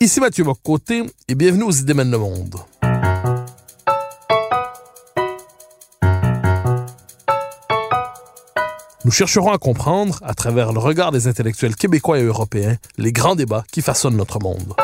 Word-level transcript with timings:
Ici 0.00 0.20
Mathieu 0.20 0.44
Bocoté 0.44 1.02
et 1.26 1.34
bienvenue 1.34 1.64
aux 1.64 1.72
Idées 1.72 1.94
le 1.94 2.18
monde. 2.18 2.54
Nous 9.04 9.10
chercherons 9.10 9.50
à 9.50 9.58
comprendre, 9.58 10.20
à 10.22 10.34
travers 10.34 10.72
le 10.72 10.78
regard 10.78 11.10
des 11.10 11.26
intellectuels 11.26 11.74
québécois 11.74 12.20
et 12.20 12.22
européens, 12.22 12.76
les 12.96 13.10
grands 13.10 13.34
débats 13.34 13.64
qui 13.72 13.82
façonnent 13.82 14.16
notre 14.16 14.38
monde. 14.38 14.76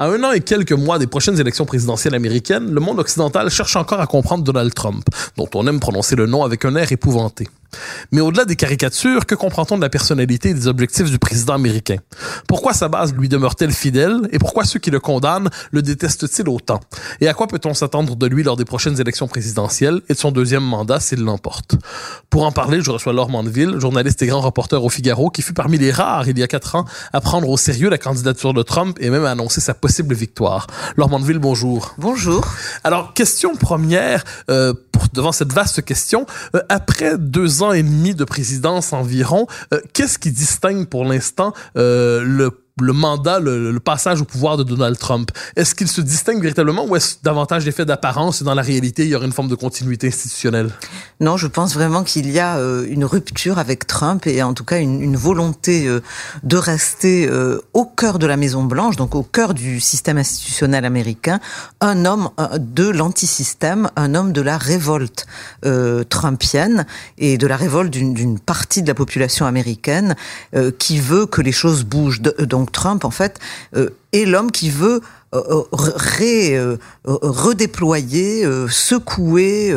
À 0.00 0.06
un 0.06 0.24
an 0.24 0.32
et 0.32 0.40
quelques 0.40 0.72
mois 0.72 0.98
des 0.98 1.06
prochaines 1.06 1.38
élections 1.38 1.66
présidentielles 1.66 2.14
américaines, 2.14 2.72
le 2.72 2.80
monde 2.80 2.98
occidental 3.00 3.50
cherche 3.50 3.76
encore 3.76 4.00
à 4.00 4.06
comprendre 4.06 4.42
Donald 4.42 4.72
Trump, 4.72 5.04
dont 5.36 5.50
on 5.54 5.66
aime 5.66 5.78
prononcer 5.78 6.16
le 6.16 6.24
nom 6.24 6.42
avec 6.42 6.64
un 6.64 6.74
air 6.74 6.90
épouvanté. 6.90 7.48
Mais 8.12 8.20
au-delà 8.20 8.44
des 8.44 8.56
caricatures, 8.56 9.26
que 9.26 9.34
comprend-on 9.34 9.76
de 9.76 9.82
la 9.82 9.88
personnalité 9.88 10.50
et 10.50 10.54
des 10.54 10.66
objectifs 10.66 11.10
du 11.10 11.18
président 11.18 11.54
américain? 11.54 11.96
Pourquoi 12.48 12.72
sa 12.72 12.88
base 12.88 13.14
lui 13.14 13.28
demeure-t-elle 13.28 13.72
fidèle 13.72 14.28
et 14.32 14.38
pourquoi 14.38 14.64
ceux 14.64 14.78
qui 14.78 14.90
le 14.90 15.00
condamnent 15.00 15.50
le 15.70 15.82
détestent-ils 15.82 16.48
autant? 16.48 16.80
Et 17.20 17.28
à 17.28 17.34
quoi 17.34 17.46
peut-on 17.46 17.74
s'attendre 17.74 18.16
de 18.16 18.26
lui 18.26 18.42
lors 18.42 18.56
des 18.56 18.64
prochaines 18.64 19.00
élections 19.00 19.28
présidentielles 19.28 20.00
et 20.08 20.14
de 20.14 20.18
son 20.18 20.32
deuxième 20.32 20.64
mandat 20.64 21.00
s'il 21.00 21.20
l'emporte? 21.20 21.76
Pour 22.30 22.44
en 22.44 22.52
parler, 22.52 22.80
je 22.80 22.90
reçois 22.90 23.12
Laure 23.12 23.28
Mandeville, 23.28 23.78
journaliste 23.78 24.22
et 24.22 24.26
grand 24.26 24.40
reporter 24.40 24.82
au 24.82 24.88
Figaro, 24.88 25.30
qui 25.30 25.42
fut 25.42 25.52
parmi 25.52 25.78
les 25.78 25.90
rares, 25.90 26.28
il 26.28 26.38
y 26.38 26.42
a 26.42 26.48
quatre 26.48 26.74
ans, 26.74 26.84
à 27.12 27.20
prendre 27.20 27.48
au 27.48 27.56
sérieux 27.56 27.90
la 27.90 27.98
candidature 27.98 28.54
de 28.54 28.62
Trump 28.62 28.96
et 29.00 29.10
même 29.10 29.24
à 29.24 29.30
annoncer 29.30 29.60
sa 29.60 29.74
possible 29.74 30.14
victoire. 30.14 30.66
Laure 30.96 31.10
Mandeville, 31.10 31.38
bonjour. 31.38 31.94
Bonjour. 31.98 32.46
Alors, 32.84 33.14
question 33.14 33.54
première, 33.56 34.24
euh, 34.50 34.74
pour, 34.92 35.04
devant 35.12 35.32
cette 35.32 35.52
vaste 35.52 35.82
question, 35.84 36.26
euh, 36.54 36.62
après 36.68 37.18
deux 37.18 37.59
ans 37.59 37.59
et 37.72 37.82
demi 37.82 38.14
de 38.14 38.24
présidence 38.24 38.92
environ, 38.92 39.46
euh, 39.72 39.80
qu'est-ce 39.92 40.18
qui 40.18 40.30
distingue 40.30 40.86
pour 40.86 41.04
l'instant 41.04 41.52
euh, 41.76 42.22
le 42.24 42.50
le 42.82 42.92
mandat, 42.92 43.38
le, 43.40 43.80
passage 43.80 44.20
au 44.20 44.24
pouvoir 44.24 44.58
de 44.58 44.62
Donald 44.62 44.98
Trump. 44.98 45.30
Est-ce 45.56 45.74
qu'il 45.74 45.88
se 45.88 46.02
distingue 46.02 46.42
véritablement 46.42 46.84
ou 46.86 46.96
est-ce 46.96 47.16
davantage 47.22 47.64
d'effet 47.64 47.86
d'apparence 47.86 48.42
et 48.42 48.44
dans 48.44 48.54
la 48.54 48.62
réalité, 48.62 49.04
il 49.04 49.08
y 49.08 49.14
aurait 49.14 49.26
une 49.26 49.32
forme 49.32 49.48
de 49.48 49.54
continuité 49.54 50.08
institutionnelle? 50.08 50.70
Non, 51.20 51.36
je 51.36 51.46
pense 51.46 51.74
vraiment 51.74 52.02
qu'il 52.02 52.30
y 52.30 52.38
a 52.38 52.56
euh, 52.56 52.86
une 52.88 53.04
rupture 53.04 53.58
avec 53.58 53.86
Trump 53.86 54.26
et 54.26 54.42
en 54.42 54.54
tout 54.54 54.64
cas 54.64 54.80
une, 54.80 55.16
volonté 55.16 55.86
euh, 55.86 56.00
de 56.42 56.56
rester 56.56 57.28
euh, 57.28 57.60
au 57.74 57.84
cœur 57.84 58.18
de 58.18 58.26
la 58.26 58.36
Maison-Blanche, 58.36 58.96
donc 58.96 59.14
au 59.14 59.22
cœur 59.22 59.54
du 59.54 59.80
système 59.80 60.18
institutionnel 60.18 60.84
américain, 60.84 61.40
un 61.80 62.04
homme 62.04 62.30
de 62.58 62.88
l'antisystème, 62.88 63.90
un 63.96 64.14
homme 64.14 64.32
de 64.32 64.40
la 64.40 64.56
révolte 64.58 65.26
trumpienne 66.08 66.86
et 67.18 67.38
de 67.38 67.46
la 67.46 67.56
révolte 67.56 67.90
d'une 67.90 68.38
partie 68.38 68.82
de 68.82 68.88
la 68.88 68.94
population 68.94 69.46
américaine 69.46 70.16
qui 70.78 71.00
veut 71.00 71.26
que 71.26 71.40
les 71.40 71.52
choses 71.52 71.84
bougent. 71.84 72.20
De, 72.20 72.34
Trump, 72.70 73.04
en 73.04 73.10
fait, 73.10 73.38
euh, 73.76 73.90
est 74.12 74.24
l'homme 74.24 74.50
qui 74.50 74.70
veut 74.70 75.00
euh, 75.34 75.62
euh, 76.20 76.78
redéployer, 77.04 78.44
secouer, 78.68 79.74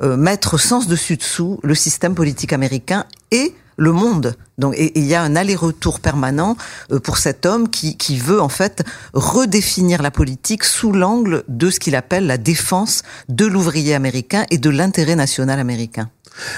mettre 0.00 0.58
sens 0.58 0.86
dessus 0.86 1.16
dessous 1.16 1.60
le 1.62 1.74
système 1.74 2.14
politique 2.14 2.52
américain 2.52 3.04
et 3.30 3.54
le 3.76 3.92
monde. 3.92 4.36
Donc, 4.56 4.76
il 4.78 5.04
y 5.04 5.14
a 5.14 5.22
un 5.22 5.34
aller-retour 5.34 5.98
permanent 5.98 6.56
pour 7.02 7.18
cet 7.18 7.44
homme 7.44 7.68
qui, 7.68 7.96
qui 7.96 8.18
veut 8.18 8.40
en 8.40 8.48
fait 8.48 8.84
redéfinir 9.12 10.00
la 10.00 10.12
politique 10.12 10.62
sous 10.62 10.92
l'angle 10.92 11.42
de 11.48 11.70
ce 11.70 11.80
qu'il 11.80 11.96
appelle 11.96 12.26
la 12.26 12.38
défense 12.38 13.02
de 13.28 13.46
l'ouvrier 13.46 13.94
américain 13.94 14.46
et 14.50 14.58
de 14.58 14.70
l'intérêt 14.70 15.16
national 15.16 15.58
américain. 15.58 16.08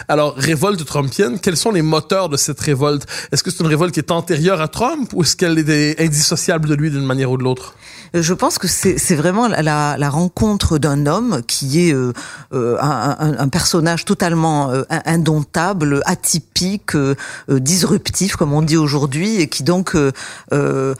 Alors, 0.08 0.34
révolte 0.36 0.84
trumpienne, 0.84 1.38
quels 1.38 1.56
sont 1.56 1.70
les 1.70 1.82
moteurs 1.82 2.28
de 2.28 2.36
cette 2.36 2.60
révolte? 2.60 3.06
Est-ce 3.32 3.42
que 3.42 3.50
c'est 3.50 3.60
une 3.62 3.68
révolte 3.68 3.92
qui 3.92 4.00
est 4.00 4.10
antérieure 4.10 4.60
à 4.60 4.68
Trump 4.68 5.10
ou 5.14 5.22
est-ce 5.22 5.36
qu'elle 5.36 5.58
est 5.58 6.00
indissociable 6.00 6.68
de 6.68 6.74
lui 6.74 6.90
d'une 6.90 7.04
manière 7.04 7.30
ou 7.30 7.36
de 7.36 7.42
l'autre? 7.42 7.74
Je 8.14 8.34
pense 8.34 8.58
que 8.58 8.68
c'est 8.68 9.14
vraiment 9.14 9.48
la, 9.48 10.10
rencontre 10.10 10.78
d'un 10.78 11.06
homme 11.06 11.42
qui 11.46 11.88
est 11.88 11.92
euh, 11.92 12.12
un, 12.80 13.36
un, 13.38 13.48
personnage 13.48 14.04
totalement 14.04 14.70
euh, 14.70 14.82
indomptable, 15.04 16.02
atypique, 16.06 16.94
euh, 16.94 17.14
disruptif, 17.48 18.36
comme 18.36 18.52
on 18.52 18.62
dit 18.62 18.76
aujourd'hui, 18.76 19.40
et 19.40 19.48
qui 19.48 19.62
donc 19.62 19.94
euh, 19.94 20.12
a, 20.52 20.94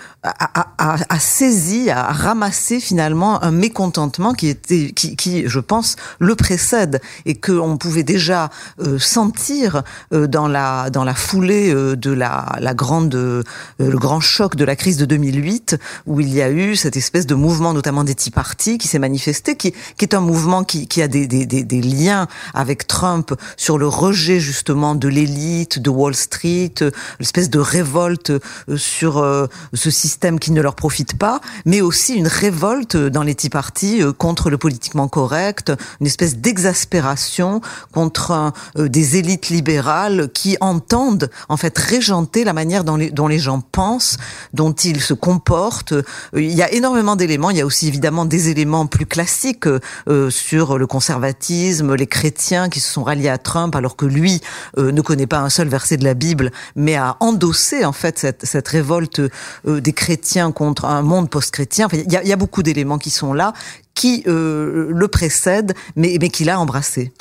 a, 0.79 0.97
a, 1.09 1.19
saisi, 1.19 1.91
a 1.91 2.13
ramassé 2.13 2.81
finalement 2.81 3.43
un 3.43 3.51
mécontentement 3.51 4.33
qui 4.33 4.49
était, 4.49 4.91
qui, 4.95 5.17
qui 5.17 5.49
je 5.49 5.61
pense, 5.61 5.97
le 6.19 6.35
précède 6.35 7.01
et 7.25 7.35
que 7.35 7.53
on 7.53 7.77
pouvait 7.77 8.03
déjà 8.03 8.51
sentir 8.99 9.83
dans 10.11 10.49
la 10.49 10.91
dans 10.91 11.05
la 11.05 11.15
foulée 11.15 11.73
de 11.75 12.11
la, 12.11 12.57
la 12.61 12.75
grande 12.75 13.15
le 13.15 13.99
grand 13.99 14.21
choc 14.21 14.57
de 14.57 14.65
la 14.65 14.77
crise 14.77 14.97
de 14.97 15.05
2008 15.05 15.79
où 16.07 16.21
il 16.21 16.33
y 16.33 16.43
a 16.43 16.51
eu 16.51 16.77
cette 16.77 16.96
espèce 16.97 17.27
de 17.27 17.35
mouvement, 17.35 17.73
notamment 17.73 18.05
des 18.05 18.15
Tea 18.15 18.31
Party, 18.31 18.79
qui 18.79 18.89
s'est 18.89 18.99
manifesté, 18.99 19.57
qui, 19.57 19.73
qui 19.97 20.05
est 20.05 20.15
un 20.15 20.21
mouvement 20.21 20.65
qui, 20.65 20.89
qui 20.89 21.03
a 21.03 21.09
des, 21.09 21.27
des, 21.27 21.47
des, 21.47 21.65
des, 21.65 21.81
liens 21.81 22.27
avec 22.55 22.87
Trump 22.87 23.35
sur 23.57 23.79
le 23.79 23.87
rejet 23.87 24.41
justement 24.41 24.95
de 24.95 25.09
l'élite, 25.09 25.79
de 25.79 25.91
Wall 25.91 26.15
Street, 26.15 26.75
l'espèce 27.21 27.51
de 27.51 27.59
révolte 27.59 28.33
sur 28.77 29.25
ce 29.73 29.91
système 29.91 30.39
qui 30.39 30.53
ne 30.53 30.61
leur 30.61 30.75
profite 30.75 31.19
pas, 31.19 31.41
mais 31.65 31.81
aussi 31.81 32.15
une 32.15 32.27
révolte 32.27 32.97
dans 32.97 33.23
les 33.23 33.35
Tea 33.35 33.51
Party 33.51 34.03
contre 34.19 34.51
le 34.51 34.59
politiquement 34.59 35.09
correct, 35.09 35.73
une 36.01 36.07
espèce 36.07 36.37
d'exaspération 36.37 37.61
contre 37.93 38.53
des 38.77 39.17
élites 39.17 39.49
libérales 39.49 40.29
qui 40.33 40.57
entendent 40.61 41.31
en 41.49 41.57
fait 41.57 41.77
régenter 41.79 42.45
la 42.45 42.53
manière 42.53 42.85
dont 42.85 42.97
les, 42.97 43.11
dont 43.11 43.29
les 43.29 43.39
gens 43.39 43.61
pensent, 43.61 44.17
dont 44.53 44.73
ils 44.73 45.01
se 45.01 45.15
comportent. 45.15 45.95
Il 46.35 46.53
y 46.53 46.63
a 46.63 46.73
d'éléments. 47.17 47.51
Il 47.51 47.57
y 47.57 47.61
a 47.61 47.67
aussi 47.67 47.89
évidemment 47.89 48.25
des 48.25 48.49
éléments 48.49 48.87
plus 48.87 49.07
classiques 49.07 49.67
euh, 49.67 50.31
sur 50.31 50.79
le 50.79 50.87
conservatisme, 50.87 51.95
les 51.95 52.07
chrétiens 52.07 52.69
qui 52.69 52.81
se 52.81 52.93
sont 52.93 53.03
ralliés 53.03 53.29
à 53.29 53.39
Trump 53.39 53.75
alors 53.75 53.97
que 53.97 54.07
lui 54.07 54.41
euh, 54.79 54.93
ne 54.93 55.01
connaît 55.01 55.27
pas 55.27 55.41
un 55.41 55.51
seul 55.51 55.69
verset 55.69 55.97
de 55.97 56.05
la 56.05 56.15
Bible, 56.15 56.51
mais 56.75 56.95
a 56.95 57.17
endossé 57.21 57.85
en 57.85 57.93
fait 57.93 58.19
cette, 58.19 58.47
cette 58.47 58.69
révolte 58.69 59.21
euh, 59.67 59.81
des 59.81 59.93
chrétiens 59.93 60.53
contre 60.53 60.85
un 60.85 61.03
monde 61.03 61.29
post-chrétien. 61.29 61.89
Il, 61.93 62.13
y 62.13 62.17
a, 62.17 62.23
il 62.23 62.29
y 62.29 62.33
a 62.33 62.37
beaucoup 62.37 62.63
d'éléments 62.63 62.99
qui 62.99 63.11
sont 63.11 63.33
là 63.33 63.53
qui 63.97 64.23
euh, 64.29 64.91
le 64.93 65.09
précède, 65.09 65.75
mais, 65.97 66.19
mais 66.21 66.29
qui 66.29 66.45
l'a 66.45 66.61
embrassé. 66.61 67.13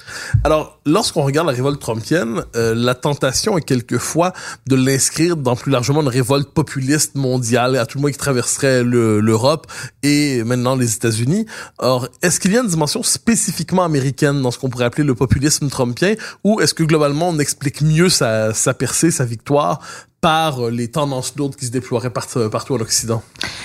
Alors, 0.43 0.79
lorsqu'on 0.85 1.23
regarde 1.23 1.47
la 1.47 1.53
révolte 1.53 1.79
trumpienne, 1.79 2.43
euh, 2.55 2.75
la 2.75 2.93
tentation 2.93 3.57
est 3.57 3.61
quelquefois 3.61 4.33
de 4.67 4.75
l'inscrire 4.75 5.37
dans 5.37 5.55
plus 5.55 5.71
largement 5.71 6.01
une 6.01 6.09
révolte 6.09 6.49
populiste 6.49 7.15
mondiale, 7.15 7.77
à 7.77 7.85
tout 7.85 7.97
le 7.97 8.01
moins 8.01 8.11
qui 8.11 8.17
traverserait 8.17 8.83
l'Europe 8.83 9.67
et 10.03 10.43
maintenant 10.43 10.75
les 10.75 10.93
États-Unis. 10.93 11.45
Or, 11.79 12.09
est-ce 12.21 12.39
qu'il 12.39 12.51
y 12.51 12.57
a 12.57 12.61
une 12.61 12.67
dimension 12.67 13.01
spécifiquement 13.03 13.85
américaine 13.85 14.41
dans 14.41 14.51
ce 14.51 14.59
qu'on 14.59 14.69
pourrait 14.69 14.85
appeler 14.85 15.07
le 15.07 15.15
populisme 15.15 15.69
trumpien, 15.69 16.15
ou 16.43 16.59
est-ce 16.59 16.73
que 16.73 16.83
globalement 16.83 17.29
on 17.29 17.39
explique 17.39 17.81
mieux 17.81 18.09
sa, 18.09 18.53
sa 18.53 18.73
percée, 18.73 19.11
sa 19.11 19.23
victoire 19.23 19.79
par 20.25 20.71
les 20.71 20.87
tendances 20.87 21.35
lourdes 21.35 21.55
qui 21.55 21.67
se 21.67 21.71
déploieraient 21.71 22.09
partout, 22.09 22.49
partout 22.49 22.73
en 22.73 22.79
Occident 22.79 23.21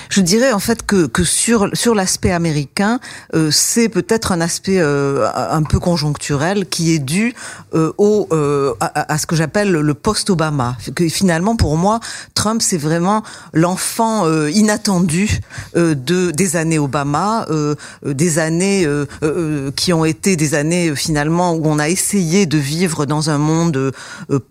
Je 0.09 0.21
dirais 0.21 0.51
en 0.51 0.59
fait 0.59 0.85
que, 0.85 1.07
que 1.07 1.23
sur, 1.23 1.69
sur 1.73 1.95
l'aspect 1.95 2.29
américain, 2.31 2.99
euh, 3.33 3.49
c'est 3.49 3.89
peut-être 3.89 4.31
un 4.31 4.41
aspect 4.41 4.79
euh, 4.79 5.27
un 5.33 5.63
peu 5.63 5.79
conjoncturel 5.79 6.67
qui 6.67 6.93
est 6.93 6.99
dû 6.99 7.33
euh, 7.73 7.91
au, 7.97 8.27
à, 8.79 9.11
à, 9.11 9.17
ce 9.17 9.25
que 9.25 9.35
j'appelle 9.35 9.71
le 9.71 9.93
post-Obama. 9.95 10.77
Finalement, 11.09 11.55
pour 11.55 11.77
moi, 11.77 11.99
Trump, 12.35 12.61
c'est 12.61 12.77
vraiment 12.77 13.23
l'enfant 13.53 14.31
inattendu 14.47 15.39
de, 15.73 16.29
des 16.29 16.55
années 16.57 16.77
Obama, 16.77 17.47
des 18.05 18.37
années 18.37 18.87
qui 19.75 19.93
ont 19.93 20.05
été 20.05 20.35
des 20.35 20.53
années 20.53 20.95
finalement 20.95 21.53
où 21.53 21.63
on 21.65 21.79
a 21.79 21.89
essayé 21.89 22.45
de 22.45 22.59
vivre 22.59 23.07
dans 23.07 23.31
un 23.31 23.39
monde 23.39 23.91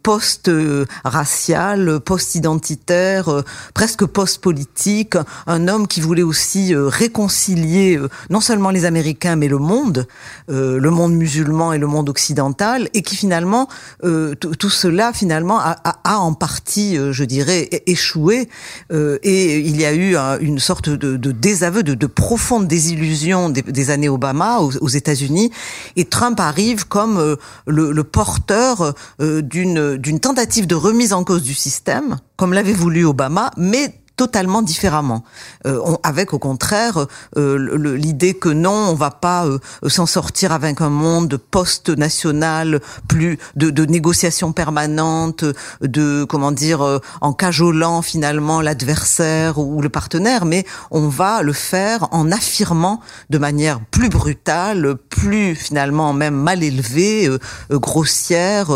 post-racial, 0.02 1.99
post-identitaire, 2.00 3.42
presque 3.74 4.04
post-politique, 4.04 5.14
un 5.46 5.68
homme 5.68 5.86
qui 5.86 6.00
voulait 6.00 6.22
aussi 6.22 6.74
réconcilier 6.74 7.98
non 8.28 8.40
seulement 8.40 8.70
les 8.70 8.84
Américains 8.84 9.36
mais 9.36 9.48
le 9.48 9.58
monde, 9.58 10.06
le 10.48 10.88
monde 10.88 11.14
musulman 11.14 11.72
et 11.72 11.78
le 11.78 11.86
monde 11.86 12.08
occidental, 12.08 12.88
et 12.94 13.02
qui 13.02 13.16
finalement 13.16 13.68
tout 14.02 14.70
cela 14.70 15.12
finalement 15.12 15.60
a, 15.60 15.76
a, 16.04 16.18
en 16.18 16.34
partie, 16.34 16.96
je 17.10 17.24
dirais, 17.24 17.68
échoué, 17.86 18.48
et 18.92 19.58
il 19.58 19.80
y 19.80 19.84
a 19.84 19.94
eu 19.94 20.16
une 20.40 20.58
sorte 20.58 20.88
de, 20.88 21.16
de 21.16 21.32
désaveu, 21.32 21.82
de, 21.82 21.94
de, 21.94 22.06
profonde 22.06 22.66
désillusion 22.66 23.50
des, 23.50 23.62
des 23.62 23.90
années 23.90 24.08
Obama 24.08 24.58
aux, 24.60 24.76
aux 24.78 24.88
États-Unis, 24.88 25.50
et 25.96 26.04
Trump 26.04 26.40
arrive 26.40 26.86
comme 26.86 27.36
le, 27.66 27.92
le 27.92 28.04
porteur 28.04 28.94
d'une 29.18 29.96
d'une 29.96 30.20
tentative 30.20 30.66
de 30.66 30.74
remise 30.74 31.12
en 31.12 31.24
cause 31.24 31.42
du 31.42 31.54
système, 31.54 31.89
comme 32.36 32.52
l'avait 32.52 32.72
voulu 32.72 33.04
Obama, 33.04 33.50
mais 33.56 33.99
totalement 34.20 34.60
différemment, 34.60 35.24
euh, 35.66 35.80
on, 35.82 35.96
avec 36.02 36.34
au 36.34 36.38
contraire 36.38 37.06
euh, 37.38 37.96
l'idée 37.96 38.34
que 38.34 38.50
non, 38.50 38.90
on 38.90 38.94
va 38.94 39.10
pas 39.10 39.46
euh, 39.46 39.58
s'en 39.88 40.04
sortir 40.04 40.52
avec 40.52 40.82
un 40.82 40.90
monde 40.90 41.38
post-national, 41.38 42.82
plus 43.08 43.38
de, 43.56 43.70
de 43.70 43.86
négociations 43.86 44.52
permanentes, 44.52 45.46
de 45.80 46.24
comment 46.24 46.52
dire, 46.52 46.82
euh, 46.82 46.98
en 47.22 47.32
cajolant 47.32 48.02
finalement 48.02 48.60
l'adversaire 48.60 49.56
ou 49.56 49.80
le 49.80 49.88
partenaire, 49.88 50.44
mais 50.44 50.66
on 50.90 51.08
va 51.08 51.40
le 51.40 51.54
faire 51.54 52.06
en 52.10 52.30
affirmant 52.30 53.00
de 53.30 53.38
manière 53.38 53.80
plus 53.90 54.10
brutale, 54.10 54.96
plus 55.08 55.54
finalement 55.54 56.12
même 56.12 56.34
mal 56.34 56.62
élevée, 56.62 57.26
euh, 57.26 57.38
grossière, 57.70 58.66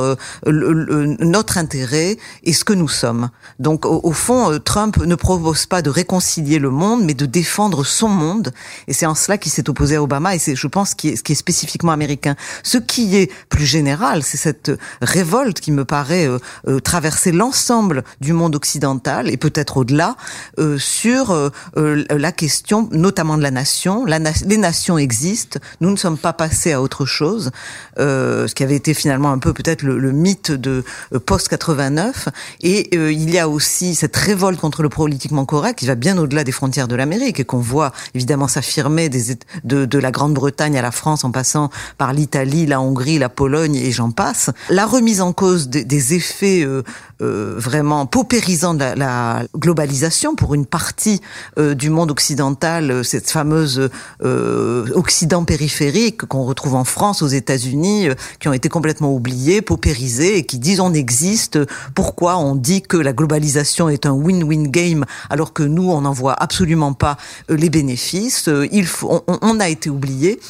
le, 0.46 1.16
notre 1.22 1.58
intérêt 1.58 2.16
et 2.44 2.54
ce 2.54 2.64
que 2.64 2.72
nous 2.72 2.88
sommes. 2.88 3.28
Donc 3.58 3.84
au, 3.84 4.00
au 4.02 4.12
fond, 4.12 4.58
Trump 4.64 4.96
ne 5.04 5.14
propose 5.36 5.66
pas 5.66 5.82
de 5.82 5.90
réconcilier 5.90 6.58
le 6.58 6.70
monde, 6.70 7.04
mais 7.04 7.14
de 7.14 7.26
défendre 7.26 7.84
son 7.84 8.08
monde. 8.08 8.52
Et 8.88 8.92
c'est 8.92 9.06
en 9.06 9.14
cela 9.14 9.38
qu'il 9.38 9.50
s'est 9.52 9.68
opposé 9.68 9.96
à 9.96 10.02
Obama. 10.02 10.34
Et 10.34 10.38
c'est, 10.38 10.54
je 10.54 10.66
pense, 10.66 10.90
ce 10.90 10.94
qui 10.94 11.08
est, 11.08 11.34
spécifiquement 11.34 11.92
américain. 11.92 12.36
Ce 12.62 12.78
qui 12.78 13.16
est 13.16 13.32
plus 13.48 13.66
général, 13.66 14.22
c'est 14.22 14.36
cette 14.36 14.70
révolte 15.02 15.60
qui 15.60 15.72
me 15.72 15.84
paraît 15.84 16.26
euh, 16.26 16.38
euh, 16.68 16.80
traverser 16.80 17.32
l'ensemble 17.32 18.04
du 18.20 18.32
monde 18.32 18.54
occidental 18.54 19.28
et 19.28 19.36
peut-être 19.36 19.78
au-delà 19.78 20.16
euh, 20.58 20.78
sur 20.78 21.30
euh, 21.30 21.50
euh, 21.76 22.04
la 22.10 22.32
question, 22.32 22.88
notamment 22.92 23.36
de 23.36 23.42
la 23.42 23.50
nation. 23.50 24.04
Les 24.04 24.56
nations 24.56 24.98
existent. 24.98 25.58
Nous 25.80 25.90
ne 25.90 25.96
sommes 25.96 26.18
pas 26.18 26.32
passés 26.32 26.72
à 26.72 26.80
autre 26.80 27.06
chose. 27.06 27.50
Ce 27.96 28.54
qui 28.54 28.62
avait 28.62 28.76
été 28.76 28.94
finalement 28.94 29.32
un 29.32 29.38
peu 29.38 29.52
peut-être 29.52 29.82
le, 29.82 29.98
le 29.98 30.12
mythe 30.12 30.52
de 30.52 30.84
post 31.26 31.48
89. 31.48 32.28
Et 32.62 32.94
il 32.94 33.30
y 33.30 33.38
a 33.38 33.48
aussi 33.48 33.94
cette 33.94 34.16
révolte 34.16 34.60
contre 34.60 34.82
le 34.82 34.88
politique 34.88 35.14
politiquement 35.14 35.44
correct 35.44 35.78
qui 35.78 35.86
va 35.86 35.94
bien 35.94 36.18
au-delà 36.18 36.42
des 36.42 36.50
frontières 36.50 36.88
de 36.88 36.96
l'Amérique 36.96 37.38
et 37.38 37.44
qu'on 37.44 37.58
voit 37.58 37.92
évidemment 38.14 38.48
s'affirmer 38.48 39.08
de, 39.08 39.84
de 39.84 39.98
la 39.98 40.10
Grande-Bretagne 40.10 40.76
à 40.76 40.82
la 40.82 40.90
France 40.90 41.24
en 41.24 41.30
passant 41.30 41.70
par 41.98 42.12
l'Italie, 42.12 42.66
la 42.66 42.80
Hongrie, 42.80 43.18
la 43.18 43.28
Pologne 43.28 43.76
et 43.76 43.92
j'en 43.92 44.10
passe. 44.10 44.50
La 44.70 44.86
remise 44.86 45.20
en 45.20 45.32
cause 45.32 45.68
des, 45.68 45.84
des 45.84 46.14
effets 46.14 46.64
euh, 46.64 46.82
euh, 47.20 47.54
vraiment 47.56 48.06
paupérisants 48.06 48.74
de 48.74 48.80
la, 48.80 48.94
la, 48.94 49.42
globalisation 49.56 50.34
pour 50.34 50.54
une 50.54 50.66
partie 50.66 51.20
euh, 51.58 51.74
du 51.74 51.90
monde 51.90 52.10
occidental, 52.10 52.90
euh, 52.90 53.02
cette 53.02 53.30
fameuse 53.30 53.88
euh, 54.22 54.86
Occident 54.94 55.44
périphérique 55.44 56.24
qu'on 56.26 56.44
retrouve 56.44 56.74
en 56.74 56.84
France, 56.84 57.22
aux 57.22 57.28
États-Unis, 57.28 58.08
euh, 58.08 58.14
qui 58.40 58.48
ont 58.48 58.52
été 58.52 58.68
complètement 58.68 59.12
oubliés, 59.14 59.62
paupérisés 59.62 60.38
et 60.38 60.44
qui 60.44 60.58
disent 60.58 60.80
on 60.80 60.94
existe. 60.94 61.58
Pourquoi 61.94 62.38
on 62.38 62.54
dit 62.54 62.82
que 62.82 62.96
la 62.96 63.12
globalisation 63.12 63.88
est 63.88 64.06
un 64.06 64.12
win-win 64.12 64.68
game 64.68 65.04
alors 65.30 65.52
que 65.52 65.62
nous, 65.62 65.90
on 65.90 66.02
n'en 66.02 66.12
voit 66.12 66.34
absolument 66.34 66.92
pas 66.92 67.16
les 67.48 67.70
bénéfices? 67.70 68.48
Il 68.72 68.86
faut, 68.86 69.22
on, 69.26 69.38
on 69.40 69.60
a 69.60 69.68
été 69.68 69.90
oublié. 69.90 70.40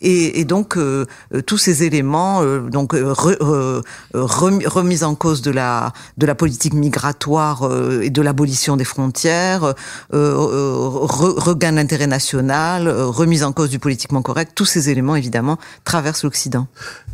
Et, 0.00 0.44
donc 0.44 0.76
euh, 0.76 1.06
euh 1.34 1.42
tous 1.42 1.58
ces 1.58 1.82
éléments, 1.84 2.42
euh, 2.42 2.60
donc 2.60 2.92
re, 2.92 3.32
euh, 3.40 3.82
remise 4.14 5.04
en 5.04 5.14
cause 5.14 5.42
de 5.42 5.50
la 5.50 5.92
de 6.18 6.26
la 6.26 6.34
politique 6.34 6.74
migratoire 6.74 7.62
euh, 7.62 8.02
et 8.02 8.10
de 8.10 8.20
l'abolition 8.20 8.76
des 8.76 8.84
frontières, 8.84 9.74
re, 10.12 11.34
regain 11.38 11.72
de 11.72 11.76
l'intérêt 11.76 12.06
national, 12.06 12.88
remise 12.88 13.42
en 13.42 13.52
cause 13.52 13.70
du 13.70 13.78
politiquement 13.78 14.22
correct, 14.22 14.52
tous 14.54 14.64
ces 14.64 14.90
éléments 14.90 15.16
évidemment 15.16 15.58
traversent 15.84 16.24
l'Occident. 16.24 16.66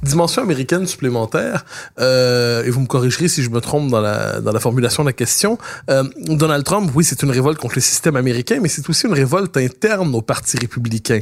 Dimension 0.03 0.43
américaine 0.43 0.87
supplémentaire, 0.87 1.65
et 1.99 2.71
vous 2.71 2.81
me 2.81 2.87
corrigerez 2.87 3.29
si 3.29 3.43
je 3.43 3.51
me 3.51 3.61
trompe 3.61 3.91
dans 3.91 4.01
la 4.01 4.41
dans 4.41 4.53
la 4.53 4.61
formulation 4.61 5.05
de 5.05 5.09
la 5.09 5.13
question. 5.13 5.59
Donald 6.27 6.65
Trump, 6.65 6.91
oui, 6.95 7.05
c'est 7.05 7.23
une 7.23 7.31
révolte 7.31 7.59
contre 7.59 7.77
le 7.77 7.81
système 7.81 8.17
américain, 8.17 8.59
mais 8.61 8.69
c'est 8.69 8.89
aussi 8.89 9.07
une 9.07 9.15
révolte 9.15 9.57
interne 9.57 10.15
au 10.15 10.23
Parti 10.23 10.57
républicain, 10.59 11.21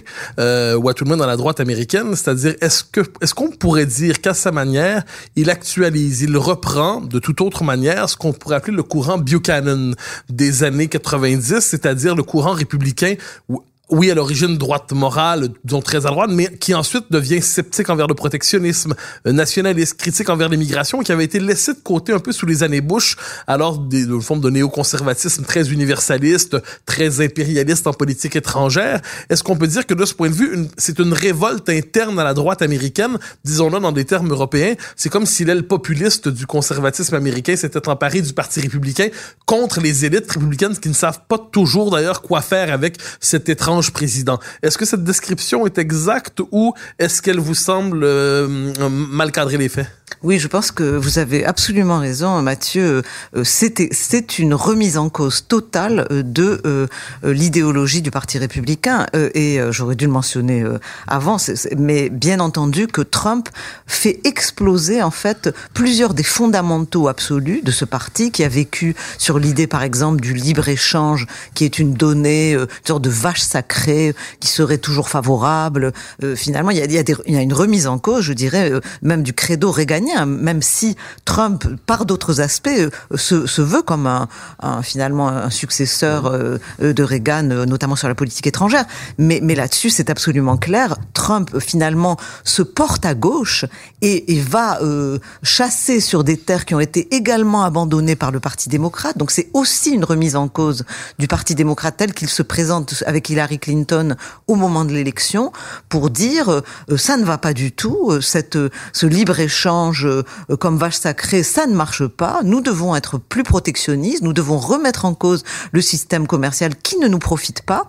le 1.04 1.10
monde 1.10 1.18
dans 1.18 1.26
la 1.26 1.36
droite 1.36 1.49
américaine, 1.58 2.14
c'est-à-dire 2.14 2.54
est-ce 2.60 2.84
que 2.84 3.00
est-ce 3.20 3.34
qu'on 3.34 3.50
pourrait 3.50 3.86
dire 3.86 4.20
qu'à 4.20 4.34
sa 4.34 4.52
manière, 4.52 5.02
il 5.34 5.50
actualise, 5.50 6.22
il 6.22 6.36
reprend 6.36 7.00
de 7.00 7.18
toute 7.18 7.40
autre 7.40 7.64
manière 7.64 8.08
ce 8.08 8.16
qu'on 8.16 8.32
pourrait 8.32 8.56
appeler 8.56 8.76
le 8.76 8.84
courant 8.84 9.18
Buchanan 9.18 9.94
des 10.28 10.62
années 10.62 10.86
90, 10.86 11.60
c'est-à-dire 11.60 12.14
le 12.14 12.22
courant 12.22 12.52
républicain 12.52 13.14
où 13.48 13.62
oui, 13.90 14.10
à 14.10 14.14
l'origine 14.14 14.56
droite 14.56 14.92
morale, 14.92 15.48
disons 15.64 15.82
très 15.82 16.06
à 16.06 16.10
droite, 16.10 16.30
mais 16.32 16.48
qui 16.58 16.74
ensuite 16.74 17.06
devient 17.10 17.42
sceptique 17.42 17.90
envers 17.90 18.06
le 18.06 18.14
protectionnisme, 18.14 18.94
nationaliste, 19.24 19.94
critique 19.94 20.28
envers 20.28 20.48
l'immigration, 20.48 21.00
qui 21.00 21.12
avait 21.12 21.24
été 21.24 21.40
laissé 21.40 21.72
de 21.72 21.78
côté 21.78 22.12
un 22.12 22.18
peu 22.18 22.32
sous 22.32 22.46
les 22.46 22.62
années 22.62 22.80
Bush, 22.80 23.16
alors 23.46 23.78
des 23.78 24.06
forme 24.20 24.40
de 24.40 24.50
néoconservatisme 24.50 25.44
très 25.44 25.70
universaliste, 25.70 26.56
très 26.86 27.24
impérialiste 27.24 27.86
en 27.86 27.92
politique 27.92 28.36
étrangère. 28.36 29.00
Est-ce 29.28 29.42
qu'on 29.42 29.56
peut 29.56 29.66
dire 29.66 29.86
que 29.86 29.94
de 29.94 30.04
ce 30.04 30.14
point 30.14 30.28
de 30.28 30.34
vue, 30.34 30.68
c'est 30.76 30.98
une 30.98 31.12
révolte 31.12 31.68
interne 31.68 32.18
à 32.18 32.24
la 32.24 32.34
droite 32.34 32.62
américaine, 32.62 33.18
disons-le 33.44 33.80
dans 33.80 33.92
des 33.92 34.04
termes 34.04 34.30
européens, 34.30 34.74
c'est 34.96 35.08
comme 35.08 35.26
si 35.26 35.44
l'aile 35.44 35.66
populiste 35.66 36.28
du 36.28 36.46
conservatisme 36.46 37.14
américain 37.14 37.56
s'était 37.56 37.88
emparée 37.88 38.22
du 38.22 38.32
Parti 38.32 38.60
républicain 38.60 39.08
contre 39.46 39.80
les 39.80 40.04
élites 40.04 40.30
républicaines 40.30 40.76
qui 40.76 40.88
ne 40.88 40.94
savent 40.94 41.20
pas 41.28 41.38
toujours 41.38 41.90
d'ailleurs 41.90 42.22
quoi 42.22 42.40
faire 42.40 42.72
avec 42.72 42.96
cet 43.20 43.48
étrange 43.48 43.79
président. 43.88 44.38
Est-ce 44.62 44.76
que 44.76 44.84
cette 44.84 45.04
description 45.04 45.64
est 45.64 45.78
exacte 45.78 46.42
ou 46.52 46.74
est-ce 46.98 47.22
qu'elle 47.22 47.40
vous 47.40 47.54
semble 47.54 48.02
euh, 48.04 48.46
mal 48.88 49.32
cadrer 49.32 49.56
les 49.56 49.70
faits? 49.70 49.86
Oui, 50.22 50.38
je 50.38 50.48
pense 50.48 50.70
que 50.70 50.82
vous 50.82 51.18
avez 51.18 51.46
absolument 51.46 51.98
raison, 51.98 52.42
Mathieu. 52.42 53.02
Euh, 53.34 53.42
c'est 53.44 54.38
une 54.38 54.52
remise 54.52 54.98
en 54.98 55.08
cause 55.08 55.46
totale 55.46 56.06
euh, 56.10 56.22
de 56.22 56.60
euh, 56.66 56.86
l'idéologie 57.22 58.02
du 58.02 58.10
Parti 58.10 58.36
républicain. 58.38 59.06
Et 59.34 59.58
j'aurais 59.70 59.94
dû 59.94 60.06
le 60.06 60.12
mentionner 60.12 60.64
avant, 61.06 61.36
mais 61.76 62.10
bien 62.10 62.40
entendu 62.40 62.86
que 62.86 63.00
Trump 63.00 63.48
fait 63.86 64.20
exploser 64.24 65.02
en 65.02 65.10
fait 65.10 65.50
plusieurs 65.74 66.14
des 66.14 66.22
fondamentaux 66.22 67.08
absolus 67.08 67.62
de 67.62 67.70
ce 67.70 67.84
parti 67.84 68.30
qui 68.30 68.44
a 68.44 68.48
vécu 68.48 68.94
sur 69.18 69.38
l'idée, 69.38 69.66
par 69.66 69.82
exemple, 69.82 70.20
du 70.20 70.34
libre-échange, 70.34 71.26
qui 71.54 71.64
est 71.64 71.78
une 71.78 71.94
donnée, 71.94 72.54
une 72.54 72.66
sorte 72.84 73.02
de 73.02 73.10
vache 73.10 73.40
sacrée, 73.40 74.14
qui 74.40 74.48
serait 74.48 74.78
toujours 74.78 75.08
favorable. 75.08 75.92
Finalement, 76.36 76.70
il 76.70 76.78
y 76.78 76.98
a, 76.98 77.42
une 77.42 77.52
remise 77.52 77.86
en 77.86 77.98
cause, 77.98 78.22
je 78.22 78.32
dirais, 78.32 78.72
même 79.02 79.22
du 79.22 79.32
credo 79.32 79.70
régalien 79.70 79.99
même 80.26 80.62
si 80.62 80.96
Trump, 81.24 81.64
par 81.86 82.06
d'autres 82.06 82.40
aspects, 82.40 82.68
euh, 82.68 82.90
se, 83.16 83.46
se, 83.46 83.62
veut 83.62 83.82
comme 83.82 84.06
un, 84.06 84.28
un, 84.60 84.82
finalement 84.82 85.28
un 85.28 85.50
successeur 85.50 86.26
euh, 86.26 86.58
de 86.80 87.02
Reagan, 87.02 87.50
euh, 87.50 87.66
notamment 87.66 87.96
sur 87.96 88.08
la 88.08 88.14
politique 88.14 88.46
étrangère. 88.46 88.84
Mais, 89.18 89.40
mais 89.42 89.54
là-dessus, 89.54 89.90
c'est 89.90 90.10
absolument 90.10 90.56
clair. 90.56 90.96
Trump, 91.14 91.58
finalement, 91.58 92.16
se 92.44 92.62
porte 92.62 93.04
à 93.06 93.14
gauche 93.14 93.64
et, 94.02 94.34
et 94.34 94.40
va 94.40 94.80
euh, 94.82 95.18
chasser 95.42 96.00
sur 96.00 96.24
des 96.24 96.36
terres 96.36 96.64
qui 96.64 96.74
ont 96.74 96.80
été 96.80 97.14
également 97.14 97.64
abandonnées 97.64 98.16
par 98.16 98.30
le 98.30 98.40
Parti 98.40 98.68
démocrate. 98.68 99.18
Donc 99.18 99.30
c'est 99.30 99.48
aussi 99.52 99.90
une 99.90 100.04
remise 100.04 100.36
en 100.36 100.48
cause 100.48 100.84
du 101.18 101.28
Parti 101.28 101.54
démocrate 101.54 101.96
tel 101.96 102.14
qu'il 102.14 102.28
se 102.28 102.42
présente 102.42 103.02
avec 103.06 103.28
Hillary 103.28 103.58
Clinton 103.58 104.16
au 104.46 104.54
moment 104.54 104.84
de 104.84 104.92
l'élection 104.92 105.52
pour 105.88 106.10
dire 106.10 106.48
euh, 106.50 106.96
ça 106.96 107.16
ne 107.16 107.24
va 107.24 107.38
pas 107.38 107.52
du 107.52 107.72
tout, 107.72 108.20
cette, 108.20 108.58
ce 108.92 109.06
libre-échange 109.06 109.89
Euh, 110.04 110.22
comme 110.58 110.76
vache 110.76 110.96
sacrée, 110.96 111.42
ça 111.42 111.66
ne 111.66 111.74
marche 111.74 112.06
pas. 112.06 112.40
Nous 112.44 112.60
devons 112.60 112.94
être 112.94 113.18
plus 113.18 113.42
protectionnistes, 113.42 114.22
nous 114.22 114.32
devons 114.32 114.58
remettre 114.58 115.04
en 115.04 115.14
cause 115.14 115.44
le 115.72 115.80
système 115.80 116.26
commercial 116.26 116.76
qui 116.76 116.98
ne 116.98 117.08
nous 117.08 117.18
profite 117.18 117.62
pas 117.62 117.88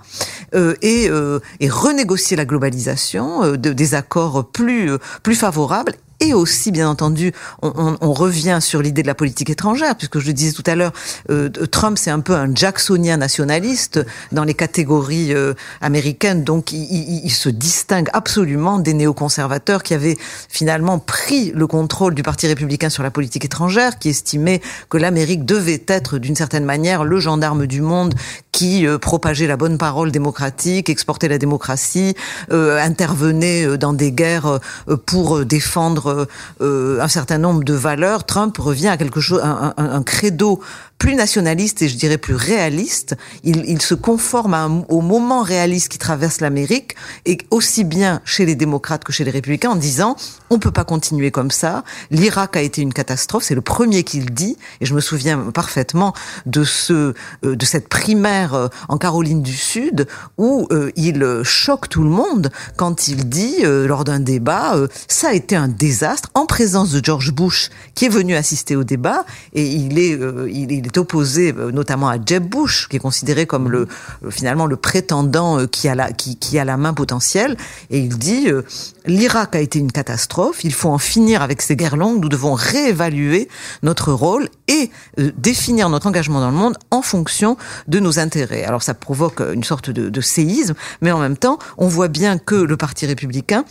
euh, 0.55 0.75
et, 0.81 1.09
euh, 1.09 1.39
et 1.59 1.69
renégocier 1.69 2.37
la 2.37 2.45
globalisation, 2.45 3.51
de, 3.51 3.73
des 3.73 3.95
accords 3.95 4.49
plus 4.51 4.99
favorables 5.35 5.93
et 6.21 6.33
aussi, 6.33 6.71
bien 6.71 6.87
entendu, 6.87 7.33
on, 7.61 8.13
revient 8.13 8.59
sur 8.61 8.81
l'idée 8.81 9.01
de 9.01 9.07
la 9.07 9.15
politique 9.15 9.49
étrangère, 9.49 9.95
puisque 9.95 10.19
je 10.19 10.27
le 10.27 10.33
disais 10.33 10.51
tout 10.51 10.63
à 10.67 10.75
l'heure, 10.75 10.93
euh, 11.29 11.49
Trump 11.49 11.97
c'est 11.97 12.11
un 12.11 12.19
peu 12.19 12.35
un 12.35 12.53
Jacksonien 12.53 13.17
nationaliste 13.17 13.99
dans 14.31 14.43
les 14.43 14.53
catégories 14.53 15.33
euh, 15.33 15.53
américaines, 15.81 16.43
donc 16.43 16.71
il, 16.71 16.83
il, 16.83 17.21
il, 17.25 17.31
se 17.31 17.49
distingue 17.49 18.09
absolument 18.13 18.79
des 18.79 18.93
néoconservateurs 18.93 19.81
qui 19.81 19.93
avaient 19.93 20.17
finalement 20.49 20.99
pris 20.99 21.51
le 21.55 21.65
contrôle 21.65 22.13
du 22.13 22.21
Parti 22.21 22.47
républicain 22.47 22.89
sur 22.89 23.01
la 23.01 23.11
politique 23.11 23.45
étrangère, 23.45 23.97
qui 23.97 24.09
estimaient 24.09 24.61
que 24.89 24.97
l'Amérique 24.97 25.45
devait 25.45 25.83
être 25.87 26.19
d'une 26.19 26.35
certaine 26.35 26.65
manière 26.65 27.03
le 27.03 27.19
gendarme 27.19 27.65
du 27.65 27.81
monde 27.81 28.13
qui 28.51 28.85
euh, 28.85 28.97
propageait 28.97 29.47
la 29.47 29.57
bonne 29.57 29.77
parole 29.77 30.11
démocratique, 30.11 30.89
exportait 30.89 31.27
la 31.27 31.37
démocratie, 31.37 32.15
euh, 32.51 32.79
intervenait 32.79 33.65
euh, 33.65 33.77
dans 33.77 33.93
des 33.93 34.11
guerres 34.11 34.59
pour 35.05 35.45
défendre 35.45 36.27
un 36.59 37.07
certain 37.07 37.37
nombre 37.37 37.63
de 37.63 37.73
valeurs. 37.73 38.25
Trump 38.25 38.57
revient 38.57 38.89
à 38.89 38.97
quelque 38.97 39.19
chose, 39.19 39.41
un, 39.43 39.73
un 39.77 40.03
credo 40.03 40.61
plus 41.01 41.15
nationaliste 41.15 41.81
et 41.81 41.89
je 41.89 41.97
dirais 41.97 42.19
plus 42.19 42.35
réaliste. 42.35 43.15
Il, 43.43 43.65
il 43.67 43.81
se 43.81 43.95
conforme 43.95 44.53
un, 44.53 44.85
au 44.87 45.01
moment 45.01 45.41
réaliste 45.41 45.89
qui 45.89 45.97
traverse 45.97 46.41
l'Amérique 46.41 46.95
et 47.25 47.39
aussi 47.49 47.83
bien 47.83 48.21
chez 48.23 48.45
les 48.45 48.53
démocrates 48.53 49.03
que 49.03 49.11
chez 49.11 49.23
les 49.23 49.31
républicains 49.31 49.71
en 49.71 49.75
disant 49.75 50.15
on 50.51 50.59
peut 50.59 50.69
pas 50.69 50.83
continuer 50.83 51.31
comme 51.31 51.49
ça. 51.49 51.83
L'Irak 52.11 52.55
a 52.55 52.61
été 52.61 52.83
une 52.83 52.93
catastrophe, 52.93 53.45
c'est 53.45 53.55
le 53.55 53.61
premier 53.61 54.03
qu'il 54.03 54.29
dit 54.29 54.57
et 54.79 54.85
je 54.85 54.93
me 54.93 54.99
souviens 54.99 55.39
parfaitement 55.51 56.13
de 56.45 56.63
ce 56.63 57.15
de 57.41 57.65
cette 57.65 57.89
primaire 57.89 58.69
en 58.87 58.99
Caroline 58.99 59.41
du 59.41 59.55
Sud 59.55 60.05
où 60.37 60.67
euh, 60.71 60.91
il 60.95 61.41
choque 61.41 61.89
tout 61.89 62.03
le 62.03 62.11
monde 62.11 62.51
quand 62.75 63.07
il 63.07 63.27
dit 63.27 63.55
euh, 63.63 63.87
lors 63.87 64.03
d'un 64.03 64.19
débat 64.19 64.75
euh, 64.75 64.87
ça 65.07 65.29
a 65.29 65.33
été 65.33 65.55
un 65.55 65.67
désastre 65.67 66.29
en 66.35 66.45
présence 66.45 66.91
de 66.91 67.03
George 67.03 67.31
Bush 67.31 67.71
qui 67.95 68.05
est 68.05 68.09
venu 68.09 68.35
assister 68.35 68.75
au 68.75 68.83
débat 68.83 69.25
et 69.53 69.65
il 69.65 69.97
est 69.97 70.19
il, 70.51 70.71
il 70.71 70.90
est 70.91 70.97
opposé 70.97 71.53
notamment 71.53 72.09
à 72.09 72.17
Jeb 72.23 72.43
Bush, 72.47 72.87
qui 72.89 72.97
est 72.97 72.99
considéré 72.99 73.45
comme 73.45 73.69
le 73.69 73.87
finalement 74.29 74.65
le 74.65 74.75
prétendant 74.75 75.65
qui 75.67 75.87
a 75.87 75.95
la 75.95 76.11
qui, 76.11 76.37
qui 76.37 76.59
a 76.59 76.65
la 76.65 76.77
main 76.77 76.93
potentielle, 76.93 77.57
et 77.89 77.99
il 77.99 78.17
dit 78.17 78.49
euh, 78.49 78.63
l'Irak 79.05 79.55
a 79.55 79.59
été 79.59 79.79
une 79.79 79.91
catastrophe, 79.91 80.63
il 80.63 80.73
faut 80.73 80.89
en 80.89 80.97
finir 80.97 81.41
avec 81.41 81.61
ces 81.61 81.75
guerres 81.75 81.97
longues, 81.97 82.21
nous 82.21 82.29
devons 82.29 82.53
réévaluer 82.53 83.47
notre 83.83 84.11
rôle 84.11 84.49
et 84.67 84.91
euh, 85.19 85.31
définir 85.37 85.89
notre 85.89 86.07
engagement 86.07 86.41
dans 86.41 86.51
le 86.51 86.57
monde 86.57 86.77
en 86.91 87.01
fonction 87.01 87.57
de 87.87 87.99
nos 87.99 88.19
intérêts. 88.19 88.63
Alors 88.63 88.83
ça 88.83 88.93
provoque 88.93 89.41
une 89.53 89.63
sorte 89.63 89.89
de, 89.89 90.09
de 90.09 90.21
séisme, 90.21 90.75
mais 91.01 91.11
en 91.11 91.19
même 91.19 91.37
temps, 91.37 91.57
on 91.77 91.87
voit 91.87 92.09
bien 92.09 92.37
que 92.37 92.55
le 92.55 92.77
Parti 92.77 93.05
républicain 93.05 93.65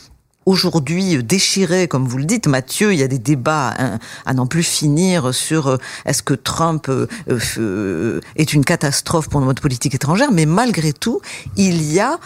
aujourd'hui 0.46 1.16
euh, 1.16 1.22
déchiré, 1.22 1.88
comme 1.88 2.06
vous 2.06 2.18
le 2.18 2.24
dites, 2.24 2.46
Mathieu, 2.46 2.92
il 2.92 2.98
y 2.98 3.02
a 3.02 3.08
des 3.08 3.18
débats 3.18 3.74
hein, 3.78 3.98
à 4.24 4.34
n'en 4.34 4.46
plus 4.46 4.62
finir 4.62 5.34
sur 5.34 5.68
euh, 5.68 5.76
est-ce 6.06 6.22
que 6.22 6.34
Trump 6.34 6.88
euh, 6.88 8.20
est 8.36 8.52
une 8.52 8.64
catastrophe 8.64 9.28
pour 9.28 9.40
notre 9.40 9.62
politique 9.62 9.94
étrangère, 9.94 10.32
mais 10.32 10.46
malgré 10.46 10.92
tout, 10.92 11.20
il 11.56 11.82
y 11.82 12.00
a, 12.00 12.18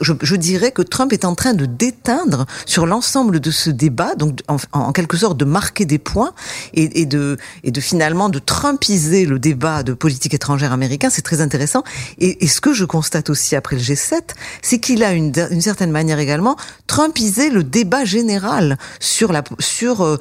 je, 0.00 0.36
dirais 0.36 0.72
que 0.72 0.82
Trump 0.82 1.12
est 1.12 1.24
en 1.24 1.34
train 1.34 1.54
de 1.54 1.66
déteindre 1.66 2.46
sur 2.66 2.86
l'ensemble 2.86 3.40
de 3.40 3.50
ce 3.50 3.70
débat, 3.70 4.14
donc 4.14 4.40
en, 4.72 4.92
quelque 4.92 5.16
sorte 5.16 5.36
de 5.36 5.44
marquer 5.44 5.84
des 5.84 5.98
points 5.98 6.32
et, 6.74 7.06
de, 7.06 7.38
finalement 7.80 8.28
de 8.28 8.38
trumpiser 8.38 9.24
le 9.24 9.38
débat 9.38 9.82
de 9.82 9.92
politique 9.94 10.34
étrangère 10.34 10.72
américain, 10.72 11.08
c'est 11.10 11.22
très 11.22 11.40
intéressant. 11.40 11.82
Et, 12.18 12.46
ce 12.46 12.60
que 12.60 12.74
je 12.74 12.84
constate 12.84 13.30
aussi 13.30 13.56
après 13.56 13.76
le 13.76 13.82
G7, 13.82 14.20
c'est 14.60 14.78
qu'il 14.78 15.02
a 15.02 15.12
une, 15.12 15.32
une 15.50 15.62
certaine 15.62 15.90
manière 15.90 16.18
également 16.18 16.56
Trump 16.86 17.18
le 17.30 17.62
débat 17.62 18.04
général 18.04 18.76
sur 18.98 19.30
euh, 19.32 20.18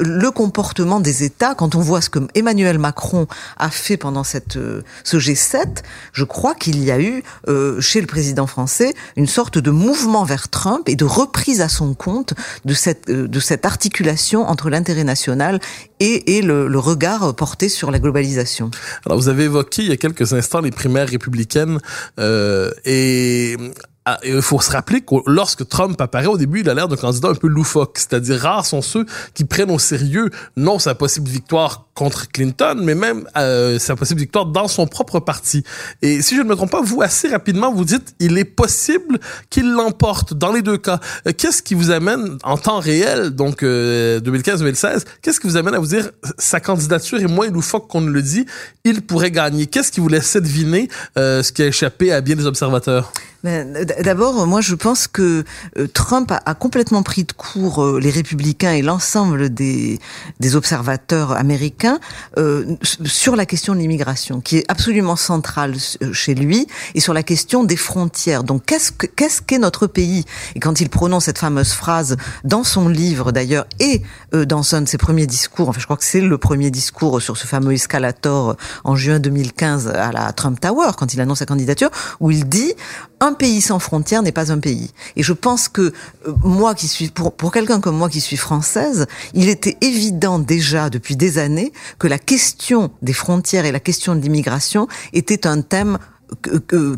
le 0.00 0.30
comportement 0.30 1.00
des 1.00 1.24
États 1.24 1.54
quand 1.54 1.74
on 1.74 1.80
voit 1.80 2.00
ce 2.00 2.10
que 2.10 2.20
Emmanuel 2.34 2.78
Macron 2.78 3.26
a 3.58 3.70
fait 3.70 3.96
pendant 3.96 4.24
cette 4.24 4.56
euh, 4.56 4.82
ce 5.04 5.16
G7 5.18 5.82
je 6.12 6.24
crois 6.24 6.54
qu'il 6.54 6.82
y 6.82 6.90
a 6.90 7.00
eu 7.00 7.22
euh, 7.48 7.80
chez 7.80 8.00
le 8.00 8.06
président 8.06 8.46
français 8.46 8.94
une 9.16 9.26
sorte 9.26 9.58
de 9.58 9.70
mouvement 9.70 10.24
vers 10.24 10.48
Trump 10.48 10.88
et 10.88 10.96
de 10.96 11.04
reprise 11.04 11.60
à 11.60 11.68
son 11.68 11.94
compte 11.94 12.34
de 12.64 12.74
cette 12.74 13.66
articulation 13.66 14.46
entre 14.48 14.70
l'intérêt 14.70 15.04
national 15.04 15.60
et, 16.00 16.42
le, 16.42 16.66
regard 16.78 17.34
porté 17.36 17.68
sur 17.68 17.92
la 17.92 18.00
globalisation. 18.00 18.70
Alors 19.06 19.18
vous 19.18 19.28
avez 19.28 19.44
évoqué 19.44 19.82
il 19.82 19.88
y 19.88 19.92
a 19.92 19.96
quelques 19.96 20.32
instants 20.32 20.60
les 20.60 20.72
primaires 20.72 21.08
républicaines 21.08 21.78
et 22.18 23.56
ah, 24.04 24.18
il 24.24 24.42
faut 24.42 24.60
se 24.60 24.70
rappeler 24.72 25.00
que 25.00 25.14
lorsque 25.26 25.68
Trump 25.68 26.00
apparaît 26.00 26.26
au 26.26 26.36
début, 26.36 26.60
il 26.60 26.68
a 26.68 26.74
l'air 26.74 26.88
d'un 26.88 26.96
candidat 26.96 27.28
un 27.28 27.34
peu 27.34 27.46
loufoque. 27.46 27.98
C'est-à-dire, 27.98 28.40
rares 28.40 28.66
sont 28.66 28.82
ceux 28.82 29.06
qui 29.34 29.44
prennent 29.44 29.70
au 29.70 29.78
sérieux 29.78 30.30
non 30.56 30.80
sa 30.80 30.96
possible 30.96 31.28
victoire 31.28 31.86
contre 31.94 32.28
Clinton, 32.28 32.80
mais 32.82 32.96
même 32.96 33.28
euh, 33.36 33.78
sa 33.78 33.94
possible 33.94 34.18
victoire 34.20 34.46
dans 34.46 34.66
son 34.66 34.86
propre 34.86 35.20
parti. 35.20 35.62
Et 36.00 36.20
si 36.20 36.36
je 36.36 36.42
ne 36.42 36.48
me 36.48 36.56
trompe 36.56 36.72
pas, 36.72 36.80
vous, 36.82 37.00
assez 37.02 37.28
rapidement, 37.28 37.72
vous 37.72 37.84
dites 37.84 38.14
il 38.18 38.38
est 38.38 38.44
possible 38.44 39.20
qu'il 39.50 39.70
l'emporte 39.70 40.34
dans 40.34 40.52
les 40.52 40.62
deux 40.62 40.78
cas. 40.78 40.98
Euh, 41.28 41.32
qu'est-ce 41.36 41.62
qui 41.62 41.74
vous 41.74 41.90
amène 41.90 42.38
en 42.42 42.56
temps 42.56 42.80
réel, 42.80 43.30
donc 43.30 43.62
euh, 43.62 44.18
2015-2016, 44.20 45.04
qu'est-ce 45.20 45.38
qui 45.38 45.46
vous 45.46 45.56
amène 45.56 45.74
à 45.74 45.78
vous 45.78 45.86
dire 45.86 46.10
sa 46.38 46.58
candidature 46.58 47.20
est 47.20 47.26
moins 47.26 47.48
loufoque 47.48 47.88
qu'on 47.88 48.00
ne 48.00 48.10
le 48.10 48.22
dit, 48.22 48.46
il 48.84 49.02
pourrait 49.02 49.30
gagner? 49.30 49.66
Qu'est-ce 49.66 49.92
qui 49.92 50.00
vous 50.00 50.08
laisse 50.08 50.36
deviner 50.36 50.88
euh, 51.16 51.42
ce 51.42 51.52
qui 51.52 51.62
a 51.62 51.66
échappé 51.66 52.10
à 52.12 52.20
bien 52.20 52.34
des 52.34 52.46
observateurs? 52.46 53.12
D'abord, 53.44 54.46
moi, 54.46 54.60
je 54.60 54.76
pense 54.76 55.08
que 55.08 55.44
euh, 55.76 55.88
Trump 55.88 56.30
a, 56.30 56.54
complètement 56.54 57.02
pris 57.02 57.24
de 57.24 57.32
court 57.32 57.82
euh, 57.82 57.98
les 57.98 58.10
républicains 58.10 58.70
et 58.70 58.82
l'ensemble 58.82 59.52
des, 59.52 59.98
des 60.38 60.54
observateurs 60.54 61.32
américains 61.32 61.98
euh, 62.38 62.76
sur 62.82 63.34
la 63.34 63.44
question 63.44 63.74
de 63.74 63.80
l'immigration, 63.80 64.40
qui 64.40 64.58
est 64.58 64.64
absolument 64.68 65.16
centrale 65.16 65.74
euh, 66.02 66.12
chez 66.12 66.36
lui, 66.36 66.68
et 66.94 67.00
sur 67.00 67.14
la 67.14 67.24
question 67.24 67.64
des 67.64 67.74
frontières. 67.76 68.44
Donc, 68.44 68.64
qu'est-ce 68.64 69.42
qu'est 69.42 69.58
notre 69.58 69.88
pays? 69.88 70.24
Et 70.54 70.60
quand 70.60 70.80
il 70.80 70.88
prononce 70.88 71.24
cette 71.24 71.38
fameuse 71.38 71.72
phrase 71.72 72.16
dans 72.44 72.62
son 72.62 72.88
livre, 72.88 73.32
d'ailleurs, 73.32 73.66
et 73.80 74.02
dans 74.32 74.74
un 74.74 74.82
de 74.82 74.88
ses 74.88 74.98
premiers 74.98 75.26
discours, 75.26 75.68
enfin, 75.68 75.80
je 75.80 75.84
crois 75.84 75.96
que 75.96 76.04
c'est 76.04 76.20
le 76.20 76.38
premier 76.38 76.70
discours 76.70 77.20
sur 77.20 77.36
ce 77.36 77.46
fameux 77.46 77.72
escalator 77.72 78.56
en 78.84 78.94
juin 78.94 79.18
2015 79.18 79.88
à 79.88 80.12
la 80.12 80.32
Trump 80.32 80.60
Tower, 80.60 80.92
quand 80.96 81.12
il 81.12 81.20
annonce 81.20 81.40
sa 81.40 81.46
candidature, 81.46 81.90
où 82.20 82.30
il 82.30 82.48
dit 82.48 82.74
un 83.22 83.34
pays 83.34 83.60
sans 83.60 83.78
frontières 83.78 84.22
n'est 84.22 84.32
pas 84.32 84.50
un 84.50 84.58
pays. 84.58 84.90
Et 85.14 85.22
je 85.22 85.32
pense 85.32 85.68
que 85.68 85.80
euh, 85.82 86.32
moi 86.42 86.74
qui 86.74 86.88
suis, 86.88 87.08
pour, 87.08 87.32
pour 87.32 87.52
quelqu'un 87.52 87.80
comme 87.80 87.96
moi 87.96 88.08
qui 88.08 88.20
suis 88.20 88.36
française, 88.36 89.06
il 89.32 89.48
était 89.48 89.76
évident 89.80 90.40
déjà 90.40 90.90
depuis 90.90 91.14
des 91.14 91.38
années 91.38 91.72
que 92.00 92.08
la 92.08 92.18
question 92.18 92.90
des 93.00 93.12
frontières 93.12 93.64
et 93.64 93.70
la 93.70 93.78
question 93.78 94.16
de 94.16 94.20
l'immigration 94.20 94.88
était 95.12 95.46
un 95.46 95.62
thème 95.62 95.98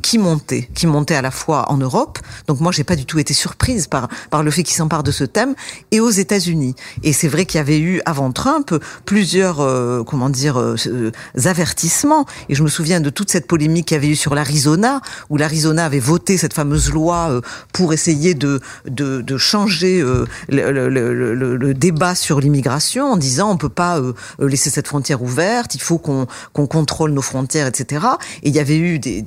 qui 0.03 0.19
montait, 0.19 0.69
qui 0.75 0.87
montait 0.87 1.15
à 1.15 1.23
la 1.23 1.31
fois 1.31 1.71
en 1.71 1.77
Europe. 1.77 2.19
Donc 2.47 2.61
moi, 2.61 2.73
j'ai 2.73 2.85
pas 2.85 2.97
du 2.97 3.07
tout 3.07 3.19
été 3.19 3.35
surprise 3.35 3.87
par 3.87 4.09
par 4.31 4.43
le 4.43 4.51
fait 4.51 4.63
qu'il 4.63 4.75
s'empare 4.75 5.03
de 5.03 5.11
ce 5.11 5.25
thème 5.25 5.55
et 5.91 6.01
aux 6.01 6.11
États-Unis. 6.11 6.75
Et 7.03 7.13
c'est 7.13 7.29
vrai 7.29 7.47
qu'il 7.47 7.59
y 7.59 7.61
avait 7.61 7.79
eu 7.79 8.01
avant 8.05 8.33
Trump 8.33 8.75
plusieurs 9.05 9.61
euh, 9.61 10.03
comment 10.05 10.31
dire 10.31 10.59
euh, 10.59 10.77
euh 10.87 11.11
avertissements. 11.45 12.27
Et 12.49 12.55
je 12.55 12.63
me 12.63 12.69
souviens 12.69 13.01
de 13.01 13.11
toute 13.11 13.31
cette 13.31 13.47
polémique 13.47 13.87
qu'il 13.87 13.97
y 13.97 13.99
avait 13.99 14.09
eu 14.09 14.17
sur 14.17 14.35
l'Arizona, 14.35 15.01
où 15.31 15.37
l'Arizona 15.37 15.85
avait 15.85 16.01
voté 16.01 16.37
cette 16.37 16.55
fameuse 16.55 16.91
loi 16.91 17.29
euh, 17.31 17.41
pour 17.73 17.93
essayer 17.93 18.35
de 18.35 18.61
de, 18.87 19.21
de 19.21 19.37
changer 19.37 20.01
euh, 20.01 20.27
le, 20.49 20.71
le, 20.71 20.89
le, 20.89 21.57
le, 21.57 21.75
débat 21.75 22.15
sur 22.15 22.41
l'immigration 22.41 23.13
en 23.13 23.17
disant 23.17 23.51
on 23.51 23.57
peut 23.57 23.69
pas 23.69 24.01
laisser 24.39 24.71
cette 24.71 24.87
frontière 24.89 25.23
ouverte, 25.23 25.75
il 25.75 25.81
faut 25.81 25.99
qu'on 25.99 26.27
qu'on 26.53 26.67
contrôle 26.67 27.11
nos 27.13 27.23
frontières, 27.23 27.67
etc. 27.67 28.07
Et 28.43 28.49
il 28.49 28.55
y 28.55 28.61
avait 28.61 28.79
eu 28.79 28.99
des 28.99 29.23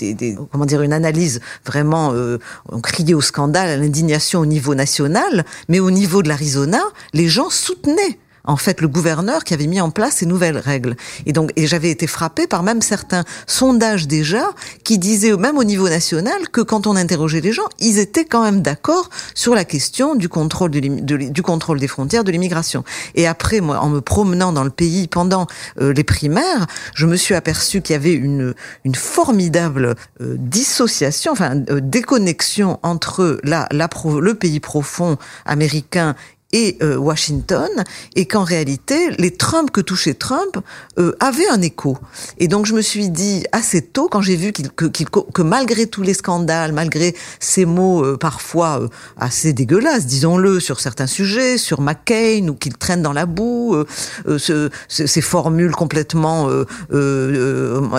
comment 0.52 0.66
dire 0.66 0.82
une 0.82 0.94
analyse 0.94 1.42
vraiment 1.66 2.14
euh, 2.14 2.38
on 2.70 2.82
criait 2.82 3.14
au 3.14 3.22
scandale, 3.22 3.70
à 3.70 3.78
l'indignation 3.78 4.40
au 4.40 4.46
niveau 4.46 4.76
national, 4.76 5.46
mais 5.70 5.80
au 5.80 5.92
niveau 5.92 6.24
de 6.24 6.30
l'Arizona, 6.30 6.82
les 7.14 7.28
gens 7.28 7.50
soutenaient 7.50 8.20
en 8.48 8.58
fait 8.58 8.82
le 8.82 8.88
gouverneur 8.88 9.44
qui 9.44 9.54
avait 9.54 9.68
mis 9.68 9.80
en 9.80 9.92
place 9.92 10.16
ces 10.16 10.26
nouvelles 10.26 10.58
règles. 10.58 10.96
Et 11.26 11.34
donc, 11.34 11.52
et 11.56 11.68
j'avais 11.68 11.92
été 11.92 12.08
frappé 12.08 12.48
par 12.48 12.64
même 12.64 12.82
certains 12.82 13.24
sondages 13.46 14.08
déjà 14.08 14.50
qui 14.84 14.98
disaient 14.98 15.36
même 15.38 15.58
au 15.58 15.64
niveau 15.64 15.88
national 15.90 16.50
que 16.52 16.62
quand 16.62 16.88
on 16.88 16.96
interrogeait 16.96 17.42
les 17.42 17.52
gens, 17.52 17.68
ils 17.80 18.00
étaient 18.00 18.26
quand 18.26 18.44
même 18.44 18.62
d'accord 18.62 19.10
sur 19.36 19.54
la 19.54 19.66
question 19.66 20.16
du 20.16 20.30
contrôle 20.30 20.72
du 20.72 21.44
contrôle 21.44 21.80
des 21.80 21.88
frontières, 21.88 22.24
de 22.24 22.32
l'immigration. 22.32 22.84
Et 23.16 23.28
après, 23.28 23.62
moi, 23.62 23.80
en 23.80 23.90
me 23.90 24.02
promenant 24.02 24.52
dans 24.52 24.64
le 24.64 24.70
pays 24.70 25.08
pendant 25.08 25.48
euh, 25.80 25.94
les 25.94 26.04
primaires, 26.04 26.66
je 26.96 27.06
me 27.06 27.16
suis 27.16 27.36
aperçu 27.36 27.82
qu'il 27.82 27.94
y 27.94 27.96
avait 27.96 28.14
une 28.14 28.54
une 28.86 28.96
formidable 28.96 29.96
euh, 30.22 30.36
dissociation, 30.38 31.32
enfin 31.32 31.64
euh, 31.70 31.80
déconnexion 31.82 32.80
entre 32.84 33.40
la, 33.44 33.68
la 33.72 33.90
le 34.22 34.34
pays 34.36 34.60
profond 34.60 35.18
américain 35.46 36.16
et 36.54 36.78
euh, 36.82 36.96
Washington, 36.96 37.68
et 38.16 38.26
qu'en 38.26 38.46
réalité, 38.46 39.10
les 39.18 39.32
Trump 39.32 39.70
que 39.70 39.82
touchait 39.82 40.14
Trump 40.14 40.58
euh, 40.98 41.12
avaient 41.20 41.50
un 41.50 41.62
écho. 41.62 41.98
Et 42.38 42.48
donc 42.48 42.66
je 42.66 42.74
me 42.74 42.82
suis 42.82 43.10
dit 43.10 43.44
assez 43.52 43.82
tôt, 43.82 44.08
quand 44.10 44.22
j'ai 44.22 44.38
vu 44.38 44.54
qu'il 44.54 44.72
que, 44.72 44.86
qu'il- 44.86 45.10
que 45.10 45.42
malgré 45.42 45.88
tous 45.88 46.04
les 46.04 46.14
scandales, 46.14 46.72
malgré 46.72 47.14
ces 47.42 47.66
mots 47.66 48.02
euh, 48.04 48.16
parfois 48.18 48.80
euh, 48.82 48.88
assez 49.18 49.52
dégueulasses, 49.52 50.06
disons-le, 50.06 50.62
sur 50.62 50.80
certains 50.80 51.06
sujets, 51.08 51.58
sur 51.58 51.82
McCain, 51.82 52.48
ou 52.48 52.54
qu'il 52.56 52.78
traîne 52.78 53.02
dans 53.02 53.14
la 53.14 53.26
boue, 53.26 53.76
euh, 53.76 53.86
euh, 54.30 54.38
ce- 54.38 54.70
ce- 54.88 55.06
ces 55.06 55.22
formules 55.22 55.76
complètement 55.76 56.48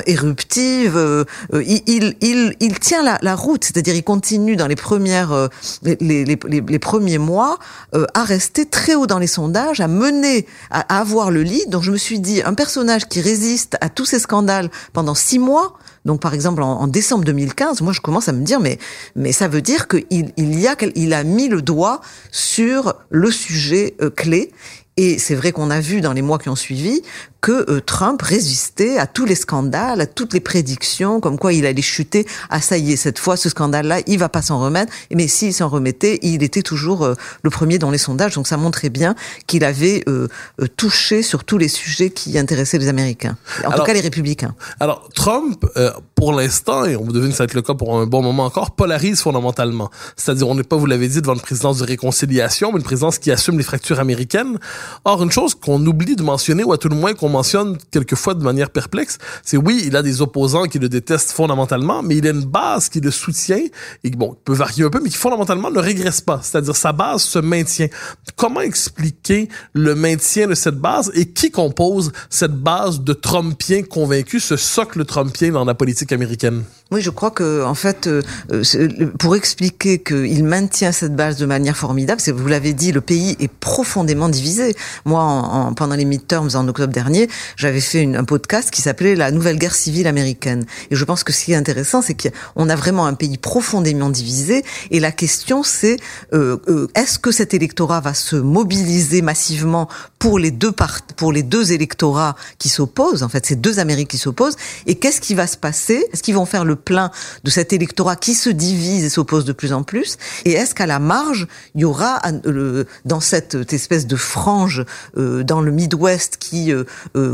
éruptives, 0.07 1.27
il, 1.53 1.83
il, 1.87 2.17
il, 2.23 2.55
il 2.61 2.79
tient 2.79 3.03
la, 3.03 3.19
la 3.21 3.35
route, 3.35 3.65
c'est-à-dire 3.65 3.95
il 3.95 4.05
continue 4.05 4.57
dans 4.57 4.67
les 4.67 4.77
premières, 4.77 5.49
les, 5.83 5.97
les, 6.01 6.25
les, 6.25 6.39
les 6.67 6.79
premiers 6.79 7.19
mois 7.19 7.59
à 7.93 8.25
rester 8.25 8.38
très 8.71 8.95
haut 8.95 9.07
dans 9.07 9.19
les 9.19 9.27
sondages, 9.27 9.81
à 9.81 9.89
mener, 9.89 10.47
à, 10.71 11.01
avoir 11.01 11.31
le 11.31 11.43
lead. 11.43 11.69
Donc 11.71 11.83
je 11.83 11.93
me 11.93 11.97
suis 11.97 12.21
dit, 12.21 12.43
un 12.43 12.55
personnage 12.55 13.07
qui 13.07 13.21
résiste 13.21 13.77
à 13.81 13.89
tous 13.89 14.05
ces 14.05 14.19
scandales 14.19 14.71
pendant 14.93 15.15
six 15.15 15.39
mois. 15.39 15.75
Donc 16.05 16.21
par 16.21 16.33
exemple 16.33 16.63
en, 16.63 16.87
décembre 16.87 17.25
2015, 17.25 17.83
moi 17.83 17.93
je 17.93 18.01
commence 18.01 18.29
à 18.29 18.33
me 18.33 18.43
dire 18.43 18.61
mais 18.61 18.79
mais 19.15 19.33
ça 19.33 19.49
veut 19.49 19.61
dire 19.61 19.89
qu'il 19.89 20.33
il 20.37 20.67
a 20.67 20.75
il 20.95 21.13
a 21.13 21.25
mis 21.25 21.49
le 21.49 21.61
doigt 21.61 22.01
sur 22.31 22.95
le 23.11 23.31
sujet 23.31 23.95
euh, 24.01 24.09
clé 24.09 24.53
et 24.99 25.19
c'est 25.19 25.37
vrai 25.37 25.53
qu'on 25.53 25.71
a 25.71 25.81
vu 25.81 26.01
dans 26.01 26.13
les 26.13 26.23
mois 26.23 26.39
qui 26.39 26.49
ont 26.49 26.57
suivi 26.57 27.03
que 27.41 27.71
euh, 27.71 27.81
Trump 27.81 28.21
résistait 28.23 28.99
à 28.99 29.07
tous 29.07 29.25
les 29.25 29.35
scandales, 29.35 30.01
à 30.01 30.07
toutes 30.07 30.33
les 30.35 30.41
prédictions, 30.41 31.21
comme 31.21 31.39
quoi 31.39 31.53
il 31.53 31.67
allait 31.67 31.83
chuter. 31.83 32.27
Ah 32.51 32.61
ça 32.61 32.77
y 32.79 32.93
est, 32.93 32.97
cette 32.97 33.19
fois, 33.19 33.37
ce 33.37 33.49
scandale-là, 33.49 34.01
il 34.07 34.19
va 34.19 34.29
pas 34.29 34.43
s'en 34.43 34.59
remettre. 34.59 34.93
Mais 35.15 35.29
s'il 35.29 35.55
s'en 35.55 35.69
remettait, 35.69 36.19
il 36.23 36.43
était 36.43 36.63
toujours 36.63 37.05
euh, 37.05 37.15
le 37.43 37.51
premier 37.51 37.79
dans 37.79 37.91
les 37.91 37.99
sondages. 37.99 38.35
Donc 38.35 38.47
ça 38.49 38.57
montrait 38.57 38.91
bien 38.91 39.15
qu'il 39.47 39.65
avait 39.65 40.03
euh, 40.09 40.29
euh, 40.61 40.67
touché 40.77 41.23
sur 41.23 41.45
tous 41.45 41.59
les 41.59 41.69
sujets 41.69 42.11
qui 42.11 42.37
intéressaient 42.39 42.79
les 42.79 42.89
Américains. 42.89 43.37
En 43.65 43.69
Alors- 43.69 43.81
tout 43.81 43.85
cas, 43.85 43.93
les 43.93 44.01
républicains. 44.01 44.55
Alors, 44.81 45.09
Trump, 45.15 45.65
euh, 45.77 45.93
pour 46.15 46.33
l'instant, 46.33 46.85
et 46.85 46.97
on 46.97 47.05
devine 47.07 47.31
que 47.31 47.37
ça 47.37 47.45
va 47.45 47.45
être 47.45 47.55
le 47.55 47.63
cas 47.63 47.75
pour 47.75 47.99
un 47.99 48.07
bon 48.07 48.23
moment 48.23 48.45
encore, 48.47 48.73
polarise 48.73 49.21
fondamentalement. 49.21 49.91
C'est-à-dire, 50.17 50.49
on 50.49 50.55
n'est 50.57 50.65
pas, 50.65 50.77
vous 50.77 50.87
l'avez 50.87 51.09
dit, 51.09 51.21
devant 51.23 51.35
une 51.35 51.41
présidence 51.41 51.79
de 51.79 51.85
réconciliation, 51.85 52.73
mais 52.73 52.79
une 52.79 52.85
présidence 52.85 53.19
qui 53.19 53.31
assume 53.31 53.57
les 53.59 53.65
fractures 53.65 54.01
américaines. 54.01 54.59
Or, 55.05 55.23
une 55.23 55.31
chose 55.31 55.55
qu'on 55.55 55.85
oublie 55.87 56.17
de 56.17 56.23
mentionner, 56.23 56.65
ou 56.65 56.73
à 56.73 56.79
tout 56.79 56.89
le 56.89 56.97
moins 56.97 57.15
qu'on 57.15 57.28
mentionne 57.29 57.79
quelquefois 57.91 58.35
de 58.35 58.43
manière 58.43 58.71
perplexe, 58.71 59.19
c'est 59.45 59.57
oui, 59.57 59.83
il 59.87 59.97
a 59.97 60.03
des 60.03 60.23
opposants 60.23 60.65
qui 60.65 60.79
le 60.79 60.89
détestent 60.89 61.33
fondamentalement, 61.33 62.03
mais 62.03 62.17
il 62.17 62.27
a 62.27 62.31
une 62.31 62.45
base 62.45 62.89
qui 62.89 63.01
le 63.01 63.11
soutient, 63.11 63.61
et 64.05 64.11
bon, 64.11 64.37
peut 64.45 64.55
varier 64.55 64.85
un 64.85 64.91
peu, 64.91 65.01
mais 65.03 65.11
qui 65.11 65.17
fondamentalement 65.17 65.71
ne 65.71 65.81
régresse 65.81 66.21
pas. 66.21 66.41
C'est-à-dire, 66.43 66.77
sa 66.77 66.93
base 66.93 67.23
se 67.23 67.39
maintient. 67.39 67.89
Comment 68.37 68.61
expliquer 68.61 69.49
le 69.73 69.95
maintien 69.95 70.47
de 70.47 70.55
cette 70.55 70.79
base 70.79 71.11
et 71.15 71.27
qui 71.27 71.51
compose 71.51 72.13
cette 72.31 72.55
base 72.55 73.01
de 73.01 73.13
Trumpiens 73.13 73.83
convaincus, 73.83 74.45
ce 74.45 74.57
socle 74.57 75.05
Trumpien 75.05 75.53
dans 75.53 75.65
la 75.65 75.75
politique 75.75 76.13
américaine? 76.13 76.65
Oui, 76.91 77.03
je 77.03 77.11
crois 77.11 77.31
que 77.31 77.63
en 77.65 77.75
fait, 77.75 78.07
euh, 78.07 78.23
euh, 78.51 78.89
pour 79.19 79.37
expliquer 79.37 79.99
qu'il 79.99 80.43
maintient 80.43 80.91
cette 80.91 81.15
base 81.15 81.37
de 81.37 81.45
manière 81.45 81.77
formidable, 81.77 82.19
c'est 82.19 82.33
vous 82.33 82.49
l'avez 82.49 82.73
dit, 82.73 82.93
le 82.93 83.03
pays 83.03 83.37
est 83.41 83.49
profondément 83.53 84.31
divisé. 84.31 84.75
Moi, 85.05 85.21
en, 85.21 85.67
en- 85.69 85.75
pendant 85.75 85.97
les 85.97 86.07
midterms 86.07 86.49
en 86.55 86.67
octobre 86.67 86.91
dernier, 86.95 87.29
j'avais 87.57 87.83
fait 87.83 88.01
une- 88.03 88.17
un 88.17 88.25
podcast 88.25 88.71
qui 88.71 88.81
s'appelait 88.81 89.17
La 89.17 89.31
nouvelle 89.31 89.59
guerre 89.59 89.75
civile 89.75 90.07
américaine. 90.07 90.65
Et 90.91 90.97
je 90.97 91.05
pense 91.05 91.25
que 91.25 91.33
ce 91.35 91.45
qui 91.45 91.53
est 91.53 91.57
intéressant, 91.57 92.01
c'est 92.01 92.15
qu'on 92.15 92.69
a 92.71 92.75
vraiment 92.77 93.05
un 93.05 93.13
pays 93.13 93.37
profondément 93.37 94.09
divisé. 94.09 94.65
Et 94.91 94.99
la 94.99 95.13
question, 95.13 95.63
c'est 95.63 95.99
euh, 96.33 96.57
euh, 96.69 96.87
est-ce 96.95 97.19
que 97.19 97.33
cet 97.33 97.53
électorat 97.53 98.01
va 98.01 98.15
se 98.15 98.37
mobiliser 98.37 99.21
massivement 99.21 99.89
pour 100.19 100.39
les 100.39 100.51
deux 100.51 100.73
part- 100.73 101.03
pour 101.17 101.33
les 101.33 101.43
deux 101.43 101.73
électorats 101.73 102.37
qui 102.59 102.69
s'opposent, 102.69 103.23
en 103.23 103.29
fait, 103.29 103.47
ces 103.47 103.57
deux 103.57 103.79
Amériques 103.79 104.09
qui 104.11 104.19
s'opposent, 104.19 104.57
et 104.87 104.97
qu'est-ce 104.97 105.21
qui 105.21 105.35
va 105.35 105.47
se 105.47 105.57
passer? 105.57 106.07
Est-ce 106.13 106.23
qu'ils 106.23 106.35
vont 106.35 106.47
faire 106.47 106.65
le 106.65 106.77
plein 106.77 107.11
de 107.45 107.51
cet 107.51 107.73
électorat 107.73 108.17
qui 108.17 108.35
se 108.35 108.51
divise 108.51 109.05
et 109.05 109.09
s'oppose 109.09 109.45
de 109.45 109.53
plus 109.53 109.73
en 109.73 109.83
plus? 109.83 110.17
Et 110.45 110.53
est-ce 110.53 110.75
qu'à 110.75 110.87
la 110.87 110.99
marge, 110.99 111.47
il 111.75 111.83
y 111.83 111.85
aura 111.85 112.21
euh, 112.47 112.85
dans 113.05 113.21
cette 113.21 113.73
espèce 113.73 114.07
de 114.07 114.17
frange 114.17 114.85
euh, 115.17 115.43
dans 115.45 115.61
le 115.61 115.71
Midwest 115.71 116.37
qui 116.39 116.73
euh, 116.73 116.85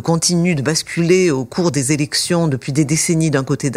continue 0.02 0.54
de 0.54 0.62
basculer 0.62 1.30
au 1.30 1.44
cours 1.44 1.70
des 1.70 1.92
élections 1.92 2.48
depuis 2.48 2.72
des 2.72 2.84
décennies 2.84 3.30
d'un 3.30 3.44
côté 3.44 3.70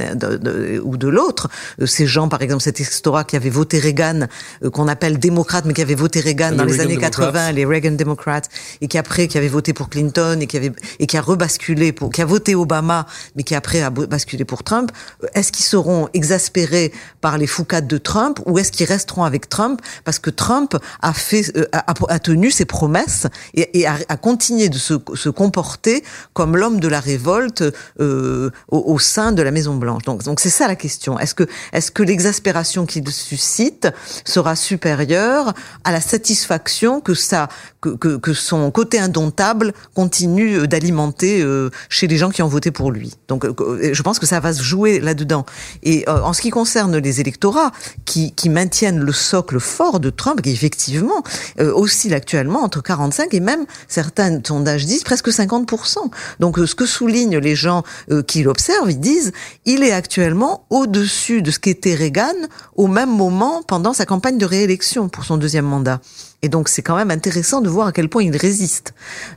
ou 0.83 0.97
de 0.97 1.07
l'autre, 1.07 1.49
ces 1.85 2.07
gens, 2.07 2.27
par 2.29 2.41
exemple, 2.41 2.63
cet 2.63 2.79
électorat 2.79 3.23
qui 3.23 3.35
avait 3.35 3.49
voté 3.49 3.79
Reagan, 3.79 4.27
qu'on 4.73 4.87
appelle 4.87 5.17
démocrate, 5.19 5.65
mais 5.65 5.73
qui 5.73 5.81
avait 5.81 5.95
voté 5.95 6.19
Reagan 6.19 6.51
dans 6.53 6.63
les 6.63 6.79
années 6.79 6.95
Democrats. 6.97 7.31
80, 7.31 7.51
les 7.53 7.65
Reagan 7.65 7.91
Democrats, 7.91 8.41
et 8.81 8.87
qui 8.87 8.96
après, 8.97 9.27
qui 9.27 9.37
avait 9.37 9.47
voté 9.47 9.73
pour 9.73 9.89
Clinton 9.89 10.39
et 10.41 10.47
qui 10.47 10.57
avait 10.57 10.71
et 10.99 11.07
qui 11.07 11.17
a 11.17 11.21
rebasculé 11.21 11.91
pour, 11.91 12.11
qui 12.11 12.21
a 12.21 12.25
voté 12.25 12.55
Obama, 12.55 13.05
mais 13.35 13.43
qui 13.43 13.55
après 13.55 13.81
a 13.81 13.89
basculé 13.89 14.45
pour 14.45 14.63
Trump. 14.63 14.91
euh, 15.23 15.27
Est-ce 15.33 15.51
qu'ils 15.51 15.65
seront 15.65 16.09
exaspérés 16.13 16.91
par 17.21 17.37
les 17.37 17.47
foucades 17.47 17.87
de 17.87 17.97
Trump 17.97 18.39
ou 18.45 18.59
est-ce 18.59 18.71
qu'ils 18.71 18.87
resteront 18.87 19.23
avec 19.23 19.49
Trump 19.49 19.81
parce 20.03 20.19
que 20.19 20.29
Trump 20.29 20.77
a 21.01 21.13
fait, 21.13 21.51
euh, 21.57 21.65
a, 21.71 22.19
tenu 22.19 22.51
ses 22.51 22.65
promesses 22.65 23.27
et, 23.53 23.85
a, 23.85 24.17
continué 24.17 24.69
de 24.69 24.77
se, 24.77 24.95
se 25.15 25.29
comporter 25.29 26.03
comme 26.33 26.57
l'homme 26.57 26.79
de 26.79 26.87
la 26.87 26.99
révolte 26.99 27.63
euh, 27.99 28.49
au, 28.69 28.93
au 28.93 28.99
sein 28.99 29.31
de 29.31 29.41
la 29.41 29.51
Maison 29.51 29.75
Blanche. 29.75 30.03
Donc, 30.03 30.23
donc 30.23 30.39
c'est 30.39 30.49
ça 30.49 30.67
la 30.67 30.75
question. 30.75 31.19
Est-ce 31.19 31.35
que, 31.35 31.45
est-ce 31.73 31.91
que 31.91 32.03
l'exaspération 32.03 32.85
qu'il 32.85 33.07
suscite 33.11 33.87
sera 34.25 34.55
supérieure 34.55 35.53
à 35.83 35.91
la 35.91 36.01
satisfaction 36.01 37.01
que 37.01 37.13
ça, 37.13 37.49
que, 37.81 37.89
que, 37.89 38.17
que 38.17 38.33
son 38.33 38.71
côté 38.71 38.86
indomptable 38.95 39.73
continue 39.93 40.59
euh, 40.59 40.67
d'alimenter 40.67 41.41
euh, 41.41 41.69
chez 41.89 42.07
les 42.07 42.17
gens 42.17 42.29
qui 42.29 42.41
ont 42.41 42.47
voté 42.47 42.71
pour 42.71 42.91
lui. 42.91 43.13
Donc, 43.27 43.45
euh, 43.45 43.89
je 43.93 44.01
pense 44.01 44.19
que 44.19 44.25
ça 44.25 44.39
va 44.39 44.53
se 44.53 44.63
jouer 44.63 44.99
là-dedans. 44.99 45.45
Et 45.83 46.05
en 46.07 46.33
ce 46.33 46.41
qui 46.41 46.49
concerne 46.49 46.97
les 46.97 47.21
électorats 47.21 47.71
qui, 48.05 48.33
qui 48.33 48.49
maintiennent 48.49 48.99
le 48.99 49.11
socle 49.11 49.59
fort 49.59 49.99
de 49.99 50.09
Trump, 50.09 50.41
qui 50.41 50.51
effectivement 50.51 51.23
oscille 51.59 52.13
actuellement 52.13 52.63
entre 52.63 52.81
45 52.81 53.33
et 53.33 53.39
même 53.39 53.65
certains 53.87 54.39
sondages 54.45 54.85
disent 54.85 55.03
presque 55.03 55.29
50%. 55.29 55.97
Donc, 56.39 56.57
ce 56.57 56.75
que 56.75 56.85
soulignent 56.85 57.37
les 57.37 57.55
gens 57.55 57.83
qui 58.27 58.43
l'observent, 58.43 58.91
ils 58.91 58.99
disent 58.99 59.31
il 59.65 59.83
est 59.83 59.91
actuellement 59.91 60.65
au-dessus 60.69 61.41
de 61.41 61.51
ce 61.51 61.59
qu'était 61.59 61.95
Reagan 61.95 62.35
au 62.75 62.87
même 62.87 63.15
moment 63.15 63.63
pendant 63.63 63.93
sa 63.93 64.05
campagne 64.05 64.37
de 64.37 64.45
réélection 64.45 65.09
pour 65.09 65.25
son 65.25 65.37
deuxième 65.37 65.65
mandat. 65.65 65.99
Et 66.41 66.49
donc, 66.49 66.69
c'est 66.69 66.81
quand 66.81 66.95
même 66.95 67.11
intéressant 67.11 67.61
de 67.61 67.69
voir 67.69 67.87
à 67.87 67.91
quel 67.91 68.09
point 68.09 68.23
il 68.23 68.35
résiste. 68.35 68.93